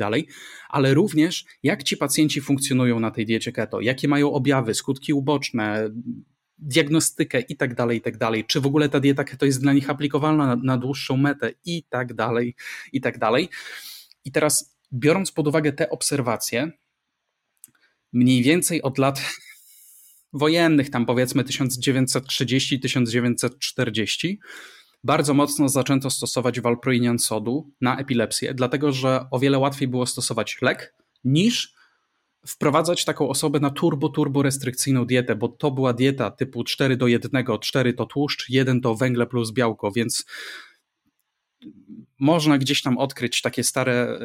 ale 0.70 0.94
również 0.94 1.46
jak 1.64 1.84
ci 1.84 1.98
pacjenci 1.98 2.42
funkcjonują 2.42 3.00
na 3.00 3.12
tej 3.12 3.26
diecie 3.26 3.52
keto, 3.52 3.82
jakie 3.82 4.08
mają 4.08 4.34
objawy, 4.34 4.74
skutki 4.74 5.14
uboczne, 5.14 5.90
diagnostykę 6.58 7.40
i 7.40 7.58
tak 7.58 7.76
dalej, 7.76 7.98
i 7.98 8.02
tak 8.02 8.18
dalej, 8.18 8.46
czy 8.46 8.62
w 8.62 8.66
ogóle 8.66 8.90
ta 8.90 9.00
dieta 9.00 9.24
keto 9.24 9.46
jest 9.46 9.62
dla 9.62 9.74
nich 9.74 9.90
aplikowalna 9.90 10.48
na, 10.48 10.56
na 10.64 10.78
dłuższą 10.78 11.18
metę 11.18 11.52
i 11.66 11.84
tak 11.84 12.14
dalej, 12.14 12.56
i 12.94 13.02
tak 13.02 13.20
dalej. 13.20 13.50
I 14.26 14.32
teraz 14.32 14.78
biorąc 14.94 15.32
pod 15.32 15.48
uwagę 15.48 15.74
te 15.74 15.90
obserwacje, 15.90 16.72
mniej 18.14 18.44
więcej 18.44 18.82
od 18.82 18.98
lat 18.98 19.22
wojennych, 20.34 20.90
tam 20.90 21.06
powiedzmy 21.06 21.44
1930-1940, 21.44 24.36
bardzo 25.04 25.34
mocno 25.34 25.70
zaczęto 25.70 26.10
stosować 26.10 26.60
valproinian 26.60 27.20
sodu 27.20 27.72
na 27.82 27.98
epilepsję, 27.98 28.54
dlatego 28.54 28.92
że 28.92 29.26
o 29.32 29.40
wiele 29.40 29.60
łatwiej 29.60 29.88
było 29.88 30.06
stosować 30.06 30.58
lek 30.62 30.96
niż 31.24 31.77
wprowadzać 32.48 33.06
taką 33.06 33.30
osobę 33.30 33.60
na 33.60 33.70
turbo-turbo 33.70 34.42
restrykcyjną 34.42 35.06
dietę, 35.06 35.36
bo 35.36 35.48
to 35.48 35.72
była 35.72 35.94
dieta 35.94 36.32
typu 36.32 36.64
4 36.64 36.98
do 36.98 37.08
1, 37.08 37.46
4 37.62 37.94
to 37.94 38.06
tłuszcz, 38.06 38.50
1 38.50 38.82
to 38.82 38.96
węgle 38.96 39.28
plus 39.28 39.52
białko, 39.52 39.92
więc 39.92 40.26
można 42.20 42.58
gdzieś 42.58 42.82
tam 42.82 42.98
odkryć 42.98 43.42
takie 43.42 43.64
stare 43.64 44.20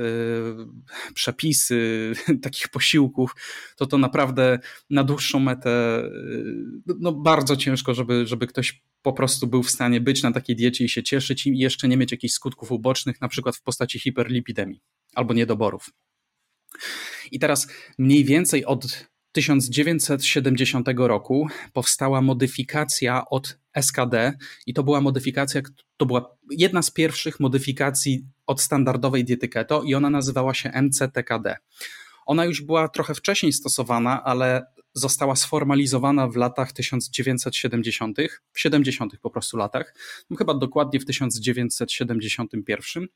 y, 1.11 1.15
przepisy 1.15 2.13
takich 2.43 2.69
posiłków, 2.69 3.35
to 3.77 3.87
to 3.87 3.99
naprawdę 3.99 4.59
na 4.91 5.05
dłuższą 5.05 5.41
metę 5.41 6.03
y, 6.05 6.95
no 7.01 7.13
bardzo 7.13 7.57
ciężko, 7.57 7.95
żeby, 7.95 8.27
żeby 8.27 8.47
ktoś 8.47 8.83
po 9.03 9.13
prostu 9.13 9.47
był 9.47 9.63
w 9.63 9.71
stanie 9.71 10.01
być 10.01 10.23
na 10.23 10.33
takiej 10.33 10.57
diecie 10.57 10.85
i 10.85 10.89
się 10.89 11.03
cieszyć 11.03 11.47
i 11.47 11.59
jeszcze 11.59 11.89
nie 11.89 11.97
mieć 11.97 12.13
jakichś 12.13 12.35
skutków 12.35 12.73
ubocznych, 12.73 13.21
na 13.21 13.29
przykład 13.29 13.57
w 13.57 13.63
postaci 13.63 13.99
hiperlipidemii 13.99 14.81
albo 15.15 15.35
niedoborów. 15.35 15.91
I 17.33 17.39
teraz 17.39 17.69
mniej 17.99 18.25
więcej 18.25 18.65
od 18.65 19.07
1970 19.33 20.89
roku 20.97 21.49
powstała 21.73 22.21
modyfikacja 22.21 23.25
od 23.31 23.59
SKD 23.75 24.33
i 24.67 24.75
to 24.75 24.83
była 24.83 25.01
modyfikacja, 25.01 25.61
to 25.97 26.07
była 26.07 26.37
jedna 26.51 26.83
z 26.83 26.91
pierwszych 26.91 27.41
modyfikacji 27.41 28.27
od 28.47 28.61
standardowej 28.61 29.25
diety 29.25 29.49
keto 29.49 29.83
i 29.83 29.95
ona 29.95 30.11
nazywała 30.11 30.55
się 30.55 30.71
MCTKD. 30.71 31.57
Ona 32.27 32.45
już 32.45 32.63
była 32.63 32.89
trochę 32.89 33.15
wcześniej 33.15 33.53
stosowana, 33.53 34.25
ale 34.25 34.67
została 34.95 35.37
sformalizowana 35.37 36.29
w 36.29 36.37
latach 36.37 36.73
1970., 36.73 38.19
w 38.53 38.61
70. 38.61 39.13
po 39.23 39.31
prostu 39.31 39.57
latach, 39.57 39.95
no 40.31 40.37
chyba 40.37 40.55
dokładnie 40.55 41.01
w 41.01 41.05
1971. 41.05 43.09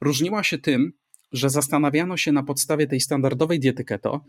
Różniła 0.00 0.42
się 0.42 0.58
tym, 0.58 0.92
że 1.32 1.50
zastanawiano 1.50 2.16
się 2.16 2.32
na 2.32 2.42
podstawie 2.42 2.86
tej 2.86 3.00
standardowej 3.00 3.60
diety 3.60 3.84
keto, 3.84 4.24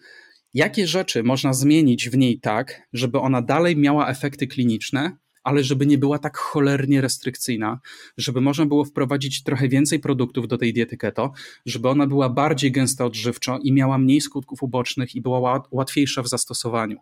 jakie 0.54 0.88
rzeczy 0.88 1.24
można 1.24 1.54
zmienić 1.54 2.10
w 2.10 2.18
niej 2.18 2.40
tak, 2.40 2.82
żeby 2.94 3.20
ona 3.20 3.42
dalej 3.42 3.78
miała 3.78 4.10
efekty 4.10 4.48
kliniczne, 4.48 5.18
ale 5.44 5.64
żeby 5.64 5.86
nie 5.86 5.98
była 5.98 6.20
tak 6.20 6.38
cholernie 6.38 7.02
restrykcyjna, 7.02 7.80
żeby 8.18 8.42
można 8.42 8.66
było 8.66 8.86
wprowadzić 8.86 9.44
trochę 9.44 9.70
więcej 9.70 10.00
produktów 10.00 10.48
do 10.48 10.58
tej 10.58 10.74
diety 10.74 10.98
keto, 10.98 11.32
żeby 11.66 11.90
ona 11.90 12.08
była 12.08 12.30
bardziej 12.30 12.72
gęsta 12.72 13.06
odżywczo 13.06 13.60
i 13.64 13.74
miała 13.74 13.98
mniej 13.98 14.22
skutków 14.22 14.64
ubocznych 14.64 15.16
i 15.16 15.22
była 15.22 15.64
łatwiejsza 15.72 16.24
w 16.24 16.28
zastosowaniu. 16.28 16.98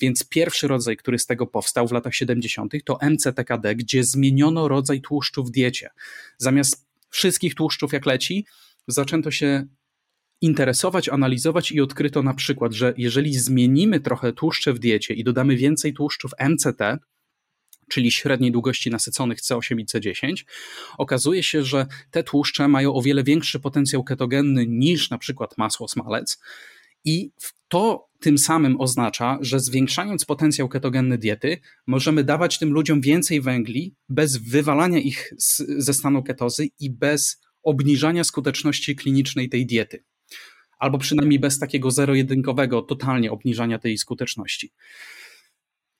Więc 0.00 0.28
pierwszy 0.28 0.68
rodzaj, 0.68 0.96
który 0.96 1.18
z 1.18 1.26
tego 1.26 1.46
powstał 1.46 1.88
w 1.88 1.92
latach 1.92 2.14
70., 2.14 2.72
to 2.84 2.98
MCTKD, 3.00 3.74
gdzie 3.74 4.04
zmieniono 4.04 4.68
rodzaj 4.68 5.00
tłuszczu 5.00 5.44
w 5.44 5.50
diecie. 5.50 5.90
Zamiast 6.38 6.86
wszystkich 7.10 7.54
tłuszczów 7.54 7.92
jak 7.92 8.06
leci, 8.06 8.46
zaczęto 8.88 9.30
się 9.30 9.66
interesować, 10.40 11.08
analizować 11.08 11.72
i 11.72 11.80
odkryto 11.80 12.22
na 12.22 12.34
przykład, 12.34 12.72
że 12.72 12.94
jeżeli 12.96 13.34
zmienimy 13.34 14.00
trochę 14.00 14.32
tłuszcze 14.32 14.72
w 14.72 14.78
diecie 14.78 15.14
i 15.14 15.24
dodamy 15.24 15.56
więcej 15.56 15.92
tłuszczów 15.94 16.30
MCT, 16.48 16.98
czyli 17.88 18.12
średniej 18.12 18.52
długości 18.52 18.90
nasyconych 18.90 19.40
C8 19.40 19.80
i 19.80 19.86
C10, 19.86 20.44
okazuje 20.98 21.42
się, 21.42 21.62
że 21.62 21.86
te 22.10 22.22
tłuszcze 22.22 22.68
mają 22.68 22.94
o 22.94 23.02
wiele 23.02 23.24
większy 23.24 23.60
potencjał 23.60 24.04
ketogenny 24.04 24.66
niż 24.66 25.10
na 25.10 25.18
przykład 25.18 25.58
masło 25.58 25.88
smalec. 25.88 26.38
I 27.04 27.30
to 27.68 28.08
tym 28.20 28.38
samym 28.38 28.80
oznacza, 28.80 29.38
że 29.40 29.60
zwiększając 29.60 30.24
potencjał 30.24 30.68
ketogenny 30.68 31.18
diety, 31.18 31.58
możemy 31.86 32.24
dawać 32.24 32.58
tym 32.58 32.72
ludziom 32.72 33.00
więcej 33.00 33.40
węgli 33.40 33.94
bez 34.08 34.36
wywalania 34.36 34.98
ich 34.98 35.32
z, 35.38 35.62
ze 35.78 35.94
stanu 35.94 36.22
ketozy 36.22 36.68
i 36.80 36.90
bez 36.90 37.45
obniżania 37.66 38.24
skuteczności 38.24 38.96
klinicznej 38.96 39.48
tej 39.48 39.66
diety. 39.66 40.04
Albo 40.78 40.98
przynajmniej 40.98 41.38
bez 41.40 41.58
takiego 41.58 41.90
zero-jedynkowego, 41.90 42.82
totalnie 42.82 43.30
obniżania 43.30 43.78
tej 43.78 43.98
skuteczności. 43.98 44.72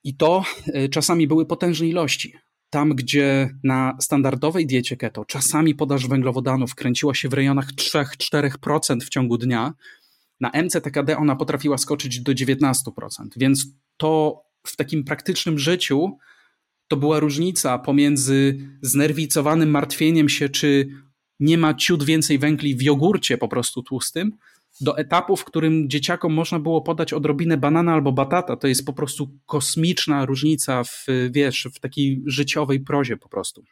I 0.04 0.16
to 0.16 0.44
e, 0.66 0.88
czasami 0.88 1.26
były 1.26 1.46
potężne 1.46 1.86
ilości. 1.86 2.34
Tam, 2.70 2.90
gdzie 2.90 3.50
na 3.64 3.96
standardowej 4.00 4.66
diecie 4.66 4.96
keto 4.96 5.24
czasami 5.24 5.74
podaż 5.74 6.08
węglowodanów 6.08 6.74
kręciła 6.74 7.14
się 7.14 7.28
w 7.28 7.32
rejonach 7.32 7.72
3-4% 7.72 9.00
w 9.00 9.08
ciągu 9.08 9.38
dnia, 9.38 9.74
na 10.40 10.50
MCTKD 10.50 11.16
ona 11.16 11.36
potrafiła 11.36 11.78
skoczyć 11.78 12.20
do 12.20 12.32
19%. 12.32 12.74
Więc 13.36 13.66
to 13.96 14.42
w 14.66 14.76
takim 14.76 15.04
praktycznym 15.04 15.58
życiu 15.58 16.18
to 16.88 16.96
była 16.96 17.20
różnica 17.20 17.78
pomiędzy 17.78 18.58
znerwicowanym 18.82 19.70
martwieniem 19.70 20.28
się, 20.28 20.48
czy 20.48 20.88
nie 21.40 21.58
ma 21.58 21.74
ciut 21.74 22.04
więcej 22.04 22.38
węgli 22.38 22.74
w 22.74 22.82
jogurcie 22.82 23.38
po 23.38 23.48
prostu 23.48 23.82
tłustym, 23.82 24.32
do 24.80 24.98
etapu, 24.98 25.36
w 25.36 25.44
którym 25.44 25.90
dzieciakom 25.90 26.34
można 26.34 26.58
było 26.58 26.82
podać 26.82 27.12
odrobinę 27.12 27.56
banana 27.56 27.92
albo 27.92 28.12
batata. 28.12 28.56
To 28.56 28.68
jest 28.68 28.86
po 28.86 28.92
prostu 28.92 29.38
kosmiczna 29.46 30.26
różnica 30.26 30.84
w, 30.84 31.06
wiesz, 31.30 31.68
w 31.74 31.80
takiej 31.80 32.22
życiowej 32.26 32.80
prozie 32.80 33.16
po 33.16 33.28
prostu. 33.28 33.64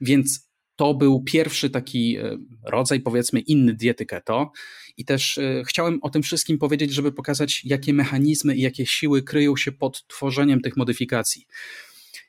Więc 0.00 0.52
to 0.76 0.94
był 0.94 1.22
pierwszy 1.22 1.70
taki 1.70 2.16
e, 2.16 2.38
rodzaj, 2.64 3.00
powiedzmy, 3.00 3.40
inny 3.40 3.74
diety 3.74 4.06
keto. 4.06 4.52
I 4.96 5.04
też 5.04 5.38
e, 5.38 5.62
chciałem 5.66 5.98
o 6.02 6.10
tym 6.10 6.22
wszystkim 6.22 6.58
powiedzieć, 6.58 6.92
żeby 6.92 7.12
pokazać, 7.12 7.64
jakie 7.64 7.92
mechanizmy 7.92 8.56
i 8.56 8.60
jakie 8.60 8.86
siły 8.86 9.22
kryją 9.22 9.56
się 9.56 9.72
pod 9.72 10.06
tworzeniem 10.06 10.60
tych 10.60 10.76
modyfikacji. 10.76 11.46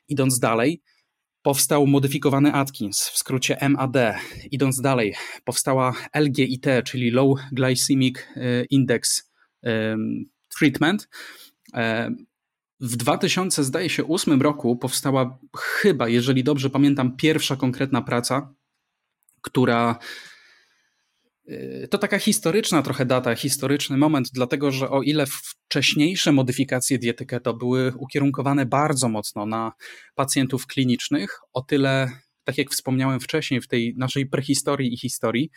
Idąc 0.08 0.38
dalej, 0.38 0.82
powstał 1.44 1.86
modyfikowany 1.86 2.52
Atkins, 2.52 3.08
w 3.08 3.18
skrócie 3.18 3.68
MAD. 3.68 3.96
Idąc 4.50 4.80
dalej, 4.80 5.14
powstała 5.44 5.94
LGIT, 6.14 6.66
czyli 6.84 7.10
Low 7.10 7.38
Glycemic 7.52 8.18
e, 8.18 8.64
Index 8.64 9.30
Treatment. 10.58 11.08
W 12.80 12.96
2000, 12.96 13.64
zdaje 13.64 13.90
się, 13.90 14.02
2008 14.02 14.42
roku 14.42 14.76
powstała 14.76 15.38
chyba, 15.56 16.08
jeżeli 16.08 16.44
dobrze 16.44 16.70
pamiętam, 16.70 17.16
pierwsza 17.16 17.56
konkretna 17.56 18.02
praca, 18.02 18.54
która 19.40 19.98
to 21.90 21.98
taka 21.98 22.18
historyczna 22.18 22.82
trochę 22.82 23.06
data, 23.06 23.34
historyczny 23.34 23.96
moment, 23.96 24.28
dlatego 24.32 24.70
że 24.70 24.90
o 24.90 25.02
ile 25.02 25.26
wcześniejsze 25.26 26.32
modyfikacje 26.32 26.98
diety 26.98 27.26
keto 27.26 27.54
były 27.54 27.92
ukierunkowane 27.98 28.66
bardzo 28.66 29.08
mocno 29.08 29.46
na 29.46 29.72
pacjentów 30.14 30.66
klinicznych, 30.66 31.38
o 31.52 31.62
tyle, 31.62 32.10
tak 32.44 32.58
jak 32.58 32.70
wspomniałem 32.70 33.20
wcześniej 33.20 33.60
w 33.60 33.68
tej 33.68 33.94
naszej 33.96 34.26
prehistorii 34.26 34.94
i 34.94 34.96
historii, 34.96 35.50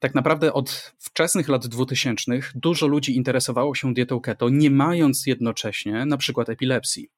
tak 0.00 0.14
naprawdę 0.14 0.52
od 0.52 0.92
wczesnych 0.98 1.48
lat 1.48 1.66
2000 1.66 2.32
dużo 2.54 2.86
ludzi 2.86 3.16
interesowało 3.16 3.74
się 3.74 3.94
dietą 3.94 4.20
keto, 4.20 4.48
nie 4.48 4.70
mając 4.70 5.26
jednocześnie 5.26 6.06
na 6.06 6.16
przykład 6.16 6.48
epilepsji. 6.48 7.08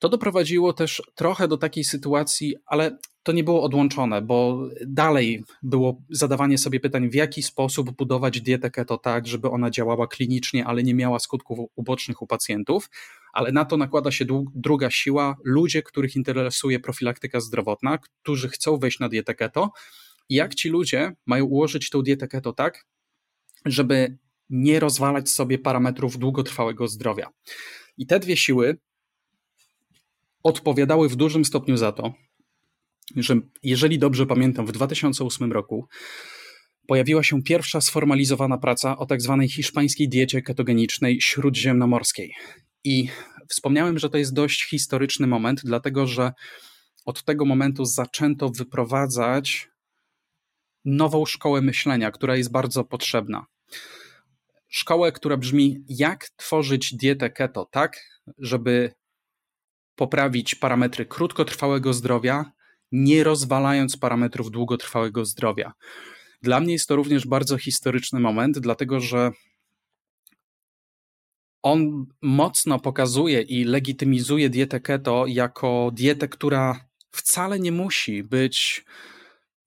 To 0.00 0.08
doprowadziło 0.08 0.72
też 0.72 1.02
trochę 1.14 1.48
do 1.48 1.56
takiej 1.56 1.84
sytuacji, 1.84 2.56
ale 2.66 2.98
to 3.22 3.32
nie 3.32 3.44
było 3.44 3.62
odłączone, 3.62 4.22
bo 4.22 4.68
dalej 4.86 5.44
było 5.62 6.02
zadawanie 6.10 6.58
sobie 6.58 6.80
pytań, 6.80 7.10
w 7.10 7.14
jaki 7.14 7.42
sposób 7.42 7.90
budować 7.90 8.40
dietę 8.40 8.70
keto 8.70 8.98
tak, 8.98 9.26
żeby 9.26 9.50
ona 9.50 9.70
działała 9.70 10.06
klinicznie, 10.06 10.66
ale 10.66 10.82
nie 10.82 10.94
miała 10.94 11.18
skutków 11.18 11.58
ubocznych 11.76 12.22
u 12.22 12.26
pacjentów. 12.26 12.90
Ale 13.32 13.52
na 13.52 13.64
to 13.64 13.76
nakłada 13.76 14.10
się 14.10 14.24
druga 14.54 14.90
siła 14.90 15.36
ludzie, 15.44 15.82
których 15.82 16.16
interesuje 16.16 16.80
profilaktyka 16.80 17.40
zdrowotna, 17.40 17.98
którzy 17.98 18.48
chcą 18.48 18.78
wejść 18.78 18.98
na 18.98 19.08
dietę 19.08 19.34
keto 19.34 19.70
jak 20.30 20.54
ci 20.54 20.68
ludzie 20.68 21.12
mają 21.26 21.44
ułożyć 21.44 21.90
tą 21.90 22.02
dietę 22.02 22.28
keto 22.28 22.52
tak, 22.52 22.86
żeby 23.66 24.18
nie 24.50 24.80
rozwalać 24.80 25.30
sobie 25.30 25.58
parametrów 25.58 26.18
długotrwałego 26.18 26.88
zdrowia. 26.88 27.30
I 27.96 28.06
te 28.06 28.20
dwie 28.20 28.36
siły 28.36 28.78
odpowiadały 30.42 31.08
w 31.08 31.16
dużym 31.16 31.44
stopniu 31.44 31.76
za 31.76 31.92
to, 31.92 32.14
że 33.16 33.34
jeżeli 33.62 33.98
dobrze 33.98 34.26
pamiętam, 34.26 34.66
w 34.66 34.72
2008 34.72 35.52
roku 35.52 35.88
pojawiła 36.86 37.22
się 37.22 37.42
pierwsza 37.42 37.80
sformalizowana 37.80 38.58
praca 38.58 38.98
o 38.98 39.06
tak 39.06 39.22
zwanej 39.22 39.48
hiszpańskiej 39.48 40.08
diecie 40.08 40.42
ketogenicznej 40.42 41.20
śródziemnomorskiej. 41.20 42.34
I 42.84 43.08
wspomniałem, 43.48 43.98
że 43.98 44.10
to 44.10 44.18
jest 44.18 44.34
dość 44.34 44.64
historyczny 44.64 45.26
moment, 45.26 45.60
dlatego 45.64 46.06
że 46.06 46.32
od 47.04 47.24
tego 47.24 47.44
momentu 47.44 47.84
zaczęto 47.84 48.48
wyprowadzać 48.48 49.68
nową 50.84 51.26
szkołę 51.26 51.60
myślenia, 51.60 52.10
która 52.10 52.36
jest 52.36 52.52
bardzo 52.52 52.84
potrzebna. 52.84 53.46
Szkołę, 54.68 55.12
która 55.12 55.36
brzmi, 55.36 55.84
jak 55.88 56.28
tworzyć 56.36 56.94
dietę 56.94 57.30
keto 57.30 57.68
tak, 57.70 58.00
żeby 58.38 58.92
poprawić 60.00 60.54
parametry 60.54 61.06
krótkotrwałego 61.06 61.92
zdrowia, 61.92 62.52
nie 62.92 63.24
rozwalając 63.24 63.96
parametrów 63.96 64.50
długotrwałego 64.50 65.24
zdrowia. 65.24 65.72
Dla 66.42 66.60
mnie 66.60 66.72
jest 66.72 66.88
to 66.88 66.96
również 66.96 67.26
bardzo 67.26 67.58
historyczny 67.58 68.20
moment, 68.20 68.58
dlatego 68.58 69.00
że 69.00 69.30
on 71.62 72.06
mocno 72.22 72.78
pokazuje 72.78 73.42
i 73.42 73.64
legitymizuje 73.64 74.50
dietę 74.50 74.80
keto 74.80 75.24
jako 75.28 75.90
dietę, 75.94 76.28
która 76.28 76.88
wcale 77.10 77.58
nie 77.58 77.72
musi 77.72 78.24
być 78.24 78.84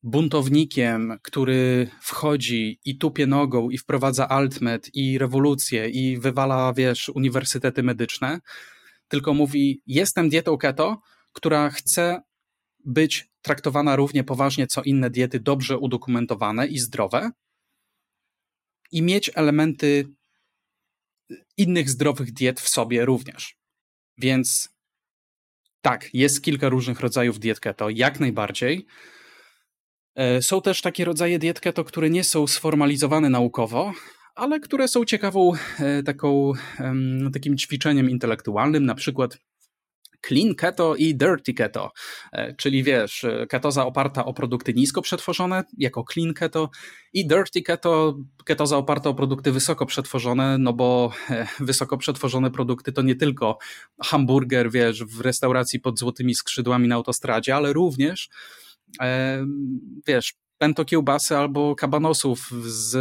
buntownikiem, 0.04 1.18
który 1.22 1.90
wchodzi 2.02 2.80
i 2.86 2.98
tupie 2.98 3.28
nogą 3.28 3.70
i 3.70 3.78
wprowadza 3.78 4.30
altmet 4.30 4.90
i 4.94 5.18
rewolucję 5.18 5.90
i 5.90 6.18
wywala, 6.18 6.74
wiesz, 6.74 7.10
uniwersytety 7.10 7.84
medyczne, 7.84 8.40
tylko 9.14 9.34
mówi, 9.34 9.82
jestem 9.88 10.30
dietą 10.30 10.58
keto, 10.58 11.02
która 11.34 11.70
chce 11.70 12.22
być 12.86 13.30
traktowana 13.42 13.96
równie 13.96 14.24
poważnie 14.24 14.68
co 14.68 14.82
inne 14.82 15.10
diety 15.10 15.40
dobrze 15.40 15.78
udokumentowane 15.78 16.68
i 16.68 16.80
zdrowe 16.80 17.32
i 18.92 19.02
mieć 19.02 19.32
elementy 19.36 20.08
innych 21.58 21.90
zdrowych 21.90 22.32
diet 22.32 22.60
w 22.60 22.70
sobie 22.70 23.06
również. 23.06 23.56
Więc 24.18 24.70
tak, 25.82 26.14
jest 26.14 26.44
kilka 26.44 26.70
różnych 26.70 27.00
rodzajów 27.00 27.40
diet 27.40 27.60
keto, 27.60 27.90
jak 27.90 28.20
najbardziej. 28.20 28.86
E, 30.16 30.42
są 30.42 30.62
też 30.62 30.82
takie 30.82 31.06
rodzaje 31.06 31.40
diet 31.40 31.60
keto, 31.60 31.84
które 31.84 32.10
nie 32.10 32.24
są 32.24 32.48
sformalizowane 32.48 33.30
naukowo, 33.30 33.94
ale 34.36 34.60
które 34.60 34.88
są 34.88 35.06
ciekawą 35.06 35.52
e, 35.80 36.04
taką, 36.04 36.52
takim 37.34 37.58
ćwiczeniem 37.58 38.10
intelektualnym, 38.10 38.86
na 38.86 38.96
przykład 38.96 39.38
clean 40.28 40.56
keto 40.56 40.96
i 40.96 41.16
dirty 41.16 41.54
keto, 41.54 41.92
e, 42.32 42.56
czyli 42.56 42.84
wiesz, 42.84 43.26
ketoza 43.50 43.86
oparta 43.86 44.26
o 44.26 44.34
produkty 44.34 44.74
nisko 44.74 45.02
przetworzone 45.02 45.64
jako 45.78 46.06
clean 46.14 46.34
keto 46.34 46.70
i 47.14 47.28
dirty 47.28 47.62
keto, 47.62 48.18
ketoza 48.46 48.78
oparta 48.78 49.10
o 49.10 49.14
produkty 49.14 49.52
wysoko 49.52 49.86
przetworzone, 49.86 50.58
no 50.58 50.74
bo 50.74 51.12
wysoko 51.60 51.98
przetworzone 51.98 52.52
produkty 52.52 52.92
to 52.92 53.02
nie 53.02 53.16
tylko 53.16 53.58
hamburger, 54.04 54.72
wiesz, 54.72 55.04
w 55.04 55.22
restauracji 55.22 55.80
pod 55.80 56.00
złotymi 56.00 56.36
skrzydłami 56.36 56.88
na 56.88 56.96
autostradzie, 56.96 57.56
ale 57.56 57.74
również 57.74 58.30
wiesz, 60.08 60.34
pento 60.58 60.86
kiełbasy 60.86 61.38
albo 61.38 61.76
kabanosów 61.76 62.50
z, 62.66 62.92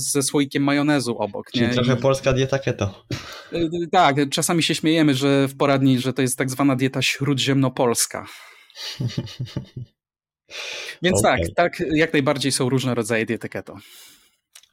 ze 0.00 0.22
słoikiem 0.22 0.62
majonezu 0.62 1.18
obok. 1.18 1.50
Czyli 1.50 1.66
nie? 1.66 1.72
trochę 1.72 1.94
I, 1.94 1.96
polska 1.96 2.32
dieta 2.32 2.58
keto. 2.58 3.04
Tak, 3.92 4.16
czasami 4.30 4.62
się 4.62 4.74
śmiejemy, 4.74 5.14
że 5.14 5.48
w 5.48 5.56
poradni, 5.56 5.98
że 5.98 6.12
to 6.12 6.22
jest 6.22 6.38
tak 6.38 6.50
zwana 6.50 6.76
dieta 6.76 7.02
śródziemnopolska. 7.02 8.26
Więc 11.02 11.18
okay. 11.18 11.38
tak, 11.38 11.54
tak, 11.56 11.82
jak 11.90 12.12
najbardziej 12.12 12.52
są 12.52 12.68
różne 12.68 12.94
rodzaje 12.94 13.26
diety 13.26 13.48
keto. 13.48 13.76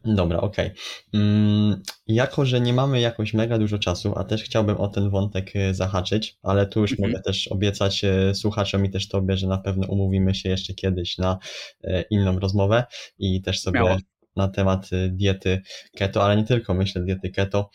Dobra, 0.05 0.41
okej. 0.41 0.67
Okay. 0.67 1.21
Mm, 1.21 1.81
jako, 2.07 2.45
że 2.45 2.61
nie 2.61 2.73
mamy 2.73 2.99
jakoś 2.99 3.33
mega 3.33 3.57
dużo 3.57 3.79
czasu, 3.79 4.13
a 4.17 4.23
też 4.23 4.43
chciałbym 4.43 4.77
o 4.77 4.87
ten 4.87 5.09
wątek 5.09 5.55
e, 5.55 5.73
zahaczyć, 5.73 6.37
ale 6.41 6.65
tu 6.65 6.81
już 6.81 6.91
mhm. 6.91 7.09
mogę 7.09 7.23
też 7.23 7.47
obiecać 7.47 8.03
e, 8.03 8.35
słuchaczom 8.35 8.85
i 8.85 8.89
też 8.89 9.07
tobie, 9.07 9.37
że 9.37 9.47
na 9.47 9.57
pewno 9.57 9.87
umówimy 9.87 10.35
się 10.35 10.49
jeszcze 10.49 10.73
kiedyś 10.73 11.17
na 11.17 11.37
e, 11.83 12.01
inną 12.01 12.39
rozmowę 12.39 12.83
i 13.17 13.41
też 13.41 13.59
sobie 13.59 13.79
Miało. 13.79 13.97
na 14.35 14.47
temat 14.47 14.89
diety 15.09 15.61
keto, 15.95 16.23
ale 16.23 16.37
nie 16.37 16.43
tylko, 16.43 16.73
myślę, 16.73 17.01
diety 17.01 17.29
keto 17.29 17.69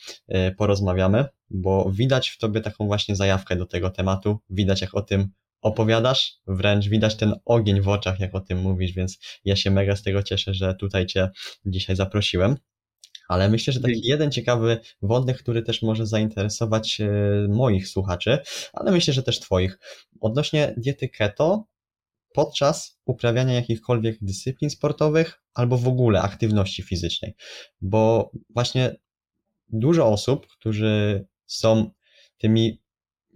porozmawiamy, 0.59 1.25
bo 1.51 1.91
widać 1.91 2.29
w 2.29 2.39
tobie 2.39 2.61
taką 2.61 2.87
właśnie 2.87 3.16
zajawkę 3.16 3.57
do 3.57 3.66
tego 3.66 3.91
tematu, 3.91 4.39
widać 4.51 4.81
jak 4.81 4.95
o 4.95 5.03
tym 5.03 5.29
opowiadasz, 5.62 6.34
wręcz 6.46 6.88
widać 6.88 7.16
ten 7.16 7.34
ogień 7.44 7.80
w 7.80 7.88
oczach, 7.88 8.20
jak 8.20 8.34
o 8.34 8.40
tym 8.40 8.58
mówisz, 8.58 8.92
więc 8.92 9.18
ja 9.44 9.56
się 9.56 9.70
mega 9.70 9.96
z 9.96 10.02
tego 10.02 10.22
cieszę, 10.22 10.54
że 10.54 10.74
tutaj 10.74 11.06
Cię 11.06 11.30
dzisiaj 11.66 11.96
zaprosiłem. 11.96 12.56
Ale 13.28 13.48
myślę, 13.48 13.72
że 13.72 13.80
taki 13.80 14.00
jeden 14.04 14.32
ciekawy 14.32 14.80
wątek, 15.02 15.38
który 15.38 15.62
też 15.62 15.82
może 15.82 16.06
zainteresować 16.06 17.00
e, 17.00 17.08
moich 17.48 17.88
słuchaczy, 17.88 18.38
ale 18.72 18.92
myślę, 18.92 19.14
że 19.14 19.22
też 19.22 19.40
Twoich. 19.40 19.78
Odnośnie 20.20 20.74
diety 20.76 21.08
keto 21.08 21.66
podczas 22.34 22.98
uprawiania 23.04 23.54
jakichkolwiek 23.54 24.16
dyscyplin 24.20 24.70
sportowych 24.70 25.42
albo 25.54 25.78
w 25.78 25.88
ogóle 25.88 26.22
aktywności 26.22 26.82
fizycznej. 26.82 27.34
Bo 27.80 28.30
właśnie 28.50 28.96
dużo 29.68 30.06
osób, 30.06 30.46
którzy 30.46 31.24
są 31.46 31.90
tymi 32.38 32.82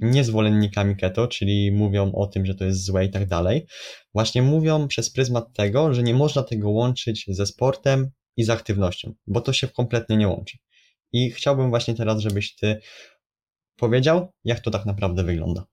niezwolennikami 0.01 0.97
keto, 0.97 1.28
czyli 1.28 1.72
mówią 1.72 2.12
o 2.12 2.26
tym, 2.26 2.47
że 2.47 2.55
to 2.55 2.64
jest 2.64 2.84
złe 2.84 3.05
i 3.05 3.11
tak 3.11 3.26
dalej, 3.26 3.66
właśnie 4.14 4.42
mówią 4.42 4.88
przez 4.88 5.11
pryzmat 5.11 5.53
tego, 5.53 5.94
że 5.94 6.03
nie 6.03 6.14
można 6.14 6.42
tego 6.42 6.70
łączyć 6.70 7.24
ze 7.28 7.47
sportem 7.47 8.11
i 8.36 8.44
z 8.44 8.51
aktywnością, 8.51 9.14
bo 9.26 9.40
to 9.40 9.53
się 9.53 9.68
kompletnie 9.68 10.16
nie 10.16 10.28
łączy. 10.28 10.59
I 11.12 11.30
chciałbym 11.30 11.70
właśnie 11.70 11.94
teraz, 11.94 12.20
żebyś 12.20 12.55
ty 12.55 12.80
powiedział, 13.76 14.32
jak 14.44 14.61
to 14.61 14.70
tak 14.70 14.86
naprawdę 14.86 15.24
wygląda. 15.24 15.64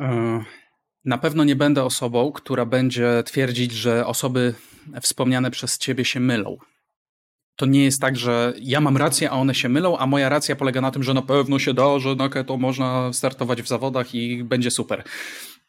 E, 0.00 0.40
na 1.04 1.18
pewno 1.18 1.44
nie 1.44 1.56
będę 1.56 1.84
osobą, 1.84 2.32
która 2.32 2.66
będzie 2.66 3.22
twierdzić, 3.26 3.72
że 3.72 4.06
osoby 4.06 4.54
wspomniane 5.00 5.50
przez 5.50 5.78
ciebie 5.78 6.04
się 6.04 6.20
mylą 6.20 6.58
to 7.58 7.66
nie 7.66 7.84
jest 7.84 8.00
tak, 8.00 8.16
że 8.16 8.52
ja 8.60 8.80
mam 8.80 8.96
rację, 8.96 9.30
a 9.30 9.34
one 9.34 9.54
się 9.54 9.68
mylą, 9.68 9.98
a 9.98 10.06
moja 10.06 10.28
racja 10.28 10.56
polega 10.56 10.80
na 10.80 10.90
tym, 10.90 11.02
że 11.02 11.14
na 11.14 11.22
pewno 11.22 11.58
się 11.58 11.74
da, 11.74 11.98
że 11.98 12.16
keto 12.30 12.56
można 12.56 13.12
startować 13.12 13.62
w 13.62 13.68
zawodach 13.68 14.14
i 14.14 14.44
będzie 14.44 14.70
super. 14.70 15.04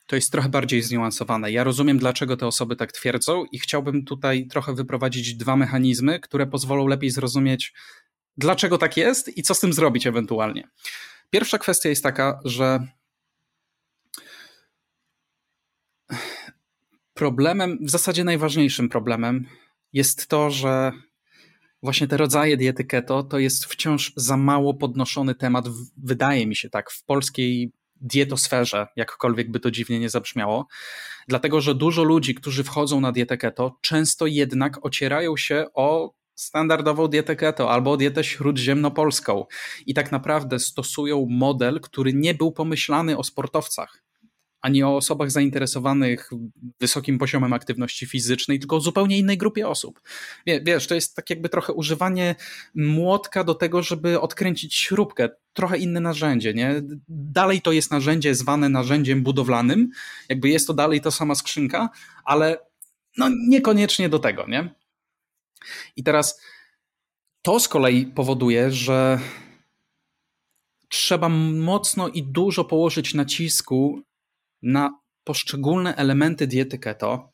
To 0.05 0.15
jest 0.15 0.31
trochę 0.31 0.49
bardziej 0.49 0.81
zniuansowane. 0.81 1.51
Ja 1.51 1.63
rozumiem, 1.63 1.97
dlaczego 1.97 2.37
te 2.37 2.47
osoby 2.47 2.75
tak 2.75 2.91
twierdzą, 2.91 3.45
i 3.51 3.59
chciałbym 3.59 4.05
tutaj 4.05 4.47
trochę 4.47 4.73
wyprowadzić 4.73 5.35
dwa 5.35 5.55
mechanizmy, 5.55 6.19
które 6.19 6.47
pozwolą 6.47 6.87
lepiej 6.87 7.09
zrozumieć, 7.09 7.73
dlaczego 8.37 8.77
tak 8.77 8.97
jest 8.97 9.37
i 9.37 9.43
co 9.43 9.53
z 9.53 9.59
tym 9.59 9.73
zrobić 9.73 10.07
ewentualnie. 10.07 10.67
Pierwsza 11.29 11.57
kwestia 11.57 11.89
jest 11.89 12.03
taka, 12.03 12.39
że 12.45 12.79
problemem, 17.13 17.77
w 17.81 17.89
zasadzie 17.89 18.23
najważniejszym 18.23 18.89
problemem 18.89 19.45
jest 19.93 20.27
to, 20.27 20.51
że 20.51 20.91
właśnie 21.84 22.07
te 22.07 22.17
rodzaje 22.17 22.57
diety 22.57 22.86
keto 22.86 23.23
to 23.23 23.39
jest 23.39 23.65
wciąż 23.65 24.13
za 24.15 24.38
mało 24.38 24.73
podnoszony 24.73 25.36
temat, 25.36 25.65
wydaje 25.97 26.47
mi 26.47 26.55
się 26.55 26.69
tak, 26.69 26.91
w 26.91 27.03
polskiej 27.05 27.71
dietosferze, 28.01 28.88
jakkolwiek 28.95 29.51
by 29.51 29.59
to 29.59 29.71
dziwnie 29.71 29.99
nie 29.99 30.09
zabrzmiało, 30.09 30.67
dlatego 31.27 31.61
że 31.61 31.75
dużo 31.75 32.03
ludzi, 32.03 32.36
którzy 32.36 32.63
wchodzą 32.63 33.01
na 33.01 33.11
dietę 33.11 33.38
keto, 33.38 33.77
często 33.82 34.27
jednak 34.27 34.86
ocierają 34.86 35.38
się 35.38 35.65
o 35.73 36.13
standardową 36.36 37.07
dietę 37.07 37.36
keto 37.36 37.71
albo 37.71 37.97
dietę 37.97 38.23
śródziemnopolską 38.23 39.45
i 39.86 39.93
tak 39.93 40.11
naprawdę 40.11 40.59
stosują 40.59 41.27
model, 41.30 41.80
który 41.82 42.13
nie 42.13 42.34
był 42.34 42.51
pomyślany 42.51 43.17
o 43.17 43.23
sportowcach 43.23 44.09
ani 44.62 44.84
o 44.84 44.95
osobach 44.95 45.32
zainteresowanych 45.32 46.30
wysokim 46.80 47.18
poziomem 47.18 47.53
aktywności 47.53 48.05
fizycznej, 48.05 48.60
tylko 48.60 48.76
o 48.76 48.80
zupełnie 48.80 49.18
innej 49.18 49.38
grupie 49.38 49.68
osób. 49.68 50.01
Wiesz, 50.45 50.88
to 50.88 50.95
jest 50.95 51.16
tak 51.16 51.30
jakby 51.30 51.49
trochę 51.49 51.74
używanie 51.74 52.36
młotka 52.76 53.43
do 53.43 53.55
tego, 53.55 53.84
żeby 53.84 54.22
odkręcić 54.22 54.76
śrubkę. 54.76 55.30
Trochę 55.53 55.78
inne 55.78 55.99
narzędzie, 55.99 56.53
nie? 56.53 56.82
Dalej 57.10 57.62
to 57.62 57.72
jest 57.72 57.91
narzędzie 57.91 58.36
zwane 58.36 58.70
narzędziem 58.70 59.24
budowlanym, 59.24 59.89
jakby 60.30 60.49
jest 60.49 60.68
to 60.68 60.74
dalej 60.74 61.01
ta 61.01 61.12
sama 61.12 61.36
skrzynka, 61.36 61.89
ale 62.26 62.57
no 63.18 63.30
niekoniecznie 63.47 64.10
do 64.10 64.20
tego, 64.20 64.47
nie? 64.47 64.76
I 65.95 66.03
teraz 66.03 66.41
to 67.41 67.60
z 67.60 67.68
kolei 67.68 68.05
powoduje, 68.05 68.72
że 68.72 69.20
trzeba 70.89 71.30
mocno 71.30 72.07
i 72.07 72.24
dużo 72.24 72.66
położyć 72.66 73.14
nacisku 73.14 74.01
na 74.62 74.99
poszczególne 75.24 75.95
elementy 75.95 76.47
diety 76.47 76.80
keto, 76.80 77.32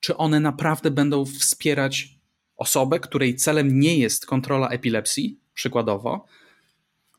czy 0.00 0.16
one 0.16 0.40
naprawdę 0.40 0.90
będą 0.90 1.24
wspierać 1.24 2.08
osobę, 2.56 3.00
której 3.00 3.36
celem 3.36 3.80
nie 3.80 3.98
jest 3.98 4.26
kontrola 4.26 4.68
epilepsji, 4.68 5.40
przykładowo, 5.54 6.26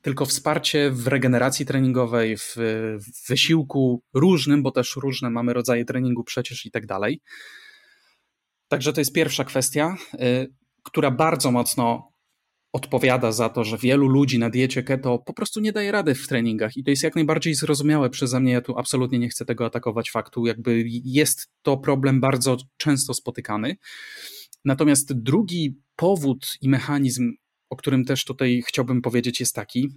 tylko 0.02 0.26
wsparcie 0.26 0.92
w 0.92 1.08
regeneracji 1.08 1.66
treningowej, 1.66 2.38
w, 2.38 2.56
w 3.00 3.28
wysiłku 3.28 4.04
różnym, 4.14 4.64
bo 4.64 4.72
też 4.72 4.96
różne 4.96 5.30
mamy 5.30 5.54
rodzaje 5.54 5.86
treningu 5.86 6.24
przecież 6.24 6.66
i 6.66 6.72
tak 6.72 6.86
dalej. 6.86 7.22
Także 8.68 8.94
to 8.94 9.02
jest 9.02 9.14
pierwsza 9.14 9.44
kwestia, 9.44 9.96
y, 10.14 10.54
która 10.84 11.12
bardzo 11.12 11.52
mocno 11.52 12.11
odpowiada 12.74 13.32
za 13.32 13.50
to, 13.50 13.64
że 13.64 13.78
wielu 13.78 14.08
ludzi 14.08 14.40
na 14.40 14.50
diecie 14.50 14.84
keto 14.84 15.20
po 15.20 15.34
prostu 15.34 15.60
nie 15.60 15.72
daje 15.72 15.92
rady 15.92 16.16
w 16.16 16.28
treningach 16.28 16.78
i 16.78 16.84
to 16.84 16.90
jest 16.90 17.04
jak 17.04 17.16
najbardziej 17.16 17.56
zrozumiałe 17.56 18.10
przeze 18.10 18.40
mnie. 18.40 18.52
Ja 18.52 18.62
tu 18.62 18.78
absolutnie 18.78 19.20
nie 19.20 19.30
chcę 19.30 19.46
tego 19.46 19.66
atakować 19.66 20.12
faktu, 20.12 20.46
jakby 20.46 20.84
jest 20.88 21.52
to 21.62 21.78
problem 21.78 22.22
bardzo 22.22 22.58
często 22.78 23.14
spotykany. 23.14 23.78
Natomiast 24.66 25.14
drugi 25.14 25.78
powód 25.96 26.48
i 26.62 26.70
mechanizm, 26.70 27.32
o 27.70 27.76
którym 27.76 28.06
też 28.06 28.26
tutaj 28.26 28.62
chciałbym 28.68 29.02
powiedzieć, 29.02 29.40
jest 29.40 29.56
taki, 29.56 29.90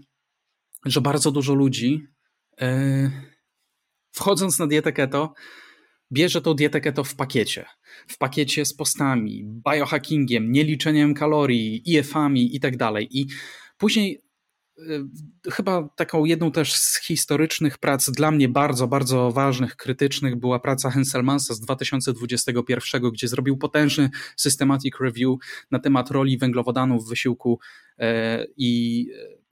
że 0.85 1.01
bardzo 1.01 1.31
dużo 1.31 1.55
ludzi 1.55 2.07
yy, 2.61 3.11
wchodząc 4.12 4.59
na 4.59 4.66
dietę 4.66 4.93
keto 4.93 5.35
bierze 6.13 6.43
tą 6.43 6.55
dietę 6.55 6.81
keto 6.81 7.05
w 7.05 7.15
pakiecie. 7.15 7.65
W 8.07 8.19
pakiecie 8.19 8.65
z 8.65 8.75
postami, 8.75 9.45
biohackingiem, 9.45 10.53
nieliczeniem 10.53 11.15
kalorii, 11.15 11.83
IF-ami 11.85 12.57
i 12.57 12.61
tak 12.61 12.77
dalej. 12.77 13.09
I 13.19 13.27
później 13.79 14.23
y, 14.79 15.51
chyba 15.51 15.89
taką 15.97 16.25
jedną 16.25 16.53
też 16.53 16.75
z 16.75 17.01
historycznych 17.01 17.79
prac, 17.79 18.11
dla 18.11 18.31
mnie 18.31 18.49
bardzo, 18.49 18.89
bardzo 18.89 19.33
ważnych, 19.33 19.77
krytycznych, 19.77 20.37
była 20.37 20.59
praca 20.59 20.91
Henselmansa 20.91 21.55
z 21.55 21.61
2021, 21.61 23.11
gdzie 23.11 23.29
zrobił 23.29 23.57
potężny 23.57 24.11
systematic 24.37 24.95
review 25.01 25.37
na 25.71 25.79
temat 25.79 26.11
roli 26.11 26.39
węglowodanów 26.39 27.05
w 27.05 27.09
wysiłku 27.09 27.61
e, 27.99 28.47
i 28.57 29.07
e, 29.15 29.45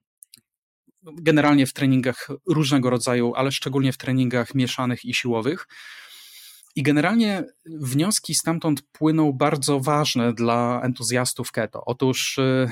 generalnie 1.03 1.67
w 1.67 1.73
treningach 1.73 2.29
różnego 2.47 2.91
rodzaju, 2.91 3.35
ale 3.35 3.53
szczególnie 3.53 3.93
w 3.93 3.99
treningach 3.99 4.55
mieszanych 4.55 5.05
i 5.05 5.15
siłowych. 5.15 5.67
I 6.75 6.83
generalnie 6.83 7.45
wnioski 7.66 8.35
stamtąd 8.35 8.83
płyną 8.83 9.33
bardzo 9.33 9.81
ważne 9.81 10.33
dla 10.35 10.81
entuzjastów 10.85 11.53
keto. 11.53 11.85
Otóż 11.87 12.39
y, 12.39 12.68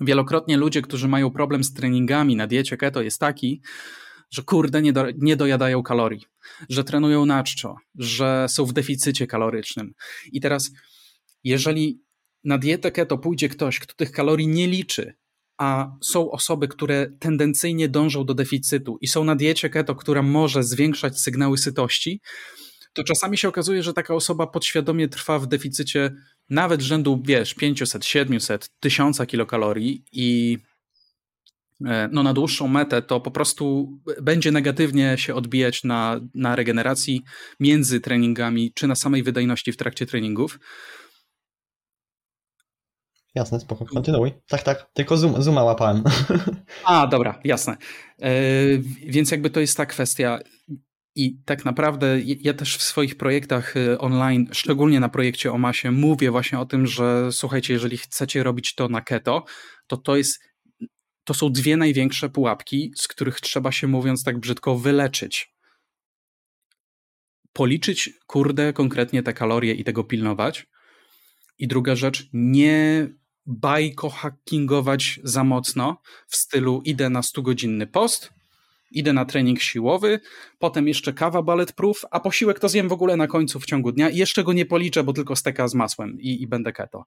wielokrotnie 0.00 0.56
ludzie, 0.56 0.82
którzy 0.82 1.08
mają 1.08 1.30
problem 1.30 1.64
z 1.64 1.72
treningami 1.72 2.36
na 2.36 2.46
diecie 2.46 2.76
keto, 2.76 3.02
jest 3.02 3.20
taki, 3.20 3.62
że 4.30 4.42
kurde, 4.42 4.82
nie, 4.82 4.92
do, 4.92 5.06
nie 5.18 5.36
dojadają 5.36 5.82
kalorii, 5.82 6.24
że 6.68 6.84
trenują 6.84 7.26
na 7.26 7.42
czczo, 7.42 7.76
że 7.94 8.46
są 8.48 8.64
w 8.64 8.72
deficycie 8.72 9.26
kalorycznym. 9.26 9.94
I 10.32 10.40
teraz, 10.40 10.70
jeżeli 11.44 12.02
na 12.44 12.58
dietę 12.58 12.92
keto 12.92 13.18
pójdzie 13.18 13.48
ktoś, 13.48 13.78
kto 13.78 13.94
tych 13.94 14.12
kalorii 14.12 14.48
nie 14.48 14.66
liczy, 14.66 15.14
a 15.62 15.96
są 16.00 16.30
osoby, 16.30 16.68
które 16.68 17.06
tendencyjnie 17.18 17.88
dążą 17.88 18.24
do 18.24 18.34
deficytu 18.34 18.98
i 19.00 19.06
są 19.08 19.24
na 19.24 19.36
diecie 19.36 19.70
keto, 19.70 19.94
która 19.94 20.22
może 20.22 20.62
zwiększać 20.62 21.20
sygnały 21.20 21.58
sytości, 21.58 22.20
to 22.92 23.04
czasami 23.04 23.38
się 23.38 23.48
okazuje, 23.48 23.82
że 23.82 23.92
taka 23.92 24.14
osoba 24.14 24.46
podświadomie 24.46 25.08
trwa 25.08 25.38
w 25.38 25.46
deficycie 25.46 26.14
nawet 26.50 26.80
rzędu, 26.80 27.22
wiesz, 27.24 27.54
500, 27.54 28.04
700, 28.04 28.70
1000 28.80 29.18
kilokalorii 29.26 30.04
i 30.12 30.58
e, 31.86 32.08
no 32.12 32.22
na 32.22 32.32
dłuższą 32.32 32.68
metę 32.68 33.02
to 33.02 33.20
po 33.20 33.30
prostu 33.30 33.92
będzie 34.22 34.52
negatywnie 34.52 35.14
się 35.18 35.34
odbijać 35.34 35.84
na, 35.84 36.20
na 36.34 36.56
regeneracji 36.56 37.22
między 37.60 38.00
treningami, 38.00 38.72
czy 38.74 38.86
na 38.86 38.94
samej 38.94 39.22
wydajności 39.22 39.72
w 39.72 39.76
trakcie 39.76 40.06
treningów. 40.06 40.58
Jasne, 43.34 43.60
spoko, 43.60 43.84
kontynuuj. 43.84 44.32
Tak, 44.48 44.62
tak, 44.62 44.90
tylko 44.92 45.16
zoom, 45.16 45.42
zooma 45.42 45.64
łapałem. 45.64 46.02
A, 46.84 47.06
dobra, 47.06 47.40
jasne. 47.44 47.76
E, 48.22 48.32
więc 49.06 49.30
jakby 49.30 49.50
to 49.50 49.60
jest 49.60 49.76
ta 49.76 49.86
kwestia. 49.86 50.38
I 51.14 51.42
tak 51.44 51.64
naprawdę 51.64 52.20
ja 52.20 52.54
też 52.54 52.76
w 52.76 52.82
swoich 52.82 53.16
projektach 53.16 53.76
e, 53.76 53.98
online, 53.98 54.48
szczególnie 54.52 55.00
na 55.00 55.08
projekcie 55.08 55.52
o 55.52 55.58
masie, 55.58 55.90
mówię 55.90 56.30
właśnie 56.30 56.58
o 56.58 56.66
tym, 56.66 56.86
że 56.86 57.32
słuchajcie, 57.32 57.72
jeżeli 57.72 57.96
chcecie 57.96 58.42
robić 58.42 58.74
to 58.74 58.88
na 58.88 59.00
keto, 59.00 59.44
to 59.86 59.96
to 59.96 60.16
jest 60.16 60.38
to 61.24 61.34
są 61.34 61.52
dwie 61.52 61.76
największe 61.76 62.28
pułapki, 62.28 62.92
z 62.96 63.08
których 63.08 63.40
trzeba 63.40 63.72
się, 63.72 63.86
mówiąc 63.86 64.24
tak 64.24 64.38
brzydko, 64.38 64.78
wyleczyć. 64.78 65.54
Policzyć, 67.52 68.10
kurde, 68.26 68.72
konkretnie 68.72 69.22
te 69.22 69.32
kalorie 69.32 69.74
i 69.74 69.84
tego 69.84 70.04
pilnować. 70.04 70.66
I 71.58 71.68
druga 71.68 71.96
rzecz, 71.96 72.28
nie 72.32 73.08
bajko-hackingować 73.46 75.20
za 75.24 75.44
mocno 75.44 75.96
w 76.26 76.36
stylu 76.36 76.82
idę 76.84 77.10
na 77.10 77.20
100-godzinny 77.20 77.86
post, 77.86 78.32
idę 78.90 79.12
na 79.12 79.24
trening 79.24 79.60
siłowy, 79.60 80.20
potem 80.58 80.88
jeszcze 80.88 81.12
kawa 81.12 81.42
bulletproof, 81.42 82.04
a 82.10 82.20
posiłek 82.20 82.58
to 82.58 82.68
zjem 82.68 82.88
w 82.88 82.92
ogóle 82.92 83.16
na 83.16 83.26
końcu 83.26 83.60
w 83.60 83.66
ciągu 83.66 83.92
dnia 83.92 84.10
i 84.10 84.16
jeszcze 84.16 84.44
go 84.44 84.52
nie 84.52 84.66
policzę, 84.66 85.04
bo 85.04 85.12
tylko 85.12 85.36
steka 85.36 85.68
z 85.68 85.74
masłem 85.74 86.20
i, 86.20 86.42
i 86.42 86.46
będę 86.46 86.72
keto. 86.72 87.04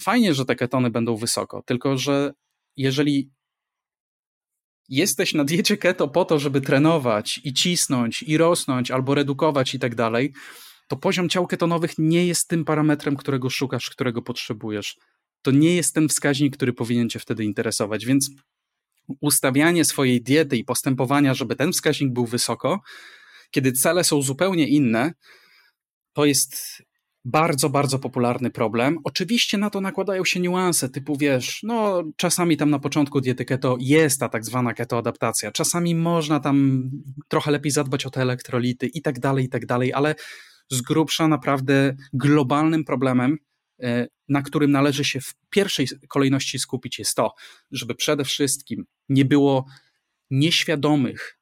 Fajnie, 0.00 0.34
że 0.34 0.44
te 0.44 0.56
ketony 0.56 0.90
będą 0.90 1.16
wysoko, 1.16 1.62
tylko 1.62 1.98
że 1.98 2.32
jeżeli 2.76 3.30
jesteś 4.88 5.34
na 5.34 5.44
diecie 5.44 5.76
keto 5.76 6.08
po 6.08 6.24
to, 6.24 6.38
żeby 6.38 6.60
trenować 6.60 7.40
i 7.44 7.52
cisnąć 7.52 8.22
i 8.22 8.36
rosnąć 8.36 8.90
albo 8.90 9.14
redukować 9.14 9.74
i 9.74 9.78
tak 9.78 9.94
dalej, 9.94 10.32
to 10.88 10.96
poziom 10.96 11.28
ciał 11.28 11.46
ketonowych 11.46 11.98
nie 11.98 12.26
jest 12.26 12.48
tym 12.48 12.64
parametrem, 12.64 13.16
którego 13.16 13.50
szukasz, 13.50 13.90
którego 13.90 14.22
potrzebujesz 14.22 14.96
to 15.44 15.50
nie 15.50 15.76
jest 15.76 15.94
ten 15.94 16.08
wskaźnik, 16.08 16.56
który 16.56 16.72
powinien 16.72 17.10
Cię 17.10 17.18
wtedy 17.18 17.44
interesować. 17.44 18.06
Więc 18.06 18.30
ustawianie 19.20 19.84
swojej 19.84 20.22
diety 20.22 20.56
i 20.56 20.64
postępowania, 20.64 21.34
żeby 21.34 21.56
ten 21.56 21.72
wskaźnik 21.72 22.12
był 22.12 22.26
wysoko, 22.26 22.80
kiedy 23.50 23.72
cele 23.72 24.04
są 24.04 24.22
zupełnie 24.22 24.68
inne, 24.68 25.12
to 26.12 26.24
jest 26.24 26.82
bardzo, 27.24 27.70
bardzo 27.70 27.98
popularny 27.98 28.50
problem. 28.50 28.98
Oczywiście 29.04 29.58
na 29.58 29.70
to 29.70 29.80
nakładają 29.80 30.24
się 30.24 30.40
niuanse, 30.40 30.88
typu 30.88 31.16
wiesz, 31.16 31.60
no 31.62 32.02
czasami 32.16 32.56
tam 32.56 32.70
na 32.70 32.78
początku 32.78 33.20
diety 33.20 33.44
keto 33.44 33.76
jest 33.80 34.20
ta 34.20 34.28
tak 34.28 34.44
zwana 34.44 34.74
ketoadaptacja, 34.74 35.52
czasami 35.52 35.94
można 35.94 36.40
tam 36.40 36.90
trochę 37.28 37.50
lepiej 37.50 37.72
zadbać 37.72 38.06
o 38.06 38.10
te 38.10 38.20
elektrolity 38.20 38.86
i 38.86 39.02
tak 39.02 39.18
dalej, 39.20 39.44
i 39.44 39.48
tak 39.48 39.66
dalej, 39.66 39.92
ale 39.92 40.14
z 40.70 40.82
grubsza 40.82 41.28
naprawdę 41.28 41.96
globalnym 42.12 42.84
problemem 42.84 43.38
E, 43.82 44.06
na 44.28 44.42
którym 44.42 44.70
należy 44.70 45.04
się 45.04 45.20
w 45.20 45.34
pierwszej 45.50 45.86
kolejności 46.08 46.58
skupić, 46.58 46.98
jest 46.98 47.14
to, 47.14 47.34
żeby 47.70 47.94
przede 47.94 48.24
wszystkim 48.24 48.84
nie 49.08 49.24
było 49.24 49.66
nieświadomych 50.30 51.38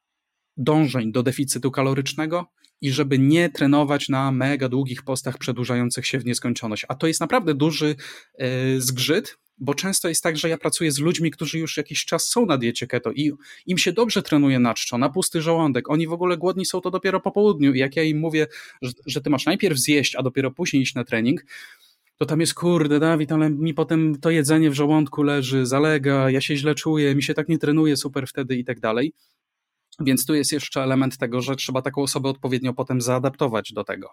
dążeń 0.56 1.12
do 1.12 1.22
deficytu 1.22 1.70
kalorycznego 1.70 2.46
i 2.80 2.90
żeby 2.90 3.18
nie 3.18 3.50
trenować 3.50 4.08
na 4.08 4.32
mega 4.32 4.68
długich 4.68 5.02
postach 5.02 5.38
przedłużających 5.38 6.06
się 6.06 6.18
w 6.18 6.24
nieskończoność. 6.24 6.86
A 6.88 6.94
to 6.94 7.06
jest 7.06 7.20
naprawdę 7.20 7.54
duży 7.54 7.96
e, 8.34 8.80
zgrzyt, 8.80 9.38
bo 9.58 9.74
często 9.74 10.08
jest 10.08 10.22
tak, 10.22 10.36
że 10.36 10.48
ja 10.48 10.58
pracuję 10.58 10.92
z 10.92 10.98
ludźmi, 10.98 11.30
którzy 11.30 11.58
już 11.58 11.76
jakiś 11.76 12.04
czas 12.04 12.28
są 12.28 12.46
na 12.46 12.58
diecie 12.58 12.86
keto 12.86 13.12
i 13.12 13.32
im 13.66 13.78
się 13.78 13.92
dobrze 13.92 14.22
trenuje 14.22 14.58
na 14.58 14.74
czczo, 14.74 14.98
na 14.98 15.08
pusty 15.08 15.42
żołądek. 15.42 15.90
Oni 15.90 16.06
w 16.06 16.12
ogóle 16.12 16.36
głodni 16.36 16.66
są 16.66 16.80
to 16.80 16.90
dopiero 16.90 17.20
po 17.20 17.30
południu 17.30 17.74
i 17.74 17.78
jak 17.78 17.96
ja 17.96 18.02
im 18.02 18.18
mówię, 18.18 18.46
że, 18.82 18.92
że 19.06 19.20
ty 19.20 19.30
masz 19.30 19.46
najpierw 19.46 19.78
zjeść, 19.78 20.16
a 20.16 20.22
dopiero 20.22 20.50
później 20.50 20.82
iść 20.82 20.94
na 20.94 21.04
trening, 21.04 21.44
to 22.18 22.26
tam 22.26 22.40
jest 22.40 22.54
kurde, 22.54 23.00
Dawid, 23.00 23.32
ale 23.32 23.50
mi 23.50 23.74
potem 23.74 24.20
to 24.20 24.30
jedzenie 24.30 24.70
w 24.70 24.74
żołądku 24.74 25.22
leży, 25.22 25.66
zalega, 25.66 26.30
ja 26.30 26.40
się 26.40 26.56
źle 26.56 26.74
czuję, 26.74 27.14
mi 27.14 27.22
się 27.22 27.34
tak 27.34 27.48
nie 27.48 27.58
trenuje 27.58 27.96
super 27.96 28.26
wtedy 28.26 28.56
i 28.56 28.64
tak 28.64 28.80
dalej. 28.80 29.12
Więc 30.00 30.26
tu 30.26 30.34
jest 30.34 30.52
jeszcze 30.52 30.82
element 30.82 31.18
tego, 31.18 31.40
że 31.40 31.56
trzeba 31.56 31.82
taką 31.82 32.02
osobę 32.02 32.28
odpowiednio 32.28 32.74
potem 32.74 33.00
zaadaptować 33.00 33.72
do 33.72 33.84
tego. 33.84 34.08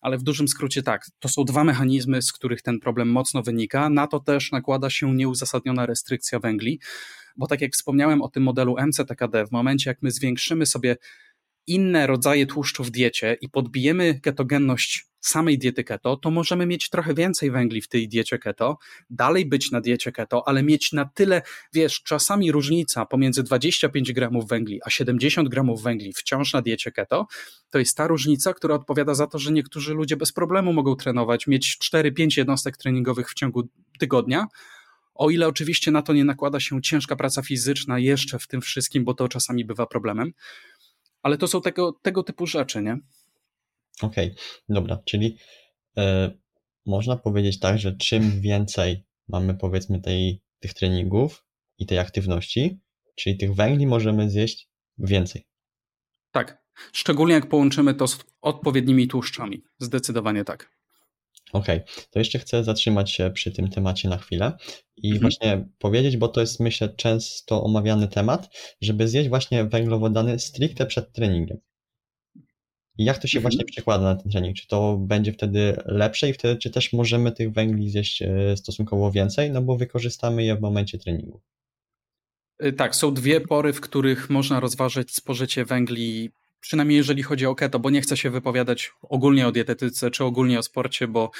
Ale 0.00 0.18
w 0.18 0.22
dużym 0.22 0.48
skrócie 0.48 0.82
tak, 0.82 1.06
to 1.18 1.28
są 1.28 1.44
dwa 1.44 1.64
mechanizmy, 1.64 2.22
z 2.22 2.32
których 2.32 2.62
ten 2.62 2.80
problem 2.80 3.08
mocno 3.08 3.42
wynika. 3.42 3.88
Na 3.88 4.06
to 4.06 4.20
też 4.20 4.52
nakłada 4.52 4.90
się 4.90 5.14
nieuzasadniona 5.14 5.86
restrykcja 5.86 6.38
węgli, 6.38 6.80
bo 7.36 7.46
tak 7.46 7.60
jak 7.60 7.72
wspomniałem 7.72 8.22
o 8.22 8.28
tym 8.28 8.42
modelu 8.42 8.76
MCTKD, 8.78 9.46
w 9.46 9.52
momencie 9.52 9.90
jak 9.90 10.02
my 10.02 10.10
zwiększymy 10.10 10.66
sobie 10.66 10.96
inne 11.66 12.06
rodzaje 12.06 12.46
tłuszczu 12.46 12.84
w 12.84 12.90
diecie 12.90 13.36
i 13.40 13.48
podbijemy 13.48 14.20
ketogenność 14.20 15.06
samej 15.20 15.58
diety 15.58 15.84
keto, 15.84 16.16
to 16.16 16.30
możemy 16.30 16.66
mieć 16.66 16.90
trochę 16.90 17.14
więcej 17.14 17.50
węgli 17.50 17.80
w 17.80 17.88
tej 17.88 18.08
diecie 18.08 18.38
keto, 18.38 18.78
dalej 19.10 19.46
być 19.46 19.70
na 19.70 19.80
diecie 19.80 20.12
keto, 20.12 20.48
ale 20.48 20.62
mieć 20.62 20.92
na 20.92 21.04
tyle, 21.04 21.42
wiesz, 21.72 22.02
czasami 22.02 22.52
różnica 22.52 23.06
pomiędzy 23.06 23.42
25 23.42 24.12
gramów 24.12 24.48
węgli 24.48 24.80
a 24.84 24.90
70 24.90 25.48
gramów 25.48 25.82
węgli 25.82 26.12
wciąż 26.12 26.52
na 26.52 26.62
diecie 26.62 26.92
keto, 26.92 27.26
to 27.70 27.78
jest 27.78 27.96
ta 27.96 28.06
różnica, 28.06 28.54
która 28.54 28.74
odpowiada 28.74 29.14
za 29.14 29.26
to, 29.26 29.38
że 29.38 29.52
niektórzy 29.52 29.94
ludzie 29.94 30.16
bez 30.16 30.32
problemu 30.32 30.72
mogą 30.72 30.96
trenować, 30.96 31.46
mieć 31.46 31.78
4-5 31.94 32.38
jednostek 32.38 32.76
treningowych 32.76 33.30
w 33.30 33.34
ciągu 33.34 33.68
tygodnia, 33.98 34.46
o 35.14 35.30
ile 35.30 35.48
oczywiście 35.48 35.90
na 35.90 36.02
to 36.02 36.12
nie 36.12 36.24
nakłada 36.24 36.60
się 36.60 36.82
ciężka 36.82 37.16
praca 37.16 37.42
fizyczna 37.42 37.98
jeszcze 37.98 38.38
w 38.38 38.46
tym 38.46 38.60
wszystkim, 38.60 39.04
bo 39.04 39.14
to 39.14 39.28
czasami 39.28 39.64
bywa 39.64 39.86
problemem. 39.86 40.32
Ale 41.24 41.38
to 41.38 41.48
są 41.48 41.60
tego, 41.62 41.92
tego 41.92 42.22
typu 42.22 42.46
rzeczy, 42.46 42.82
nie? 42.82 42.98
Okej, 44.02 44.26
okay, 44.26 44.36
dobra, 44.68 44.98
czyli 45.04 45.36
y, 45.98 46.02
można 46.86 47.16
powiedzieć 47.16 47.60
tak, 47.60 47.78
że 47.78 47.96
czym 47.96 48.40
więcej 48.40 49.04
mamy 49.28 49.54
powiedzmy 49.54 50.00
tej, 50.00 50.42
tych 50.60 50.74
treningów 50.74 51.44
i 51.78 51.86
tej 51.86 51.98
aktywności, 51.98 52.80
czyli 53.14 53.36
tych 53.36 53.54
węgli 53.54 53.86
możemy 53.86 54.30
zjeść 54.30 54.68
więcej. 54.98 55.46
Tak, 56.30 56.64
szczególnie 56.92 57.34
jak 57.34 57.48
połączymy 57.48 57.94
to 57.94 58.06
z 58.08 58.18
odpowiednimi 58.40 59.08
tłuszczami. 59.08 59.62
Zdecydowanie 59.78 60.44
tak. 60.44 60.70
Okej, 61.54 61.76
okay. 61.76 62.04
to 62.10 62.18
jeszcze 62.18 62.38
chcę 62.38 62.64
zatrzymać 62.64 63.10
się 63.10 63.30
przy 63.30 63.52
tym 63.52 63.68
temacie 63.70 64.08
na 64.08 64.18
chwilę 64.18 64.52
i 64.96 65.12
mhm. 65.12 65.20
właśnie 65.20 65.68
powiedzieć, 65.78 66.16
bo 66.16 66.28
to 66.28 66.40
jest 66.40 66.60
myślę 66.60 66.88
często 66.88 67.64
omawiany 67.64 68.08
temat, 68.08 68.56
żeby 68.80 69.08
zjeść 69.08 69.28
właśnie 69.28 69.64
węglowodany 69.64 70.38
stricte 70.38 70.86
przed 70.86 71.12
treningiem. 71.12 71.58
I 72.98 73.04
jak 73.04 73.18
to 73.18 73.28
się 73.28 73.38
mhm. 73.38 73.42
właśnie 73.42 73.64
przekłada 73.64 74.04
na 74.04 74.16
ten 74.16 74.32
trening? 74.32 74.56
Czy 74.56 74.66
to 74.66 74.96
będzie 74.96 75.32
wtedy 75.32 75.76
lepsze 75.86 76.28
i 76.28 76.32
wtedy, 76.32 76.56
czy 76.56 76.70
też 76.70 76.92
możemy 76.92 77.32
tych 77.32 77.52
węgli 77.52 77.90
zjeść 77.90 78.22
e, 78.22 78.56
stosunkowo 78.56 79.10
więcej, 79.12 79.50
no 79.50 79.62
bo 79.62 79.76
wykorzystamy 79.76 80.44
je 80.44 80.56
w 80.56 80.60
momencie 80.60 80.98
treningu? 80.98 81.40
Y, 82.64 82.72
tak, 82.72 82.96
są 82.96 83.14
dwie 83.14 83.40
pory, 83.40 83.72
w 83.72 83.80
których 83.80 84.30
można 84.30 84.60
rozważyć 84.60 85.14
spożycie 85.14 85.64
węgli, 85.64 86.30
przynajmniej 86.64 86.96
jeżeli 86.96 87.22
chodzi 87.22 87.46
o 87.46 87.54
keto, 87.54 87.78
bo 87.78 87.90
nie 87.90 88.00
chcę 88.00 88.16
się 88.16 88.30
wypowiadać 88.30 88.92
ogólnie 89.02 89.48
o 89.48 89.52
dietetyce 89.52 90.10
czy 90.10 90.24
ogólnie 90.24 90.58
o 90.58 90.62
sporcie, 90.62 91.08
bo 91.08 91.30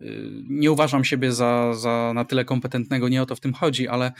y, 0.00 0.30
nie 0.48 0.72
uważam 0.72 1.04
siebie 1.04 1.32
za, 1.32 1.74
za 1.74 2.12
na 2.14 2.24
tyle 2.24 2.44
kompetentnego, 2.44 3.08
nie 3.08 3.22
o 3.22 3.26
to 3.26 3.36
w 3.36 3.40
tym 3.40 3.52
chodzi, 3.52 3.88
ale 3.88 4.12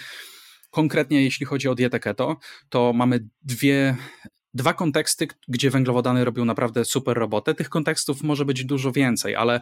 konkretnie 0.70 1.22
jeśli 1.22 1.46
chodzi 1.46 1.68
o 1.68 1.74
dietę 1.74 2.00
keto, 2.00 2.36
to 2.68 2.92
mamy 2.92 3.28
dwie 3.42 3.96
dwa 4.54 4.74
konteksty, 4.74 5.28
gdzie 5.48 5.70
węglowodany 5.70 6.24
robią 6.24 6.44
naprawdę 6.44 6.84
super 6.84 7.16
robotę. 7.16 7.54
Tych 7.54 7.68
kontekstów 7.68 8.22
może 8.22 8.44
być 8.44 8.64
dużo 8.64 8.92
więcej, 8.92 9.36
ale, 9.36 9.60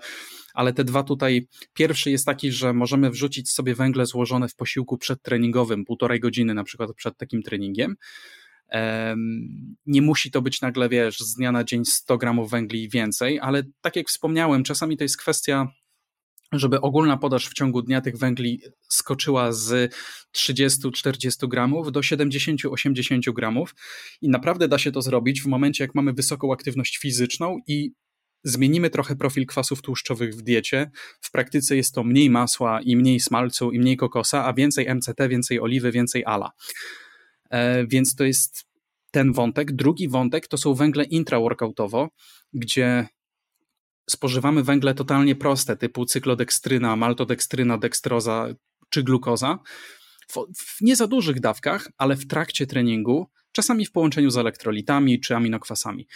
ale 0.55 0.73
te 0.73 0.85
dwa 0.85 1.03
tutaj. 1.03 1.49
Pierwszy 1.75 2.11
jest 2.11 2.27
taki, 2.27 2.53
że 2.53 2.73
możemy 2.73 3.11
wrzucić 3.11 3.51
sobie 3.51 3.75
węgle 3.75 4.07
złożone 4.07 4.49
w 4.49 4.55
posiłku 4.55 4.99
przedtreningowym, 4.99 5.85
półtorej 5.85 6.21
godziny 6.21 6.55
na 6.55 6.65
przykład 6.65 6.91
przed 6.95 7.19
takim 7.19 7.43
treningiem. 7.43 7.97
Nie 9.87 10.03
musi 10.03 10.31
to 10.31 10.43
być 10.43 10.61
nagle, 10.61 10.89
wiesz, 10.89 11.19
z 11.19 11.35
dnia 11.35 11.53
na 11.53 11.65
dzień 11.65 11.85
100 11.85 12.19
gramów 12.19 12.51
węgli 12.51 12.83
i 12.83 12.89
więcej, 12.89 13.41
ale 13.41 13.63
tak 13.81 13.97
jak 13.97 14.09
wspomniałem, 14.09 14.65
czasami 14.65 14.97
to 14.97 15.05
jest 15.05 15.17
kwestia 15.17 15.69
żeby 16.53 16.81
ogólna 16.81 17.17
podaż 17.17 17.49
w 17.49 17.55
ciągu 17.55 17.83
dnia 17.83 18.01
tych 18.01 18.19
węgli 18.19 18.61
skoczyła 18.89 19.53
z 19.53 19.95
30-40 20.37 21.49
gramów 21.49 21.93
do 21.93 22.01
70-80 22.01 23.33
gramów. 23.33 23.75
I 24.21 24.29
naprawdę 24.29 24.69
da 24.69 24.79
się 24.79 24.93
to 24.93 25.03
zrobić 25.03 25.43
w 25.43 25.47
momencie, 25.47 25.85
jak 25.85 25.95
mamy 25.95 26.13
wysoką 26.13 26.53
aktywność 26.53 26.99
fizyczną 26.99 27.59
i 27.67 27.93
zmienimy 28.45 28.91
trochę 28.91 29.17
profil 29.17 29.47
kwasów 29.47 29.83
tłuszczowych 29.83 30.35
w 30.35 30.43
diecie. 30.43 30.91
W 31.21 31.31
praktyce 31.31 31.77
jest 31.77 31.95
to 31.95 32.05
mniej 32.05 32.31
masła 32.31 32.81
i 32.83 32.97
mniej 32.97 33.21
smalcu 33.21 33.71
i 33.71 33.79
mniej 33.79 33.97
kokosa, 33.97 34.45
a 34.45 34.53
więcej 34.53 34.95
MCT, 34.95 35.29
więcej 35.29 35.61
oliwy, 35.61 35.93
więcej 35.93 36.25
ala. 36.25 36.51
E, 37.51 37.87
więc 37.87 38.15
to 38.15 38.25
jest 38.25 38.65
ten 39.11 39.33
wątek. 39.33 39.73
Drugi 39.73 40.09
wątek 40.09 40.49
to 40.49 40.59
są 40.59 40.75
węgle 40.75 41.05
intraworkoutowo, 41.05 42.09
gdzie 42.53 43.09
spożywamy 44.11 44.63
węgle 44.63 44.95
totalnie 44.95 45.37
proste, 45.37 45.77
typu 45.77 46.05
cyklodekstryna, 46.05 46.97
maltodekstryna, 46.97 47.79
dekstroza 47.79 48.49
czy 48.91 49.03
glukoza, 49.03 49.59
w, 50.29 50.35
w 50.57 50.81
nie 50.81 50.97
za 50.97 51.07
dużych 51.07 51.41
dawkach, 51.41 51.89
ale 51.99 52.17
w 52.17 52.27
trakcie 52.27 52.67
treningu, 52.67 53.27
czasami 53.53 53.87
w 53.87 53.93
połączeniu 53.93 54.31
z 54.31 54.37
elektrolitami 54.37 55.21
czy 55.21 55.37
aminokwasami. 55.37 56.07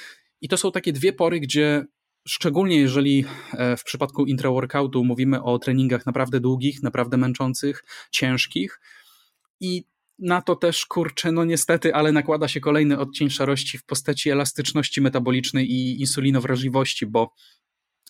I 0.40 0.48
to 0.48 0.56
są 0.56 0.72
takie 0.72 0.92
dwie 0.92 1.12
pory, 1.12 1.40
gdzie 1.40 1.84
szczególnie 2.28 2.76
jeżeli 2.76 3.24
e, 3.52 3.76
w 3.76 3.84
przypadku 3.84 4.26
intraworkoutu 4.26 5.04
mówimy 5.04 5.42
o 5.42 5.58
treningach 5.58 6.06
naprawdę 6.06 6.40
długich, 6.40 6.82
naprawdę 6.82 7.16
męczących, 7.16 7.84
ciężkich 8.10 8.80
i 9.60 9.84
na 10.20 10.42
to 10.42 10.56
też, 10.56 10.86
kurczę, 10.86 11.32
no 11.32 11.44
niestety, 11.44 11.94
ale 11.94 12.12
nakłada 12.12 12.48
się 12.48 12.60
kolejny 12.60 12.98
odcień 12.98 13.30
szarości 13.30 13.78
w 13.78 13.84
postaci 13.84 14.30
elastyczności 14.30 15.00
metabolicznej 15.00 15.72
i 15.72 16.00
insulinowrażliwości, 16.00 17.06
bo 17.06 17.34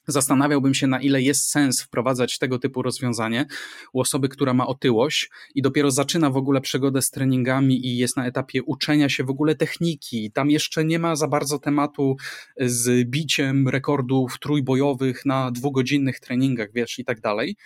Zastanawiałbym 0.06 0.74
się, 0.74 0.86
na 0.86 1.00
ile 1.00 1.22
jest 1.22 1.50
sens 1.50 1.82
wprowadzać 1.82 2.38
tego 2.38 2.58
typu 2.58 2.82
rozwiązanie 2.82 3.46
u 3.92 4.00
osoby, 4.00 4.28
która 4.28 4.54
ma 4.54 4.66
otyłość 4.66 5.30
i 5.54 5.62
dopiero 5.62 5.90
zaczyna 5.90 6.30
w 6.30 6.36
ogóle 6.36 6.61
przygodę 6.61 7.02
z 7.02 7.11
treningami 7.11 7.86
i 7.86 7.96
jest 7.96 8.16
na 8.16 8.26
etapie 8.26 8.62
uczenia 8.62 9.08
się 9.08 9.24
w 9.24 9.30
ogóle 9.30 9.54
techniki. 9.54 10.30
Tam 10.32 10.50
jeszcze 10.50 10.84
nie 10.84 10.98
ma 10.98 11.16
za 11.16 11.28
bardzo 11.28 11.58
tematu 11.58 12.16
z 12.61 13.08
biciem 13.08 13.68
rekordów 13.68 14.38
trójbojowych 14.38 15.26
na 15.26 15.50
dwugodzinnych 15.50 16.20
treningach, 16.20 16.68
wiesz, 16.74 16.98
i 16.98 17.04
tak 17.04 17.20
dalej. 17.20 17.56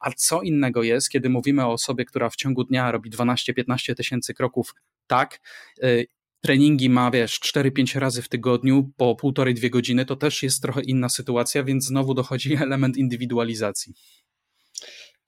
A 0.00 0.10
co 0.10 0.42
innego 0.42 0.82
jest, 0.82 1.10
kiedy 1.10 1.28
mówimy 1.28 1.64
o 1.64 1.72
osobie, 1.72 2.04
która 2.04 2.30
w 2.30 2.36
ciągu 2.36 2.64
dnia 2.64 2.92
robi 2.92 3.10
12-15 3.10 3.94
tysięcy 3.94 4.34
kroków 4.34 4.74
tak 5.06 5.40
y, 5.84 6.06
treningi 6.40 6.90
ma, 6.90 7.10
wiesz, 7.10 7.40
4-5 7.40 7.98
razy 7.98 8.22
w 8.22 8.28
tygodniu 8.28 8.90
po 8.96 9.16
półtorej, 9.16 9.54
dwie 9.54 9.70
godziny, 9.70 10.04
to 10.04 10.16
też 10.16 10.42
jest 10.42 10.62
trochę 10.62 10.82
inna 10.82 11.08
sytuacja, 11.08 11.64
więc 11.64 11.84
znowu 11.84 12.14
dochodzi 12.14 12.54
element 12.62 12.96
indywidualizacji. 12.96 13.94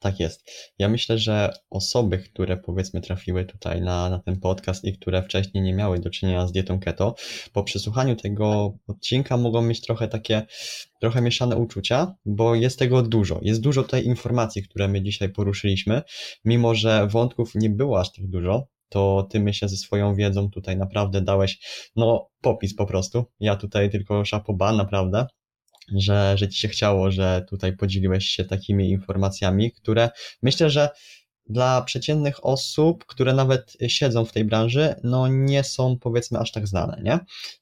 Tak 0.00 0.20
jest. 0.20 0.50
Ja 0.78 0.88
myślę, 0.88 1.18
że 1.18 1.52
osoby, 1.70 2.18
które 2.18 2.56
powiedzmy 2.56 3.00
trafiły 3.00 3.44
tutaj 3.44 3.80
na, 3.80 4.10
na 4.10 4.18
ten 4.18 4.40
podcast 4.40 4.84
i 4.84 4.92
które 4.92 5.22
wcześniej 5.22 5.64
nie 5.64 5.74
miały 5.74 5.98
do 5.98 6.10
czynienia 6.10 6.46
z 6.46 6.52
dietą 6.52 6.80
keto, 6.80 7.14
po 7.52 7.64
przesłuchaniu 7.64 8.16
tego 8.16 8.76
odcinka 8.86 9.36
mogą 9.36 9.62
mieć 9.62 9.80
trochę 9.80 10.08
takie, 10.08 10.46
trochę 11.00 11.20
mieszane 11.20 11.56
uczucia, 11.56 12.14
bo 12.26 12.54
jest 12.54 12.78
tego 12.78 13.02
dużo. 13.02 13.40
Jest 13.42 13.60
dużo 13.60 13.82
tutaj 13.82 14.04
informacji, 14.04 14.62
które 14.62 14.88
my 14.88 15.02
dzisiaj 15.02 15.28
poruszyliśmy, 15.28 16.02
mimo 16.44 16.74
że 16.74 17.06
wątków 17.06 17.54
nie 17.54 17.70
było 17.70 18.00
aż 18.00 18.12
tak 18.12 18.26
dużo, 18.26 18.68
to 18.88 19.28
ty 19.30 19.40
myślę 19.40 19.68
ze 19.68 19.76
swoją 19.76 20.14
wiedzą 20.14 20.50
tutaj 20.50 20.76
naprawdę 20.76 21.20
dałeś, 21.20 21.58
no, 21.96 22.30
popis 22.40 22.74
po 22.74 22.86
prostu. 22.86 23.24
Ja 23.40 23.56
tutaj 23.56 23.90
tylko 23.90 24.24
szapoba, 24.24 24.72
naprawdę, 24.72 25.26
że, 25.96 26.38
że 26.38 26.48
ci 26.48 26.60
się 26.60 26.68
chciało, 26.68 27.10
że 27.10 27.44
tutaj 27.48 27.76
podzieliłeś 27.76 28.24
się 28.24 28.44
takimi 28.44 28.90
informacjami, 28.90 29.72
które 29.72 30.10
myślę, 30.42 30.70
że 30.70 30.88
dla 31.46 31.82
przeciętnych 31.82 32.46
osób, 32.46 33.04
które 33.06 33.34
nawet 33.34 33.76
siedzą 33.88 34.24
w 34.24 34.32
tej 34.32 34.44
branży, 34.44 34.94
no 35.04 35.28
nie 35.28 35.64
są 35.64 35.98
powiedzmy 35.98 36.38
aż 36.38 36.52
tak 36.52 36.66
znane, 36.66 37.00
nie? 37.02 37.18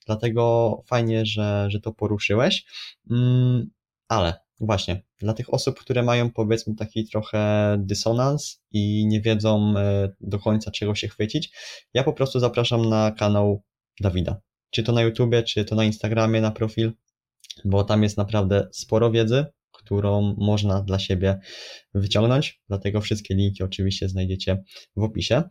Dlatego 0.07 0.83
fajnie, 0.87 1.27
że, 1.27 1.67
że 1.71 1.81
to 1.81 1.93
poruszyłeś. 1.93 2.65
Mm, 3.11 3.71
ale 4.09 4.47
Właśnie, 4.61 5.03
dla 5.19 5.35
tych 5.35 5.55
osób, 5.55 5.79
które 5.81 6.03
mają 6.03 6.31
powiedzmy 6.31 6.75
taki 6.75 7.09
trochę 7.09 7.77
dysonans 7.79 8.63
i 8.73 9.07
nie 9.07 9.21
wiedzą 9.21 9.75
e, 9.77 10.09
do 10.21 10.39
końca 10.39 10.71
czego 10.71 10.95
się 10.95 11.09
chwycić, 11.09 11.53
ja 11.95 12.05
po 12.05 12.13
prostu 12.13 12.41
zapraszam 12.41 12.89
na 12.89 13.11
kanał 13.11 13.63
Dawida. 14.01 14.41
Czy 14.71 14.83
to 14.83 14.93
na 14.93 15.03
YouTubie, 15.03 15.43
czy 15.43 15.65
to 15.65 15.75
na 15.75 15.85
Instagramie, 15.85 16.41
na 16.41 16.51
profil, 16.51 16.93
bo 17.65 17.85
tam 17.85 18.03
jest 18.03 18.17
naprawdę 18.17 18.69
sporo 18.73 19.11
wiedzy, 19.11 19.45
którą 19.73 20.35
można 20.39 20.83
dla 20.83 20.99
siebie 20.99 21.39
wyciągnąć. 21.95 22.61
Dlatego 22.69 23.01
wszystkie 23.01 23.35
linki 23.35 23.63
oczywiście 23.63 24.09
znajdziecie 24.09 24.63
w 24.97 25.03
opisie. 25.03 25.43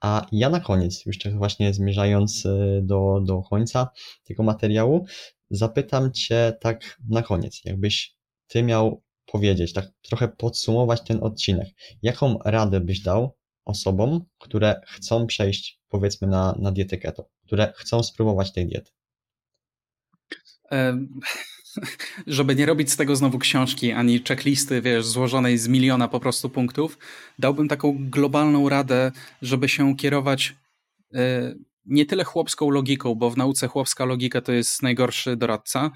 A 0.00 0.26
ja 0.32 0.50
na 0.50 0.60
koniec, 0.60 1.06
już 1.06 1.18
tak 1.18 1.38
właśnie 1.38 1.74
zmierzając 1.74 2.46
e, 2.46 2.80
do, 2.82 3.20
do 3.24 3.42
końca 3.42 3.88
tego 4.24 4.42
materiału, 4.42 5.06
zapytam 5.50 6.12
Cię 6.12 6.52
tak 6.60 6.98
na 7.08 7.22
koniec, 7.22 7.60
jakbyś 7.64 8.16
ty 8.46 8.62
miał 8.62 9.02
powiedzieć, 9.26 9.72
tak 9.72 9.90
trochę 10.02 10.28
podsumować 10.28 11.00
ten 11.04 11.22
odcinek, 11.22 11.68
jaką 12.02 12.38
radę 12.44 12.80
byś 12.80 13.00
dał 13.00 13.36
osobom, 13.64 14.24
które 14.38 14.80
chcą 14.86 15.26
przejść 15.26 15.80
powiedzmy 15.88 16.28
na, 16.28 16.54
na 16.58 16.72
dietę 16.72 16.98
keto, 16.98 17.28
które 17.46 17.72
chcą 17.76 18.02
spróbować 18.02 18.52
tej 18.52 18.66
diety? 18.66 18.90
żeby 22.26 22.56
nie 22.56 22.66
robić 22.66 22.90
z 22.90 22.96
tego 22.96 23.16
znowu 23.16 23.38
książki 23.38 23.92
ani 23.92 24.22
checklisty, 24.28 24.82
wiesz, 24.82 25.06
złożonej 25.06 25.58
z 25.58 25.68
miliona 25.68 26.08
po 26.08 26.20
prostu 26.20 26.50
punktów, 26.50 26.98
dałbym 27.38 27.68
taką 27.68 27.96
globalną 28.10 28.68
radę, 28.68 29.12
żeby 29.42 29.68
się 29.68 29.96
kierować 29.96 30.56
e, 31.14 31.54
nie 31.86 32.06
tyle 32.06 32.24
chłopską 32.24 32.70
logiką, 32.70 33.14
bo 33.14 33.30
w 33.30 33.36
nauce 33.36 33.68
chłopska 33.68 34.04
logika 34.04 34.40
to 34.40 34.52
jest 34.52 34.82
najgorszy 34.82 35.36
doradca, 35.36 35.90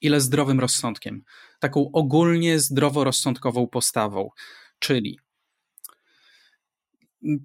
ile 0.00 0.20
zdrowym 0.20 0.60
rozsądkiem. 0.60 1.22
Taką 1.60 1.90
ogólnie 1.92 2.58
zdroworozsądkową 2.58 3.66
postawą. 3.66 4.30
Czyli 4.78 5.18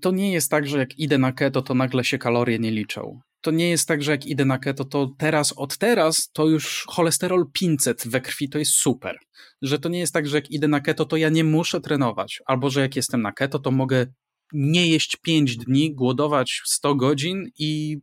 to 0.02 0.12
nie 0.12 0.32
jest 0.32 0.52
tak, 0.52 0.68
że 0.68 0.78
jak 0.78 1.00
idę 1.00 1.18
na 1.18 1.32
keto, 1.32 1.62
to 1.62 1.74
nagle 1.74 2.04
się 2.04 2.18
kalorie 2.18 2.60
nie 2.60 2.72
liczą. 2.72 3.20
To 3.42 3.52
nie 3.52 3.70
jest 3.70 3.88
tak, 3.88 4.04
że 4.04 4.12
jak 4.12 4.26
idę 4.26 4.46
na 4.46 4.58
keto, 4.58 4.86
to 4.86 5.10
teraz, 5.18 5.54
od 5.58 5.78
teraz, 5.78 6.30
to 6.34 6.48
już 6.48 6.86
cholesterol 6.88 7.46
500 7.54 8.08
we 8.08 8.22
krwi 8.22 8.50
to 8.50 8.60
jest 8.60 8.72
super. 8.72 9.20
Że 9.62 9.80
to 9.80 9.90
nie 9.90 10.00
jest 10.00 10.14
tak, 10.14 10.28
że 10.28 10.38
jak 10.38 10.52
idę 10.52 10.68
na 10.68 10.80
keto, 10.80 11.06
to 11.06 11.18
ja 11.18 11.30
nie 11.30 11.44
muszę 11.44 11.82
trenować. 11.82 12.42
Albo 12.46 12.70
że 12.70 12.82
jak 12.82 12.96
jestem 12.96 13.22
na 13.22 13.32
keto, 13.32 13.60
to 13.60 13.72
mogę 13.72 14.06
nie 14.54 14.88
jeść 14.88 15.16
5 15.22 15.58
dni, 15.58 15.96
głodować 15.96 16.62
100 16.66 16.96
godzin 16.96 17.46
i 17.60 17.98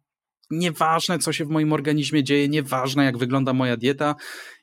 nieważne, 0.50 1.18
co 1.18 1.32
się 1.32 1.44
w 1.44 1.48
moim 1.48 1.72
organizmie 1.72 2.24
dzieje, 2.24 2.48
nieważne, 2.48 3.04
jak 3.04 3.18
wygląda 3.18 3.52
moja 3.52 3.76
dieta, 3.76 4.14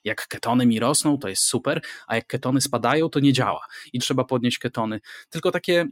jak 0.04 0.28
ketony 0.28 0.66
mi 0.66 0.80
rosną, 0.80 1.18
to 1.18 1.30
jest 1.30 1.44
super, 1.44 1.82
a 2.08 2.16
jak 2.16 2.28
ketony 2.28 2.62
spadają, 2.62 3.10
to 3.10 3.20
nie 3.20 3.34
działa 3.34 3.66
i 3.94 4.00
trzeba 4.00 4.24
podnieść 4.24 4.58
ketony. 4.58 5.00
Tylko 5.30 5.52
takie 5.52 5.86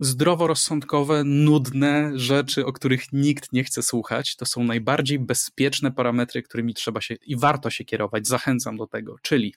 zdroworozsądkowe, 0.00 1.24
nudne 1.24 2.12
rzeczy, 2.14 2.66
o 2.66 2.72
których 2.72 3.12
nikt 3.12 3.52
nie 3.52 3.64
chce 3.64 3.82
słuchać, 3.82 4.36
to 4.36 4.46
są 4.46 4.64
najbardziej 4.64 5.18
bezpieczne 5.18 5.92
parametry, 5.92 6.42
którymi 6.42 6.74
trzeba 6.74 7.00
się 7.00 7.14
i 7.14 7.36
warto 7.36 7.70
się 7.70 7.84
kierować. 7.84 8.26
Zachęcam 8.26 8.76
do 8.76 8.86
tego, 8.86 9.16
czyli 9.22 9.54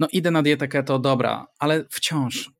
no 0.00 0.08
idę 0.12 0.30
na 0.30 0.42
dietę 0.42 0.68
keto, 0.68 0.98
dobra, 0.98 1.46
ale 1.58 1.84
wciąż 1.90 2.50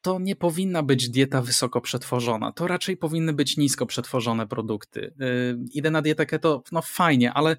to 0.00 0.18
nie 0.18 0.36
powinna 0.36 0.82
być 0.82 1.08
dieta 1.08 1.42
wysoko 1.42 1.80
przetworzona. 1.80 2.52
To 2.52 2.66
raczej 2.66 2.96
powinny 2.96 3.32
być 3.32 3.56
nisko 3.56 3.86
przetworzone 3.86 4.46
produkty. 4.46 5.14
Yy, 5.18 5.58
idę 5.72 5.90
na 5.90 6.02
dietę 6.02 6.26
keto, 6.26 6.62
no 6.72 6.82
fajnie, 6.82 7.32
ale 7.32 7.56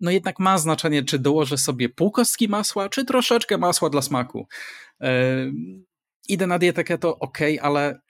no 0.00 0.10
jednak 0.10 0.38
ma 0.38 0.58
znaczenie, 0.58 1.04
czy 1.04 1.18
dołożę 1.18 1.58
sobie 1.58 1.88
pół 1.88 2.10
kostki 2.10 2.48
masła, 2.48 2.88
czy 2.88 3.04
troszeczkę 3.04 3.58
masła 3.58 3.90
dla 3.90 4.02
smaku. 4.02 4.48
Yy, 5.00 5.08
idę 6.28 6.46
na 6.46 6.58
dietę 6.58 6.84
keto, 6.84 7.18
ok, 7.18 7.38
ale 7.60 8.00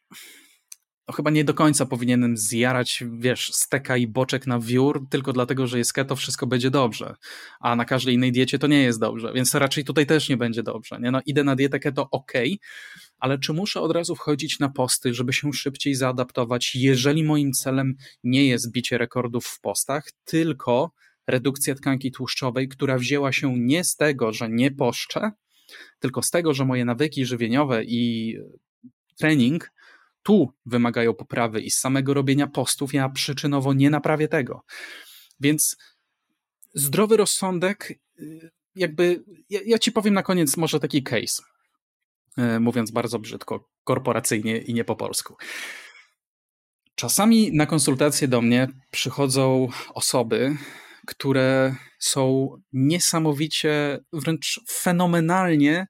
to 1.07 1.13
chyba 1.13 1.31
nie 1.31 1.45
do 1.45 1.55
końca 1.55 1.87
powinienem 1.87 2.37
zjarać, 2.37 3.05
wiesz, 3.19 3.53
steka 3.53 3.97
i 3.97 4.07
boczek 4.07 4.47
na 4.47 4.61
wiór, 4.61 5.07
tylko 5.11 5.33
dlatego, 5.33 5.67
że 5.67 5.79
jest 5.79 5.93
keto, 5.93 6.17
wszystko 6.17 6.47
będzie 6.47 6.71
dobrze. 6.71 7.15
A 7.61 7.77
na 7.77 7.85
każdej 7.85 8.15
innej 8.15 8.33
diecie 8.33 8.59
to 8.59 8.67
nie 8.67 8.83
jest 8.83 9.01
dobrze, 9.01 9.33
więc 9.35 9.55
raczej 9.55 9.85
tutaj 9.85 10.07
też 10.07 10.29
nie 10.29 10.37
będzie 10.37 10.63
dobrze. 10.63 10.99
Nie? 11.01 11.11
No, 11.11 11.21
idę 11.27 11.45
na 11.45 11.57
dietę 11.57 11.79
keto, 11.79 12.09
ok, 12.11 12.33
ale 13.19 13.39
czy 13.39 13.53
muszę 13.53 13.81
od 13.81 13.93
razu 13.93 14.17
wchodzić 14.17 14.59
na 14.59 14.69
posty, 14.69 15.15
żeby 15.15 15.33
się 15.33 15.53
szybciej 15.53 15.95
zaadaptować, 15.95 16.75
jeżeli 16.75 17.25
moim 17.25 17.53
celem 17.53 17.95
nie 18.25 18.47
jest 18.47 18.73
bicie 18.73 18.99
rekordów 18.99 19.47
w 19.47 19.61
postach, 19.61 20.05
tylko 20.25 20.91
redukcja 21.27 21.75
tkanki 21.75 22.13
tłuszczowej, 22.13 22.69
która 22.69 22.99
wzięła 22.99 23.33
się 23.33 23.59
nie 23.59 23.85
z 23.85 23.97
tego, 23.97 24.33
że 24.33 24.49
nie 24.51 24.71
poszczę, 24.71 25.31
tylko 25.99 26.23
z 26.23 26.31
tego, 26.31 26.55
że 26.55 26.65
moje 26.65 26.85
nawyki 26.85 27.27
żywieniowe 27.27 27.85
i 27.85 28.35
trening 29.19 29.73
tu 30.23 30.53
wymagają 30.67 31.15
poprawy 31.15 31.61
i 31.61 31.71
z 31.71 31.79
samego 31.79 32.15
robienia 32.15 32.47
postów 32.47 32.95
ja 32.95 33.09
przyczynowo 33.09 33.73
nie 33.73 33.91
naprawię 33.91 34.29
tego. 34.29 34.65
Więc 35.41 35.77
zdrowy 36.75 37.17
rozsądek, 37.17 37.99
y, 38.19 38.51
jakby, 38.75 39.25
ja, 39.51 39.61
ja 39.67 39.79
ci 39.79 39.93
powiem 39.93 40.15
na 40.15 40.23
koniec 40.23 40.57
może 40.57 40.81
taki 40.81 41.03
case. 41.03 41.43
E, 42.39 42.61
mówiąc 42.61 42.91
bardzo 42.91 43.19
brzydko, 43.19 43.69
korporacyjnie 43.85 44.59
i 44.59 44.75
nie 44.75 44.85
po 44.85 44.97
polsku. 44.97 45.37
Czasami 46.95 47.53
na 47.53 47.67
konsultacje 47.67 48.29
do 48.29 48.43
mnie 48.43 48.69
przychodzą 48.91 49.69
osoby, 49.95 50.57
które 51.07 51.77
są 51.99 52.49
niesamowicie, 52.73 53.99
wręcz 54.13 54.61
fenomenalnie 54.71 55.87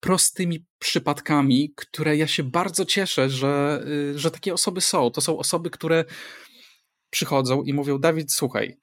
prostymi 0.00 0.66
przypadkami, 0.78 1.72
które 1.76 2.16
ja 2.16 2.26
się 2.26 2.42
bardzo 2.42 2.84
cieszę, 2.84 3.30
że, 3.30 3.84
y, 3.86 4.18
że 4.18 4.30
takie 4.30 4.54
osoby 4.54 4.80
są. 4.80 5.10
To 5.10 5.20
są 5.20 5.38
osoby, 5.38 5.70
które 5.70 6.04
przychodzą 7.10 7.62
i 7.62 7.74
mówią: 7.74 7.98
Dawid, 7.98 8.32
słuchaj, 8.32 8.76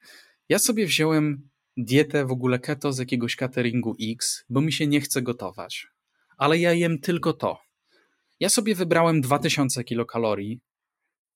ja 0.49 0.59
sobie 0.59 0.85
wziąłem 0.85 1.49
dietę 1.77 2.25
w 2.25 2.31
ogóle 2.31 2.59
keto 2.59 2.93
z 2.93 2.97
jakiegoś 2.97 3.35
cateringu 3.35 3.95
X, 4.01 4.45
bo 4.49 4.61
mi 4.61 4.73
się 4.73 4.87
nie 4.87 5.01
chce 5.01 5.21
gotować 5.21 5.87
ale 6.41 6.57
ja 6.57 6.73
jem 6.73 6.99
tylko 6.99 7.33
to. 7.33 7.57
Ja 8.39 8.49
sobie 8.49 8.75
wybrałem 8.75 9.21
2000 9.21 9.83
kilokalorii. 9.83 10.59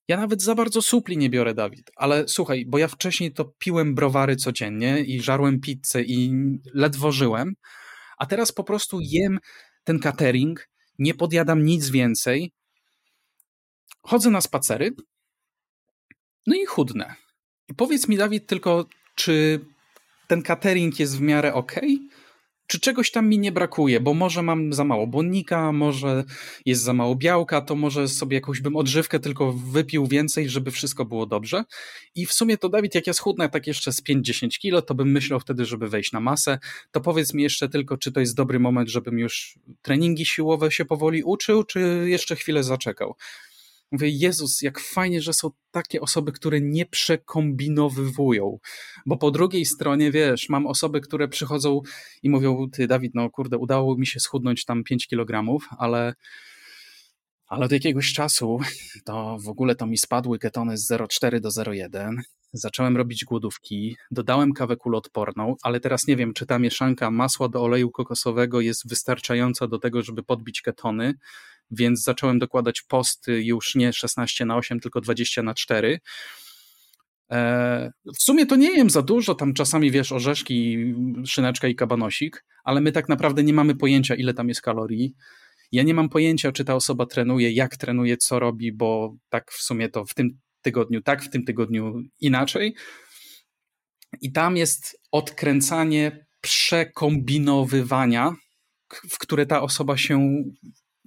Ja 0.08 0.16
nawet 0.16 0.42
za 0.42 0.54
bardzo 0.54 0.82
supli 0.82 1.16
nie 1.16 1.30
biorę, 1.30 1.54
Dawid, 1.54 1.90
ale 1.96 2.28
słuchaj, 2.28 2.64
bo 2.66 2.78
ja 2.78 2.88
wcześniej 2.88 3.32
to 3.32 3.44
piłem 3.44 3.94
browary 3.94 4.36
codziennie 4.36 5.00
i 5.00 5.22
żarłem 5.22 5.60
pizzę 5.60 6.02
i 6.02 6.32
ledwo 6.74 7.12
żyłem, 7.12 7.54
a 8.18 8.26
teraz 8.26 8.52
po 8.52 8.64
prostu 8.64 8.98
jem 9.00 9.38
ten 9.84 9.98
catering, 9.98 10.68
nie 10.98 11.14
podjadam 11.14 11.64
nic 11.64 11.90
więcej, 11.90 12.52
chodzę 14.02 14.30
na 14.30 14.40
spacery, 14.40 14.90
no 16.46 16.56
i 16.56 16.66
chudnę. 16.66 17.14
I 17.68 17.74
powiedz 17.74 18.08
mi, 18.08 18.16
Dawid, 18.16 18.46
tylko, 18.46 18.84
czy 19.14 19.60
ten 20.26 20.42
catering 20.42 21.00
jest 21.00 21.18
w 21.18 21.20
miarę 21.20 21.54
ok? 21.54 21.74
Czy 22.66 22.80
czegoś 22.80 23.10
tam 23.10 23.28
mi 23.28 23.38
nie 23.38 23.52
brakuje, 23.52 24.00
bo 24.00 24.14
może 24.14 24.42
mam 24.42 24.72
za 24.72 24.84
mało 24.84 25.06
błonnika, 25.06 25.72
może 25.72 26.24
jest 26.66 26.82
za 26.82 26.92
mało 26.92 27.16
białka, 27.16 27.60
to 27.60 27.74
może 27.74 28.08
sobie 28.08 28.34
jakąś 28.34 28.60
bym 28.60 28.76
odżywkę 28.76 29.20
tylko 29.20 29.52
wypił 29.52 30.06
więcej, 30.06 30.48
żeby 30.48 30.70
wszystko 30.70 31.04
było 31.04 31.26
dobrze. 31.26 31.64
I 32.14 32.26
w 32.26 32.32
sumie 32.32 32.58
to 32.58 32.68
Dawid, 32.68 32.94
jak 32.94 33.06
ja 33.06 33.12
schudnę 33.12 33.48
tak 33.48 33.66
jeszcze 33.66 33.92
z 33.92 34.02
5-10 34.02 34.48
kilo, 34.58 34.82
to 34.82 34.94
bym 34.94 35.12
myślał 35.12 35.40
wtedy, 35.40 35.64
żeby 35.64 35.88
wejść 35.88 36.12
na 36.12 36.20
masę. 36.20 36.58
To 36.90 37.00
powiedz 37.00 37.34
mi 37.34 37.42
jeszcze 37.42 37.68
tylko, 37.68 37.96
czy 37.96 38.12
to 38.12 38.20
jest 38.20 38.36
dobry 38.36 38.58
moment, 38.58 38.88
żebym 38.88 39.18
już 39.18 39.58
treningi 39.82 40.26
siłowe 40.26 40.70
się 40.70 40.84
powoli 40.84 41.22
uczył, 41.22 41.64
czy 41.64 42.04
jeszcze 42.06 42.36
chwilę 42.36 42.62
zaczekał. 42.64 43.14
Mówię, 43.92 44.08
Jezus, 44.08 44.62
jak 44.62 44.80
fajnie, 44.80 45.22
że 45.22 45.32
są 45.32 45.50
takie 45.70 46.00
osoby, 46.00 46.32
które 46.32 46.60
nie 46.60 46.86
przekombinowywują. 46.86 48.58
Bo 49.06 49.16
po 49.16 49.30
drugiej 49.30 49.64
stronie, 49.64 50.10
wiesz, 50.10 50.48
mam 50.48 50.66
osoby, 50.66 51.00
które 51.00 51.28
przychodzą 51.28 51.80
i 52.22 52.30
mówią, 52.30 52.70
ty 52.72 52.86
Dawid, 52.86 53.14
no 53.14 53.30
kurde, 53.30 53.58
udało 53.58 53.96
mi 53.96 54.06
się 54.06 54.20
schudnąć 54.20 54.64
tam 54.64 54.84
5 54.84 55.06
kg, 55.06 55.58
ale, 55.78 56.14
ale 57.46 57.66
od 57.66 57.72
jakiegoś 57.72 58.12
czasu 58.12 58.58
to 59.04 59.36
w 59.44 59.48
ogóle 59.48 59.74
to 59.74 59.86
mi 59.86 59.98
spadły 59.98 60.38
ketony 60.38 60.78
z 60.78 60.90
0,4 60.90 61.40
do 61.40 61.48
0,1. 61.48 62.16
Zacząłem 62.52 62.96
robić 62.96 63.24
głodówki, 63.24 63.96
dodałem 64.10 64.52
kawę 64.52 64.76
kuloodporną, 64.76 65.54
ale 65.62 65.80
teraz 65.80 66.06
nie 66.06 66.16
wiem, 66.16 66.32
czy 66.32 66.46
ta 66.46 66.58
mieszanka 66.58 67.10
masła 67.10 67.48
do 67.48 67.62
oleju 67.62 67.90
kokosowego 67.90 68.60
jest 68.60 68.88
wystarczająca 68.88 69.66
do 69.66 69.78
tego, 69.78 70.02
żeby 70.02 70.22
podbić 70.22 70.62
ketony, 70.62 71.14
więc 71.70 72.02
zacząłem 72.02 72.38
dokładać 72.38 72.82
posty 72.82 73.42
już 73.42 73.74
nie 73.74 73.92
16 73.92 74.44
na 74.44 74.56
8, 74.56 74.80
tylko 74.80 75.00
20 75.00 75.42
na 75.42 75.54
4. 75.54 76.00
E, 77.30 77.92
w 78.18 78.22
sumie 78.22 78.46
to 78.46 78.56
nie 78.56 78.76
jem 78.76 78.90
za 78.90 79.02
dużo, 79.02 79.34
tam 79.34 79.54
czasami 79.54 79.90
wiesz 79.90 80.12
orzeszki, 80.12 80.78
szyneczka 81.26 81.68
i 81.68 81.74
kabanosik, 81.74 82.44
ale 82.64 82.80
my 82.80 82.92
tak 82.92 83.08
naprawdę 83.08 83.42
nie 83.42 83.54
mamy 83.54 83.74
pojęcia, 83.74 84.14
ile 84.14 84.34
tam 84.34 84.48
jest 84.48 84.62
kalorii. 84.62 85.14
Ja 85.72 85.82
nie 85.82 85.94
mam 85.94 86.08
pojęcia, 86.08 86.52
czy 86.52 86.64
ta 86.64 86.74
osoba 86.74 87.06
trenuje, 87.06 87.52
jak 87.52 87.76
trenuje, 87.76 88.16
co 88.16 88.38
robi, 88.38 88.72
bo 88.72 89.16
tak 89.28 89.52
w 89.52 89.62
sumie 89.62 89.88
to 89.88 90.04
w 90.04 90.14
tym 90.14 90.38
tygodniu 90.62 91.02
tak, 91.02 91.22
w 91.22 91.30
tym 91.30 91.44
tygodniu 91.44 92.02
inaczej. 92.20 92.74
I 94.20 94.32
tam 94.32 94.56
jest 94.56 95.00
odkręcanie 95.12 96.26
przekombinowywania, 96.40 98.34
w 99.10 99.18
które 99.18 99.46
ta 99.46 99.62
osoba 99.62 99.96
się 99.96 100.44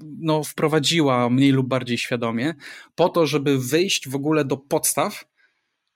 no, 0.04 0.44
wprowadziła 0.44 1.30
mniej 1.30 1.52
lub 1.52 1.68
bardziej 1.68 1.98
świadomie, 1.98 2.56
po 2.96 3.10
to, 3.10 3.28
żeby 3.28 3.60
wyjść 3.60 4.10
w 4.10 4.16
ogóle 4.16 4.46
do 4.46 4.58
podstaw, 4.58 5.26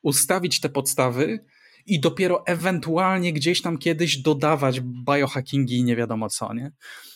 ustawić 0.02 0.60
te 0.60 0.70
podstawy 0.70 1.46
i 1.86 2.00
dopiero 2.00 2.46
ewentualnie 2.46 3.34
gdzieś 3.34 3.62
tam 3.62 3.78
kiedyś 3.78 4.18
dodawać 4.18 4.82
biohackingi 4.82 5.78
i 5.78 5.84
nie 5.84 5.96
wiadomo 5.96 6.30
co, 6.30 6.54
nie? 6.54 6.72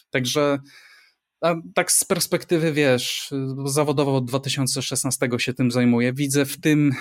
Także 0.10 0.60
tak 1.76 1.92
z 1.92 2.04
perspektywy, 2.04 2.74
wiesz, 2.74 3.34
zawodowo 3.66 4.16
od 4.16 4.26
2016 4.26 5.30
się 5.38 5.54
tym 5.54 5.72
zajmuję, 5.72 6.14
widzę 6.14 6.46
w 6.46 6.60
tym 6.60 6.92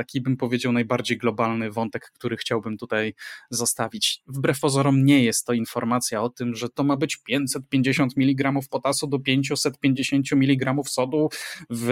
taki 0.00 0.20
bym 0.20 0.36
powiedział 0.36 0.72
najbardziej 0.72 1.18
globalny 1.18 1.70
wątek, 1.70 2.10
który 2.14 2.36
chciałbym 2.36 2.78
tutaj 2.78 3.14
zostawić. 3.50 4.22
Wbrew 4.26 4.60
pozorom 4.60 5.04
nie 5.04 5.24
jest 5.24 5.46
to 5.46 5.52
informacja 5.52 6.22
o 6.22 6.30
tym, 6.30 6.54
że 6.54 6.68
to 6.68 6.84
ma 6.84 6.96
być 6.96 7.16
550 7.16 8.12
mg 8.16 8.52
potasu 8.70 9.06
do 9.06 9.18
550 9.18 10.32
mg 10.32 10.74
sodu 10.86 11.28
w 11.70 11.90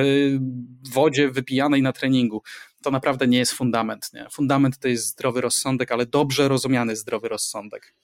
wodzie 0.92 1.30
wypijanej 1.30 1.82
na 1.82 1.92
treningu. 1.92 2.42
To 2.82 2.90
naprawdę 2.90 3.26
nie 3.26 3.38
jest 3.38 3.52
fundament. 3.52 4.10
Nie? 4.14 4.26
Fundament 4.32 4.78
to 4.78 4.88
jest 4.88 5.06
zdrowy 5.06 5.40
rozsądek, 5.40 5.92
ale 5.92 6.06
dobrze 6.06 6.48
rozumiany 6.48 6.96
zdrowy 6.96 7.28
rozsądek. 7.28 7.94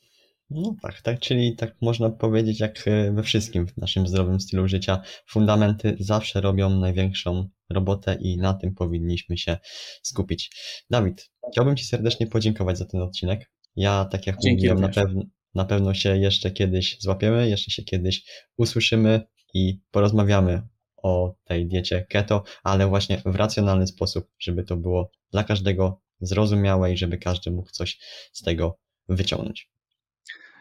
No 0.50 0.76
tak, 0.82 1.02
tak, 1.02 1.20
czyli 1.20 1.56
tak 1.56 1.76
można 1.80 2.10
powiedzieć 2.10 2.60
jak 2.60 2.88
e, 2.88 3.12
we 3.12 3.22
wszystkim 3.22 3.66
w 3.66 3.76
naszym 3.76 4.08
zdrowym 4.08 4.40
stylu 4.40 4.68
życia, 4.68 5.02
fundamenty 5.26 5.96
zawsze 6.00 6.40
robią 6.40 6.70
największą 6.70 7.48
robotę 7.70 8.18
i 8.20 8.36
na 8.36 8.54
tym 8.54 8.74
powinniśmy 8.74 9.38
się 9.38 9.58
skupić. 10.02 10.50
Dawid, 10.90 11.30
chciałbym 11.52 11.76
Ci 11.76 11.84
serdecznie 11.84 12.26
podziękować 12.26 12.78
za 12.78 12.84
ten 12.84 13.02
odcinek. 13.02 13.50
Ja, 13.76 14.04
tak 14.04 14.26
jak 14.26 14.36
Dzięki 14.40 14.56
mówiłem, 14.56 14.80
na, 14.80 14.88
pew 14.88 15.08
na 15.54 15.64
pewno 15.64 15.94
się 15.94 16.18
jeszcze 16.18 16.50
kiedyś 16.50 16.96
złapiemy, 17.00 17.48
jeszcze 17.48 17.70
się 17.70 17.82
kiedyś 17.82 18.24
usłyszymy 18.56 19.20
i 19.54 19.80
porozmawiamy 19.90 20.62
o 20.96 21.34
tej 21.44 21.66
diecie 21.66 22.06
keto, 22.08 22.42
ale 22.62 22.86
właśnie 22.86 23.22
w 23.26 23.34
racjonalny 23.34 23.86
sposób, 23.86 24.30
żeby 24.38 24.64
to 24.64 24.76
było 24.76 25.10
dla 25.30 25.44
każdego 25.44 26.00
zrozumiałe 26.20 26.92
i 26.92 26.96
żeby 26.96 27.18
każdy 27.18 27.50
mógł 27.50 27.70
coś 27.70 27.98
z 28.32 28.42
tego 28.42 28.78
wyciągnąć. 29.08 29.73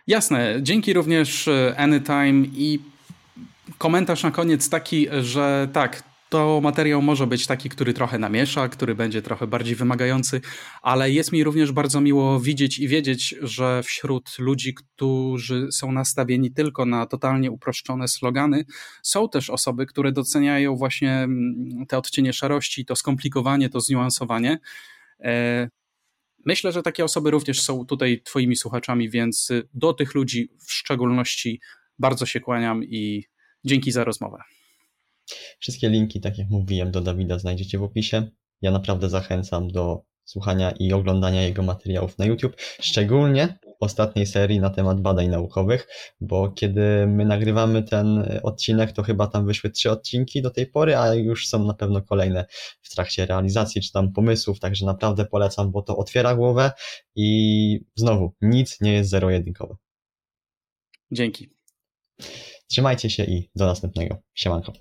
Jasne. 0.08 0.60
Dzięki 0.62 0.94
również 0.94 1.48
e, 1.48 1.76
Anytime 1.78 2.48
i 2.56 2.80
komentarz 3.78 4.24
na 4.24 4.32
koniec 4.32 4.70
taki, 4.70 5.08
że 5.22 5.68
tak, 5.74 6.04
to 6.30 6.62
materiał 6.64 7.02
może 7.02 7.28
być 7.28 7.48
taki, 7.48 7.70
który 7.70 7.94
trochę 7.94 8.20
namiesza, 8.20 8.70
który 8.70 8.96
będzie 8.96 9.22
trochę 9.22 9.48
bardziej 9.48 9.76
wymagający, 9.76 10.42
ale 10.82 11.12
jest 11.12 11.32
mi 11.32 11.44
również 11.44 11.72
bardzo 11.72 12.02
miło 12.02 12.40
widzieć 12.40 12.80
i 12.80 12.88
wiedzieć, 12.88 13.36
że 13.42 13.84
wśród 13.84 14.40
ludzi, 14.40 14.74
którzy 14.74 15.68
są 15.72 15.92
nastawieni 15.92 16.52
tylko 16.52 16.86
na 16.86 17.06
totalnie 17.06 17.52
uproszczone 17.52 18.08
slogany, 18.08 18.66
są 19.02 19.30
też 19.30 19.50
osoby, 19.50 19.86
które 19.86 20.12
doceniają 20.12 20.76
właśnie 20.76 21.14
mm, 21.14 21.86
te 21.88 21.98
odcienie 21.98 22.34
szarości, 22.34 22.86
to 22.86 22.96
skomplikowanie, 22.96 23.70
to 23.70 23.82
zniuansowanie. 23.82 24.60
Myślę, 26.46 26.72
że 26.72 26.84
takie 26.84 27.04
osoby 27.04 27.32
również 27.32 27.62
są 27.62 27.86
tutaj 27.86 28.22
Twoimi 28.22 28.56
słuchaczami, 28.56 29.10
więc 29.10 29.50
do 29.74 29.94
tych 29.94 30.16
ludzi 30.16 30.50
w 30.68 30.72
szczególności 30.72 31.62
bardzo 32.00 32.26
się 32.26 32.40
kłaniam 32.40 32.84
i 32.84 33.24
dzięki 33.64 33.92
za 33.92 34.04
rozmowę. 34.04 34.38
Wszystkie 35.60 35.90
linki, 35.90 36.22
tak 36.22 36.38
jak 36.38 36.50
mówiłem, 36.50 36.92
do 36.92 37.02
Dawida 37.02 37.40
znajdziecie 37.40 37.78
w 37.78 37.84
opisie. 37.84 38.32
Ja 38.62 38.72
naprawdę 38.72 39.10
zachęcam 39.10 39.72
do 39.72 40.04
słuchania 40.26 40.72
i 40.72 40.94
oglądania 40.94 41.42
jego 41.42 41.64
materiałów 41.64 42.18
na 42.18 42.26
YouTube, 42.26 42.56
szczególnie 42.82 43.58
ostatniej 43.80 44.26
serii 44.26 44.60
na 44.60 44.70
temat 44.70 45.02
badań 45.02 45.28
naukowych, 45.28 45.88
bo 46.22 46.50
kiedy 46.50 47.08
my 47.08 47.26
nagrywamy 47.26 47.84
ten 47.84 48.40
odcinek, 48.44 48.92
to 48.92 49.04
chyba 49.04 49.28
tam 49.28 49.46
wyszły 49.46 49.70
trzy 49.70 49.92
odcinki 49.92 50.42
do 50.42 50.50
tej 50.50 50.68
pory, 50.68 50.98
a 50.98 51.14
już 51.14 51.48
są 51.48 51.66
na 51.66 51.74
pewno 51.74 52.02
kolejne 52.02 52.46
w 52.82 52.96
trakcie 52.96 53.26
realizacji 53.26 53.82
czy 53.82 53.92
tam 53.92 54.14
pomysłów, 54.14 54.60
także 54.60 54.86
naprawdę 54.86 55.26
polecam, 55.26 55.72
bo 55.72 55.82
to 55.82 55.98
otwiera 55.98 56.36
głowę 56.36 56.72
i 57.16 57.80
znowu 57.96 58.34
nic 58.42 58.82
nie 58.82 58.94
jest 58.94 59.10
zero-jedynkowe. 59.10 59.76
Dzięki. 61.12 61.50
Trzymajcie 62.68 63.10
się 63.10 63.24
i 63.24 63.50
do 63.56 63.66
następnego. 63.66 64.18
Siemanko. 64.34 64.74